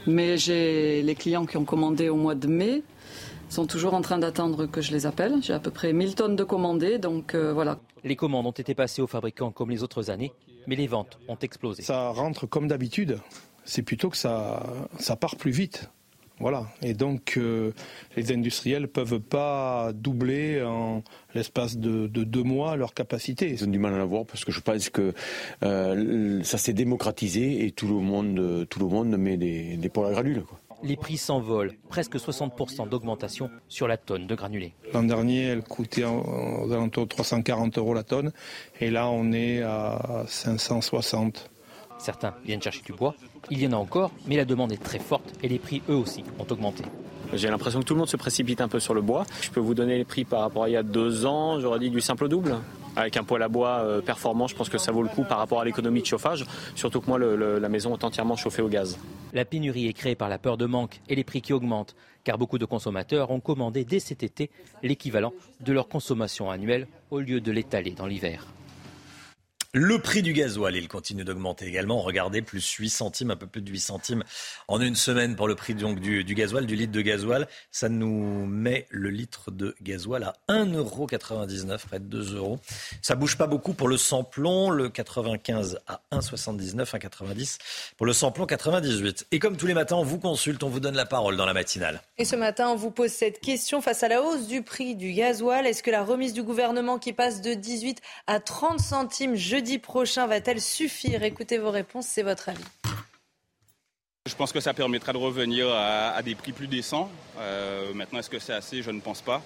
[0.06, 2.84] Mais j'ai les clients qui ont commandé au mois de mai
[3.48, 5.42] sont toujours en train d'attendre que je les appelle.
[5.42, 7.80] J'ai à peu près 1000 tonnes de commandés, donc euh, voilà.
[8.04, 10.32] Les commandes ont été passées aux fabricants comme les autres années,
[10.68, 11.82] mais les ventes ont explosé.
[11.82, 13.18] Ça rentre comme d'habitude.
[13.64, 14.64] C'est plutôt que ça,
[15.00, 15.90] ça part plus vite.
[16.38, 16.66] Voilà.
[16.82, 17.72] Et donc, euh,
[18.16, 21.02] les industriels ne peuvent pas doubler en
[21.34, 23.50] l'espace de, deux mois leur capacité.
[23.50, 25.14] Ils ont du mal à l'avoir parce que je pense que
[25.62, 30.08] euh, ça s'est démocratisé et tout le monde, tout le monde met des, des poils
[30.08, 30.42] à granules.
[30.82, 34.74] Les prix s'envolent, presque 60% d'augmentation sur la tonne de granulés.
[34.92, 38.32] L'an dernier, elle coûtait aux alentours de 340 euros la tonne,
[38.80, 41.50] et là, on est à 560.
[41.98, 43.14] Certains viennent chercher du bois,
[43.50, 45.94] il y en a encore, mais la demande est très forte et les prix, eux
[45.94, 46.84] aussi, ont augmenté.
[47.32, 49.24] J'ai l'impression que tout le monde se précipite un peu sur le bois.
[49.40, 51.78] Je peux vous donner les prix par rapport à il y a deux ans, j'aurais
[51.78, 52.56] dit du simple au double.
[52.94, 55.38] Avec un poêle à bois euh, performant, je pense que ça vaut le coup par
[55.38, 58.98] rapport à l'économie de chauffage, surtout que moi, la maison est entièrement chauffée au gaz.
[59.34, 61.94] La pénurie est créée par la peur de manque et les prix qui augmentent,
[62.24, 64.50] car beaucoup de consommateurs ont commandé dès cet été
[64.82, 68.46] l'équivalent de leur consommation annuelle au lieu de l'étaler dans l'hiver.
[69.78, 72.00] Le prix du gasoil, il continue d'augmenter également.
[72.00, 74.24] Regardez, plus 8 centimes, un peu plus de 8 centimes
[74.68, 77.46] en une semaine pour le prix donc, du, du gasoil, du litre de gasoil.
[77.70, 82.58] Ça nous met le litre de gasoil à 1,99€, près de 2 euros.
[83.02, 87.58] Ça bouge pas beaucoup pour le samplon, le 95 à 1,79, 1,90
[87.98, 89.26] pour le samplon 98.
[89.30, 91.52] Et comme tous les matins, on vous consulte, on vous donne la parole dans la
[91.52, 92.00] matinale.
[92.16, 95.12] Et ce matin, on vous pose cette question face à la hausse du prix du
[95.12, 95.66] gasoil.
[95.66, 99.78] Est-ce que la remise du gouvernement qui passe de 18 à 30 centimes jeudi jeudi
[99.78, 101.24] prochain va-t-elle suffire?
[101.24, 102.62] Écoutez vos réponses, c'est votre avis.
[104.28, 107.10] Je pense que ça permettra de revenir à, des prix plus décents.
[107.38, 108.82] Euh, maintenant, est-ce que c'est assez?
[108.82, 109.42] Je ne pense pas.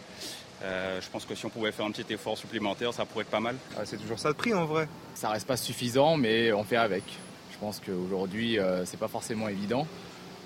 [0.63, 3.31] Euh, je pense que si on pouvait faire un petit effort supplémentaire, ça pourrait être
[3.31, 3.57] pas mal.
[3.79, 4.89] Ah, c'est toujours ça le prix en vrai.
[5.15, 7.05] Ça reste pas suffisant, mais on fait avec.
[7.53, 9.87] Je pense qu'aujourd'hui, euh, c'est pas forcément évident.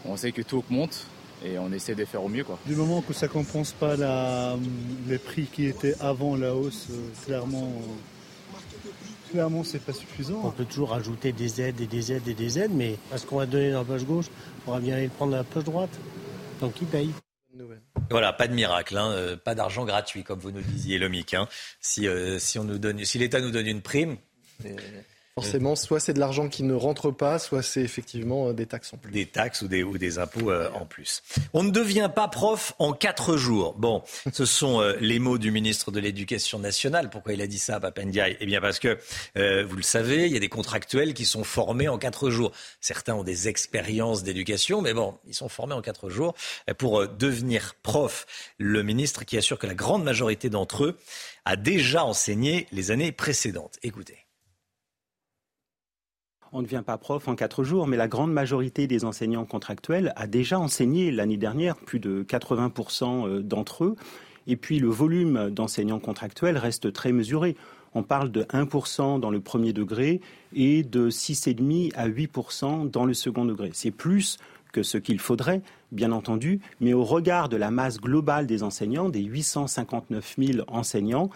[0.04, 1.06] On sait que tout augmente
[1.44, 2.44] et on essaie de faire au mieux.
[2.44, 2.60] Quoi.
[2.64, 3.96] Du moment que ça compense pas
[5.08, 6.88] les prix qui étaient avant la hausse,
[7.24, 7.72] clairement,
[9.34, 10.40] clairement, c'est pas suffisant.
[10.44, 13.38] On peut toujours rajouter des aides et des aides et des aides, mais parce qu'on
[13.38, 14.26] va donner dans la poche gauche,
[14.64, 15.90] on va bien aller le prendre dans la poche droite.
[16.60, 17.10] Donc qui paye?
[18.10, 21.34] Voilà, pas de miracle, hein, euh, pas d'argent gratuit, comme vous nous disiez, Lomic.
[21.34, 21.48] Hein.
[21.80, 24.18] Si, euh, si, on nous donne, si l'État nous donne une prime,
[25.36, 28.94] Forcément, soit c'est de l'argent qui ne rentre pas, soit c'est effectivement euh, des taxes
[28.94, 29.10] en plus.
[29.10, 31.24] Des taxes ou des, ou des impôts euh, en plus.
[31.52, 33.74] On ne devient pas prof en quatre jours.
[33.74, 37.10] Bon, ce sont euh, les mots du ministre de l'Éducation nationale.
[37.10, 38.36] Pourquoi il a dit ça, Papendiaï?
[38.38, 38.96] Eh bien parce que,
[39.34, 42.52] vous le savez, il y a des contractuels qui sont formés en quatre jours.
[42.80, 46.34] Certains ont des expériences d'éducation, mais bon, ils sont formés en quatre jours
[46.78, 48.26] pour devenir prof.
[48.58, 50.98] Le ministre qui assure que la grande majorité d'entre eux
[51.44, 53.78] a déjà enseigné les années précédentes.
[53.82, 54.23] Écoutez
[56.54, 60.12] on ne devient pas prof en quatre jours, mais la grande majorité des enseignants contractuels
[60.14, 63.96] a déjà enseigné l'année dernière, plus de 80% euh, d'entre eux.
[64.46, 67.56] Et puis le volume d'enseignants contractuels reste très mesuré.
[67.94, 70.20] On parle de 1% dans le premier degré
[70.54, 73.70] et de 6,5 à 8% dans le second degré.
[73.72, 74.38] C'est plus
[74.72, 79.08] que ce qu'il faudrait, bien entendu, mais au regard de la masse globale des enseignants,
[79.08, 81.30] des 859 000 enseignants,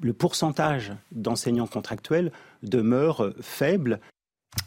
[0.00, 2.30] le pourcentage d'enseignants contractuels
[2.62, 4.00] demeure faible.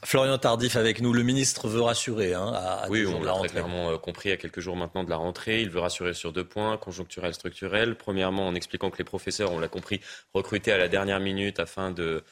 [0.03, 2.33] Florian Tardif avec nous, le ministre veut rassurer.
[2.33, 5.17] Hein, à, oui, on l'a très clairement euh, compris à quelques jours maintenant de la
[5.17, 5.61] rentrée.
[5.61, 7.95] Il veut rassurer sur deux points, conjoncturel, structurel.
[7.95, 10.01] Premièrement, en expliquant que les professeurs, on l'a compris,
[10.33, 12.23] recrutés à la dernière minute afin de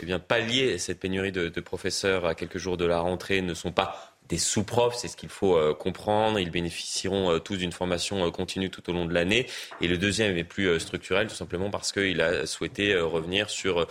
[0.00, 3.72] eh bien, pallier cette pénurie de, professeurs à quelques jours de la rentrée ne sont
[3.72, 6.38] pas des sous-profs, c'est ce qu'il faut euh, comprendre.
[6.38, 9.46] Ils bénéficieront euh, tous d'une formation continue tout au long de l'année.
[9.80, 13.86] Et le deuxième est plus structurel, tout simplement parce qu'il a souhaité revenir sur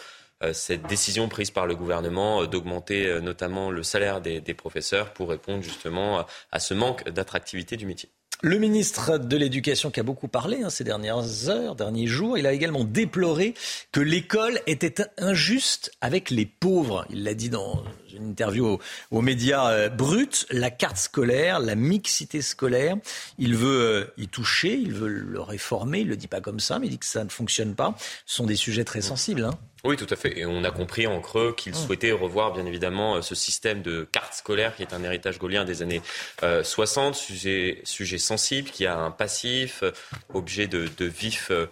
[0.54, 5.30] cette décision prise par le gouvernement euh, d'augmenter euh, notamment le salaire des, professeurs pour
[5.30, 8.10] répondre justement à ce manque d'attractivité du métier.
[8.42, 12.46] Le ministre de l'Éducation qui a beaucoup parlé hein, ces dernières heures, derniers jours, il
[12.46, 13.56] a également déploré
[13.92, 17.06] que l'école était injuste avec les pauvres.
[17.10, 17.84] Il l'a dit dans
[18.18, 18.80] une interview
[19.12, 22.96] aux, médias euh, bruts, la carte scolaire, la mixité scolaire.
[23.38, 26.00] Il veut euh, y toucher, il veut le réformer.
[26.02, 27.96] Il le dit pas comme ça, mais il dit que ça ne fonctionne pas.
[28.26, 29.44] Ce sont des sujets très sensibles.
[29.44, 29.54] Hein.
[29.84, 30.38] Oui, tout à fait.
[30.40, 31.76] Et on a compris en creux qu'il mmh.
[31.76, 35.82] souhaitait revoir, bien évidemment, ce système de carte scolaire qui est un héritage gaulien des
[35.82, 36.02] années
[36.42, 39.84] 60, sujet, sujet sensible, qui a un passif,
[40.34, 41.68] objet de, de vif euh,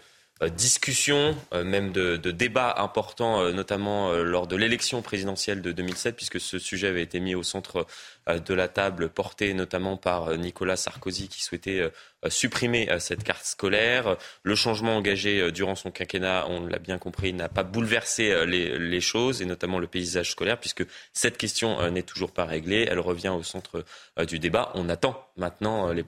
[0.50, 6.16] discussions, euh, même de, de débats importants, euh, notamment lors de l'élection présidentielle de 2007,
[6.16, 7.88] puisque ce sujet avait été mis au centre
[8.28, 11.92] de la table, porté notamment par Nicolas Sarkozy, qui souhaitait
[12.28, 14.18] supprimer cette carte scolaire.
[14.42, 19.02] Le changement engagé durant son quinquennat, on l'a bien compris, n'a pas bouleversé les, les,
[19.02, 20.84] choses, et notamment le paysage scolaire, puisque
[21.14, 22.88] cette question n'est toujours pas réglée.
[22.90, 23.86] Elle revient au centre
[24.28, 24.72] du débat.
[24.74, 26.04] On attend maintenant les,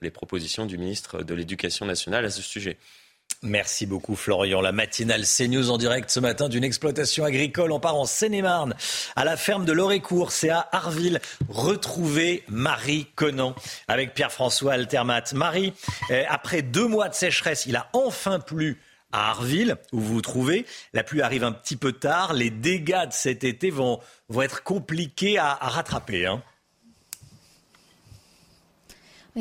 [0.00, 2.78] les propositions du ministre de l'Éducation nationale à ce sujet.
[3.42, 4.60] Merci beaucoup Florian.
[4.60, 7.70] La matinale CNews en direct ce matin d'une exploitation agricole.
[7.70, 8.74] On part en Seine-et-Marne,
[9.14, 11.20] à la ferme de Lorécourt, c'est à Arville.
[11.48, 13.54] Retrouver Marie Conan
[13.86, 15.22] avec Pierre-François Altermat.
[15.34, 15.72] Marie,
[16.10, 18.80] euh, après deux mois de sécheresse, il a enfin plu
[19.12, 20.66] à Arville, où vous vous trouvez.
[20.92, 22.32] La pluie arrive un petit peu tard.
[22.32, 26.26] Les dégâts de cet été vont, vont être compliqués à, rattraper.
[26.26, 26.42] Hein.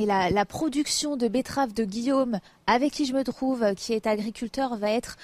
[0.06, 4.92] La, production de betteraves de Guillaume, avec qui je me trouve, qui est agriculteur, va
[4.92, 5.18] être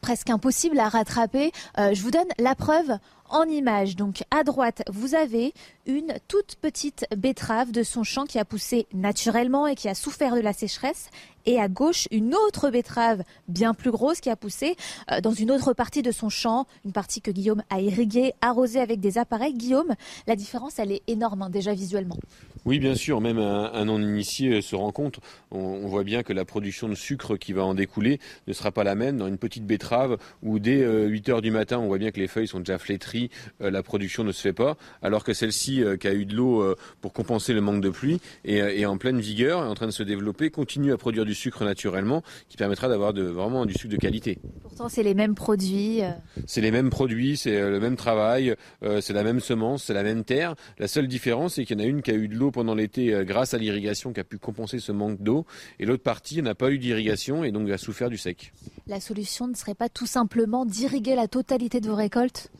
[0.00, 1.50] presque impossible à rattraper.
[1.78, 2.98] Euh, je vous donne la preuve
[3.30, 3.96] en image.
[3.96, 5.54] Donc à droite, vous avez
[5.86, 10.34] une toute petite betterave de son champ qui a poussé naturellement et qui a souffert
[10.34, 11.08] de la sécheresse.
[11.46, 14.76] Et à gauche, une autre betterave bien plus grosse qui a poussé
[15.10, 18.80] euh, dans une autre partie de son champ, une partie que Guillaume a irriguée, arrosée
[18.80, 19.54] avec des appareils.
[19.54, 19.94] Guillaume,
[20.26, 22.16] la différence, elle est énorme hein, déjà visuellement.
[22.66, 25.20] Oui, bien sûr, même un, non-initié se rend compte.
[25.50, 28.84] On, voit bien que la production de sucre qui va en découler ne sera pas
[28.84, 31.98] la même dans une petite betterave où dès 8 euh, heures du matin, on voit
[31.98, 33.28] bien que les feuilles sont déjà flétries,
[33.60, 36.34] euh, la production ne se fait pas, alors que celle-ci, euh, qui a eu de
[36.34, 39.90] l'eau pour compenser le manque de pluie, est, en pleine vigueur, est en train de
[39.90, 43.92] se développer, continue à produire du sucre naturellement, qui permettra d'avoir de, vraiment du sucre
[43.92, 44.38] de qualité.
[44.62, 46.00] Pourtant, c'est les mêmes produits.
[46.46, 48.54] C'est les mêmes produits, c'est le même travail,
[49.00, 50.54] c'est la même semence, c'est la même terre.
[50.78, 52.74] La seule différence, c'est qu'il y en a une qui a eu de l'eau pendant
[52.74, 55.46] l'été euh, grâce à l'irrigation qui a pu compenser ce manque d'eau.
[55.78, 58.52] Et l'autre partie n'a pas eu d'irrigation et donc a souffert du sec.
[58.86, 62.50] La solution ne serait pas tout simplement d'irriguer la totalité de vos récoltes?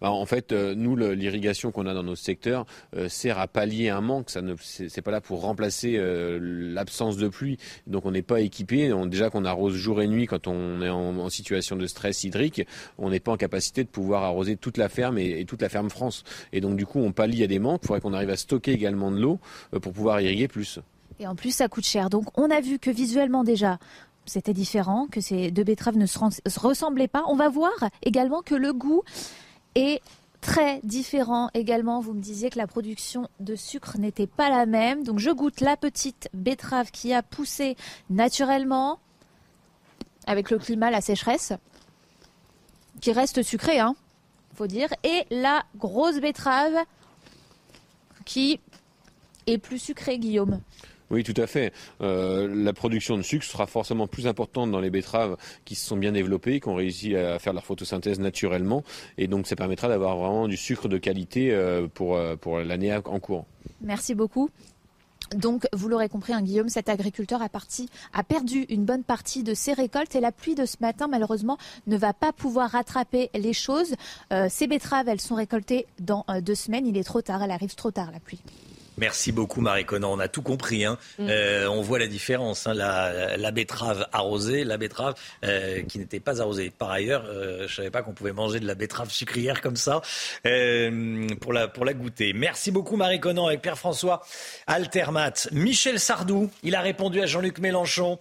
[0.00, 2.64] Bah, en fait, euh, nous, l'irrigation qu'on a dans nos secteurs
[2.96, 4.30] euh, sert à pallier un manque.
[4.30, 7.58] Ça ne, c'est pas là pour remplacer euh, l'absence de pluie.
[7.86, 8.92] Donc, on n'est pas équipé.
[9.06, 12.66] déjà qu'on arrose jour et nuit quand on est en, situation de stress hydrique,
[12.96, 15.90] on n'est pas en capacité de pouvoir arroser toute la ferme et, toute la ferme
[15.90, 16.24] France.
[16.52, 17.80] Et donc, du coup, on pallie à des manques.
[17.82, 19.38] Il faudrait qu'on arrive à stocker également de l'eau
[19.82, 20.80] pour pouvoir irriguer plus.
[21.20, 22.10] Et en plus, ça coûte cher.
[22.10, 23.78] Donc, on a vu que visuellement déjà,
[24.26, 26.18] c'était différent, que ces deux betteraves ne se
[26.58, 27.24] ressemblaient pas.
[27.28, 27.72] On va voir
[28.02, 29.02] également que le goût
[29.74, 30.00] et
[30.40, 32.00] très différent également.
[32.00, 35.02] Vous me disiez que la production de sucre n'était pas la même.
[35.04, 37.76] Donc je goûte la petite betterave qui a poussé
[38.10, 38.98] naturellement
[40.26, 41.52] avec le climat, la sécheresse,
[43.00, 43.94] qui reste sucrée, hein,
[44.54, 46.84] faut dire, et la grosse betterave
[48.24, 48.60] qui
[49.46, 50.60] est plus sucrée, Guillaume.
[51.10, 51.72] Oui, tout à fait.
[52.00, 55.96] Euh, la production de sucre sera forcément plus importante dans les betteraves qui se sont
[55.96, 58.82] bien développées, qui ont réussi à faire leur photosynthèse naturellement.
[59.18, 62.94] Et donc, ça permettra d'avoir vraiment du sucre de qualité euh, pour, euh, pour l'année
[62.94, 63.44] en cours.
[63.80, 64.48] Merci beaucoup.
[65.34, 69.72] Donc, vous l'aurez compris, hein, Guillaume, cet agriculteur a perdu une bonne partie de ses
[69.72, 71.56] récoltes et la pluie de ce matin, malheureusement,
[71.86, 73.94] ne va pas pouvoir rattraper les choses.
[74.50, 76.86] ces betteraves, elles sont récoltées dans deux semaines.
[76.86, 78.42] Il est trop tard, elle arrive trop tard, la pluie.
[78.98, 80.12] Merci beaucoup Marie Conan.
[80.12, 80.84] On a tout compris.
[80.84, 80.98] Hein.
[81.18, 81.26] Mm.
[81.28, 82.66] Euh, on voit la différence.
[82.66, 82.74] Hein.
[82.74, 85.14] La, betterave arrosée, la betterave
[85.44, 86.70] euh, qui n'était pas arrosée.
[86.70, 89.76] Par ailleurs, euh, je ne savais pas qu'on pouvait manger de la betterave sucrière comme
[89.76, 90.00] ça
[90.42, 92.32] pour, la, pour la goûter.
[92.32, 94.24] Merci beaucoup Marie Conan avec Pierre-François
[94.66, 95.48] Altermat.
[95.52, 98.18] Michel Sardou, il a répondu à Jean-Luc Mélenchon.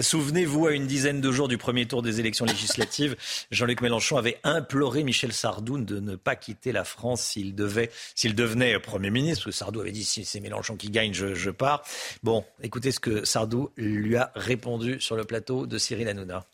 [0.00, 3.16] Souvenez-vous, à une dizaine de jours du premier tour des élections législatives,
[3.50, 8.34] Jean-Luc Mélenchon avait imploré Michel Sardou de ne pas quitter la France s'il devait, s'il
[8.34, 9.50] devenait Premier ministre.
[9.50, 11.82] Sardou avait dit si c'est Mélenchon qui gagne, je, pars.
[12.22, 16.44] Bon, écoutez ce que Sardou lui a répondu sur le plateau de Cyril Hanouna.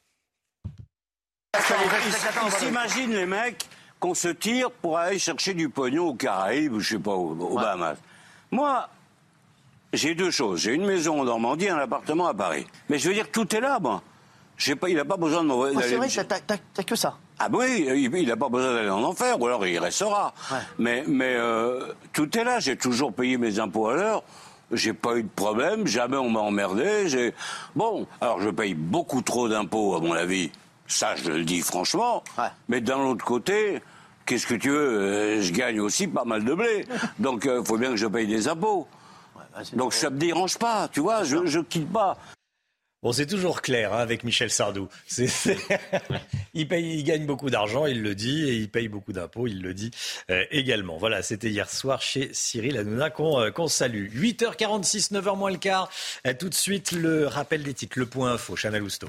[1.55, 3.65] Ils s'imaginent les mecs
[4.01, 7.55] qu'on se tire pour aller chercher du pognon aux Caraïbes ou je sais pas, aux,
[7.55, 7.99] Bahamas.
[8.51, 8.89] Moi,
[9.93, 10.61] j'ai deux choses.
[10.63, 12.67] J'ai une maison en Normandie et un appartement à Paris.
[12.89, 14.03] Mais je veux dire, tout est là, moi.
[14.81, 15.77] Pas, il n'a pas besoin de m'envoyer.
[15.83, 16.09] c'est vrai,
[16.75, 17.17] t'as que ça.
[17.39, 20.33] Ah oui, il n'a pas besoin d'aller en enfer, ou alors il restera.
[20.79, 24.23] Mais, mais euh, tout est là, j'ai toujours payé mes impôts à l'heure,
[24.71, 27.33] j'ai pas eu de problème, jamais on m'a emmerdé.
[27.75, 30.51] Bon, alors je paye beaucoup trop d'impôts, à mon avis,
[30.87, 32.23] ça je le dis franchement,
[32.69, 33.83] mais d'un autre côté,
[34.25, 36.87] qu'est-ce que tu veux Je gagne aussi pas mal de blé.
[37.19, 38.87] Donc, il faut bien que je paye des impôts.
[39.35, 42.17] Bah, Donc, ça me dérange pas, tu vois, je ne quitte pas.
[43.03, 44.89] Bon, c'est toujours clair hein, avec Michel Sardou.
[46.55, 49.61] il, paye, il gagne beaucoup d'argent, il le dit, et il paye beaucoup d'impôts, il
[49.61, 49.91] le dit
[50.31, 50.99] euh, également.
[50.99, 54.09] Voilà, c'était hier soir chez Cyril Hanouna qu'on euh, qu'on salue.
[54.15, 55.91] 8h46, 9h moins le quart.
[56.29, 59.09] Euh, tout de suite, le rappel des titres, le point info, Chana Lousteau.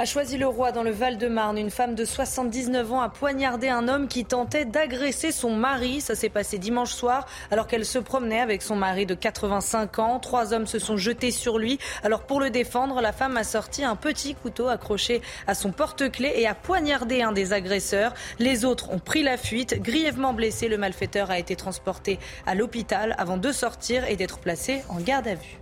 [0.00, 1.58] A choisi le roi dans le Val-de-Marne.
[1.58, 6.00] Une femme de 79 ans a poignardé un homme qui tentait d'agresser son mari.
[6.00, 10.18] Ça s'est passé dimanche soir alors qu'elle se promenait avec son mari de 85 ans.
[10.18, 11.78] Trois hommes se sont jetés sur lui.
[12.02, 16.32] Alors pour le défendre, la femme a sorti un petit couteau accroché à son porte-clés
[16.34, 18.14] et a poignardé un des agresseurs.
[18.38, 19.82] Les autres ont pris la fuite.
[19.82, 24.80] Grièvement blessé, le malfaiteur a été transporté à l'hôpital avant de sortir et d'être placé
[24.88, 25.60] en garde à vue.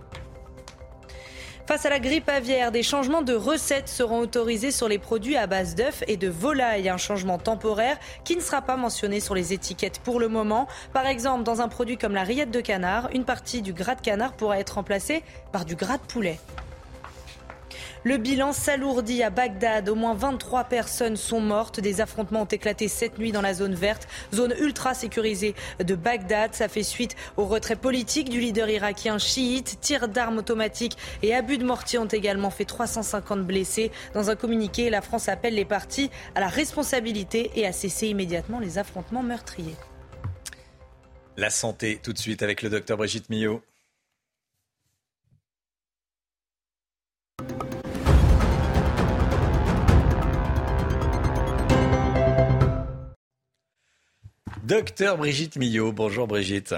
[1.69, 5.45] Face à la grippe aviaire, des changements de recettes seront autorisés sur les produits à
[5.45, 6.89] base d'œufs et de volaille.
[6.89, 10.67] Un changement temporaire qui ne sera pas mentionné sur les étiquettes pour le moment.
[10.93, 14.01] Par exemple, dans un produit comme la rillette de canard, une partie du gras de
[14.01, 16.39] canard pourra être remplacée par du gras de poulet.
[18.05, 19.89] Le bilan s'alourdit à Bagdad.
[19.89, 21.81] Au moins 23 personnes sont mortes.
[21.81, 25.53] Des affrontements ont éclaté cette nuit dans la zone verte, zone ultra sécurisée
[25.83, 26.53] de Bagdad.
[26.53, 29.79] Ça fait suite au retrait politique du leader irakien chiite.
[29.81, 33.91] Tirs d'armes automatiques et abus de mortier ont également fait 350 blessés.
[34.13, 38.59] Dans un communiqué, la France appelle les partis à la responsabilité et à cesser immédiatement
[38.59, 39.75] les affrontements meurtriers.
[41.35, 43.61] La santé, tout de suite avec le docteur Brigitte Millot.
[54.63, 56.75] Docteur Brigitte Millot, bonjour Brigitte.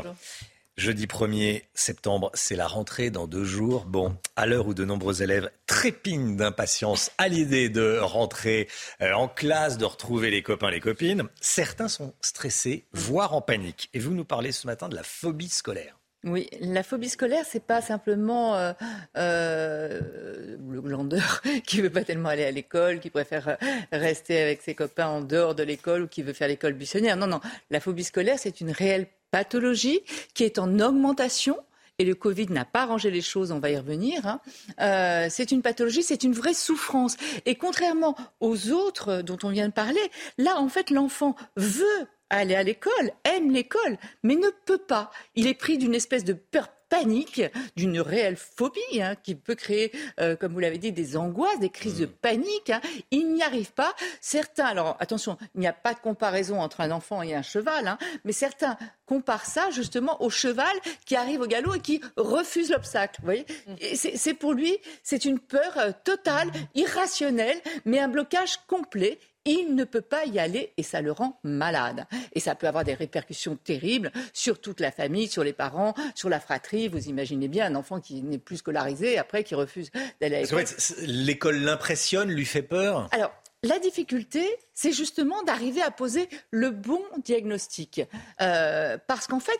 [0.77, 3.85] Jeudi 1er septembre, c'est la rentrée dans deux jours.
[3.85, 8.67] Bon, à l'heure où de nombreux élèves trépignent d'impatience à l'idée de rentrer
[9.01, 13.89] euh, en classe, de retrouver les copains, les copines, certains sont stressés, voire en panique.
[13.93, 16.00] Et vous nous parlez ce matin de la phobie scolaire.
[16.23, 18.73] Oui, la phobie scolaire, c'est pas simplement euh,
[19.17, 23.57] euh, le glandeur qui veut pas tellement aller à l'école, qui préfère
[23.91, 27.17] rester avec ses copains en dehors de l'école ou qui veut faire l'école buissonnière.
[27.17, 27.41] Non, non,
[27.71, 30.01] la phobie scolaire, c'est une réelle pathologie
[30.35, 31.57] qui est en augmentation.
[31.97, 34.25] Et le Covid n'a pas arrangé les choses, on va y revenir.
[34.25, 34.41] Hein.
[34.79, 37.15] Euh, c'est une pathologie, c'est une vraie souffrance.
[37.45, 40.01] Et contrairement aux autres dont on vient de parler,
[40.37, 45.11] là, en fait, l'enfant veut aller à l'école, aime l'école, mais ne peut pas.
[45.35, 47.41] Il est pris d'une espèce de peur panique,
[47.77, 51.69] d'une réelle phobie hein, qui peut créer, euh, comme vous l'avez dit, des angoisses, des
[51.69, 52.09] crises de mmh.
[52.21, 52.69] panique.
[52.69, 52.81] Hein.
[53.11, 53.95] Il n'y arrive pas.
[54.19, 57.87] Certains, alors attention, il n'y a pas de comparaison entre un enfant et un cheval,
[57.87, 60.73] hein, mais certains comparent ça justement au cheval
[61.05, 63.15] qui arrive au galop et qui refuse l'obstacle.
[63.19, 63.95] Vous voyez mmh.
[64.15, 69.83] C'est pour lui, c'est une peur euh, totale, irrationnelle, mais un blocage complet il ne
[69.83, 72.05] peut pas y aller et ça le rend malade.
[72.33, 76.29] Et ça peut avoir des répercussions terribles sur toute la famille, sur les parents, sur
[76.29, 76.87] la fratrie.
[76.87, 80.65] Vous imaginez bien un enfant qui n'est plus scolarisé, après qui refuse d'aller à l'école.
[81.01, 83.31] l'école l'impressionne, lui fait peur Alors,
[83.63, 88.01] la difficulté, c'est justement d'arriver à poser le bon diagnostic.
[88.41, 89.59] Euh, parce qu'en fait,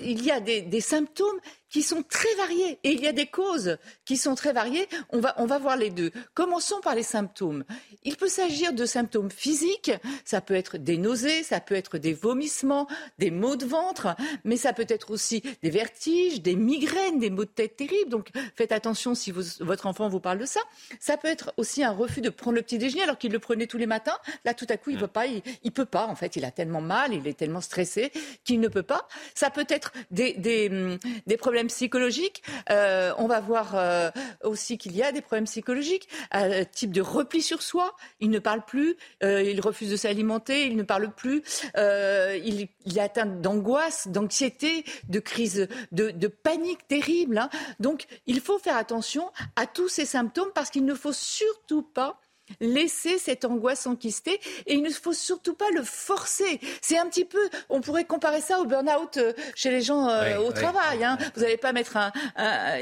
[0.00, 1.38] il y a des, symptômes
[1.70, 4.88] qui sont très variés et il y a des causes qui sont très variées.
[5.10, 6.10] On va, on va voir les deux.
[6.34, 7.64] Commençons par les symptômes.
[8.04, 9.92] Il peut s'agir de symptômes physiques,
[10.24, 12.86] ça peut être des nausées, ça peut être des vomissements,
[13.18, 14.14] des maux de ventre,
[14.44, 18.10] mais ça peut être aussi des vertiges, des migraines, des maux de tête terribles.
[18.10, 20.60] Donc faites attention si votre enfant vous parle de ça.
[21.00, 23.66] Ça peut être aussi un refus de prendre le petit déjeuner alors qu'il le prenait
[23.66, 24.16] tous les matins.
[24.44, 25.08] Là, tout à coup, il ne mm.
[25.08, 26.06] pas, il, peut pas.
[26.06, 28.12] En fait, il a tellement mal, il est tellement stressé
[28.44, 29.08] qu'il ne peut pas.
[29.34, 30.98] Ça peut être des, des, mm,
[31.38, 32.42] problèmes psychologiques.
[32.70, 34.10] Euh, on va voir euh,
[34.44, 37.96] aussi qu'il y a des problèmes psychologiques, euh, type de repli sur soi.
[38.20, 41.42] Il ne parle plus, il refuse de s'alimenter, il ne parle plus,
[41.76, 47.38] il, est atteint d'angoisse, d'anxiété, de crise, de, panique terrible.
[47.38, 47.50] Hein.
[47.80, 52.20] Donc, il faut faire attention à tous ces symptômes parce qu'il ne faut surtout pas
[52.60, 56.60] laisser cette angoisse enquistée et il ne faut surtout pas le forcer.
[56.80, 60.38] C'est un petit peu, on pourrait comparer ça au burn-out euh, chez les gens euh,
[60.38, 61.04] au travail.
[61.04, 61.18] Hein.
[61.34, 61.96] Vous n'allez pas mettre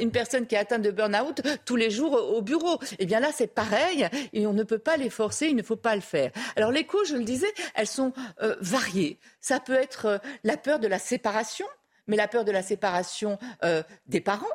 [0.01, 2.78] une personne qui est atteinte de burn-out tous les jours au bureau.
[2.99, 5.76] Eh bien là, c'est pareil et on ne peut pas les forcer, il ne faut
[5.76, 6.31] pas le faire.
[6.57, 8.12] Alors les causes, je le disais, elles sont
[8.43, 9.18] euh, variées.
[9.41, 11.67] Ça peut être la peur de la séparation,
[12.07, 13.39] mais la peur de la séparation
[14.07, 14.47] des parents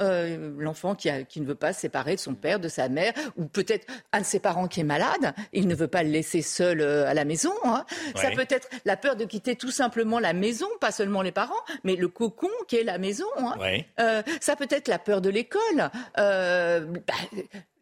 [0.00, 3.46] euh, l'enfant qui, ne veut pas se séparer de son père, de sa mère, ou
[3.46, 6.80] peut-être un de ses parents qui est malade, il ne veut pas le laisser seul
[6.80, 7.52] euh, à la maison.
[7.64, 7.84] Hein.
[8.14, 11.54] Ça peut être la peur de quitter tout simplement la maison, pas seulement les parents,
[11.84, 13.26] mais le cocon qui est la maison.
[13.38, 13.54] Hein.
[14.00, 15.90] Euh, ça peut être la peur de l'école.
[16.16, 17.14] Bah,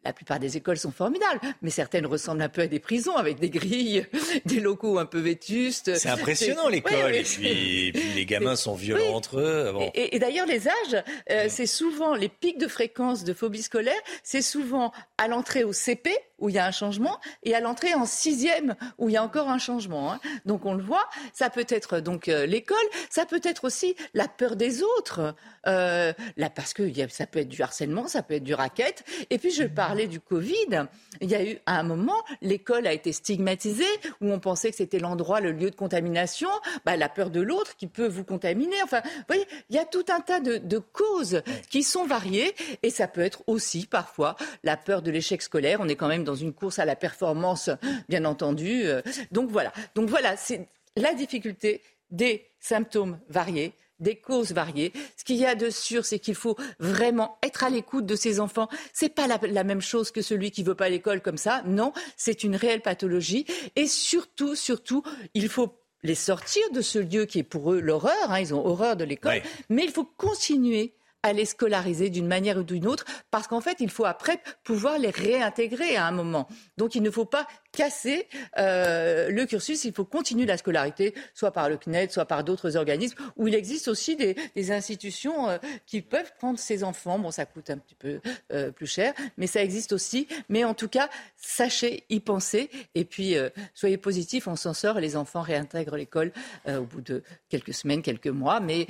[0.05, 3.39] la plupart des écoles sont formidables, mais certaines ressemblent un peu à des prisons avec
[3.39, 4.05] des grilles,
[4.45, 5.95] des locaux un peu vétustes.
[5.95, 7.15] C'est impressionnant l'école.
[7.15, 9.73] et, puis, les gamins sont violents entre eux.
[9.95, 13.93] Et, d'ailleurs, les âges, euh, c'est souvent les pics de fréquence de phobie scolaire,
[14.23, 17.93] c'est souvent à l'entrée au CP où il y a un changement et à l'entrée
[17.93, 20.13] en sixième où il y a encore un changement.
[20.13, 20.19] Hein.
[20.45, 22.77] Donc on le voit, ça peut être donc euh, l'école,
[23.09, 25.35] ça peut être aussi la peur des autres,
[25.67, 29.03] euh, là parce que ça peut être du harcèlement, ça peut être du racket.
[29.29, 30.87] Et puis je parlais du Covid.
[31.21, 33.83] Il y a eu à un moment l'école a été stigmatisée
[34.21, 36.49] où on pensait que c'était l'endroit, le lieu de contamination.
[36.85, 38.81] Bah, la peur de l'autre qui peut vous contaminer.
[38.83, 42.53] Enfin, vous voyez, il y a tout un tas de, de causes qui sont variées
[42.83, 45.79] et ça peut être aussi parfois la peur de l'échec scolaire.
[45.81, 47.69] On est quand même dans une course à la performance,
[48.09, 48.83] bien entendu.
[49.31, 49.71] Donc voilà.
[49.95, 51.81] Donc voilà, c'est la difficulté
[52.11, 54.91] des symptômes variés des causes variées.
[55.17, 58.39] Ce qu'il y a de sûr, c'est qu'il faut vraiment être à l'écoute de ces
[58.39, 58.67] enfants.
[58.93, 61.63] C'est pas la, même chose que celui qui veut pas l'école comme ça.
[61.65, 63.45] Non, c'est une réelle pathologie.
[63.75, 68.13] Et surtout, surtout, il faut les sortir de ce lieu qui est pour eux l'horreur.
[68.29, 68.39] Hein.
[68.39, 69.41] ils ont horreur de l'école.
[69.69, 70.93] Mais il faut continuer
[71.25, 74.99] à les scolariser d'une manière ou d'une autre, parce qu'en fait, il faut après pouvoir
[74.99, 76.47] les réintégrer à un moment.
[76.77, 78.27] Donc, il ne faut pas casser
[78.59, 82.77] euh, le cursus, il faut continuer la scolarité, soit par le CNED, soit par d'autres
[82.77, 84.35] organismes, où il existe aussi des,
[84.71, 87.17] institutions euh, qui peuvent prendre ces enfants.
[87.17, 88.19] Bon, ça coûte un petit peu
[88.53, 90.27] euh, plus cher, mais ça existe aussi.
[90.47, 93.35] Mais en tout cas, sachez y penser, et puis
[93.73, 96.31] soyez positifs, on s'en sort, les enfants réintègrent l'école
[96.67, 98.87] au bout de quelques semaines, quelques mois, mais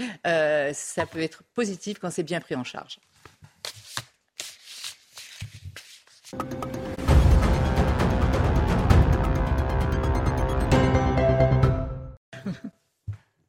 [0.74, 3.00] ça peut être positif quand c'est bien pris en charge.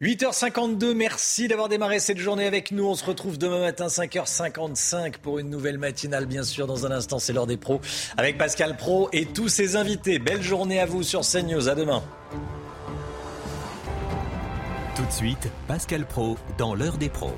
[0.03, 2.85] 8h52, merci d'avoir démarré cette journée avec nous.
[2.85, 6.67] On se retrouve demain matin 5h55 pour une nouvelle matinale, bien sûr.
[6.67, 7.81] Dans un instant, c'est l'heure des pros
[8.19, 10.19] avec Pascal Pro et tous ses invités.
[10.19, 11.71] Belle journée à vous sur CNews.
[11.71, 12.03] À demain.
[14.97, 17.35] Tout de suite, Pascal Pro dans l'heure des pros.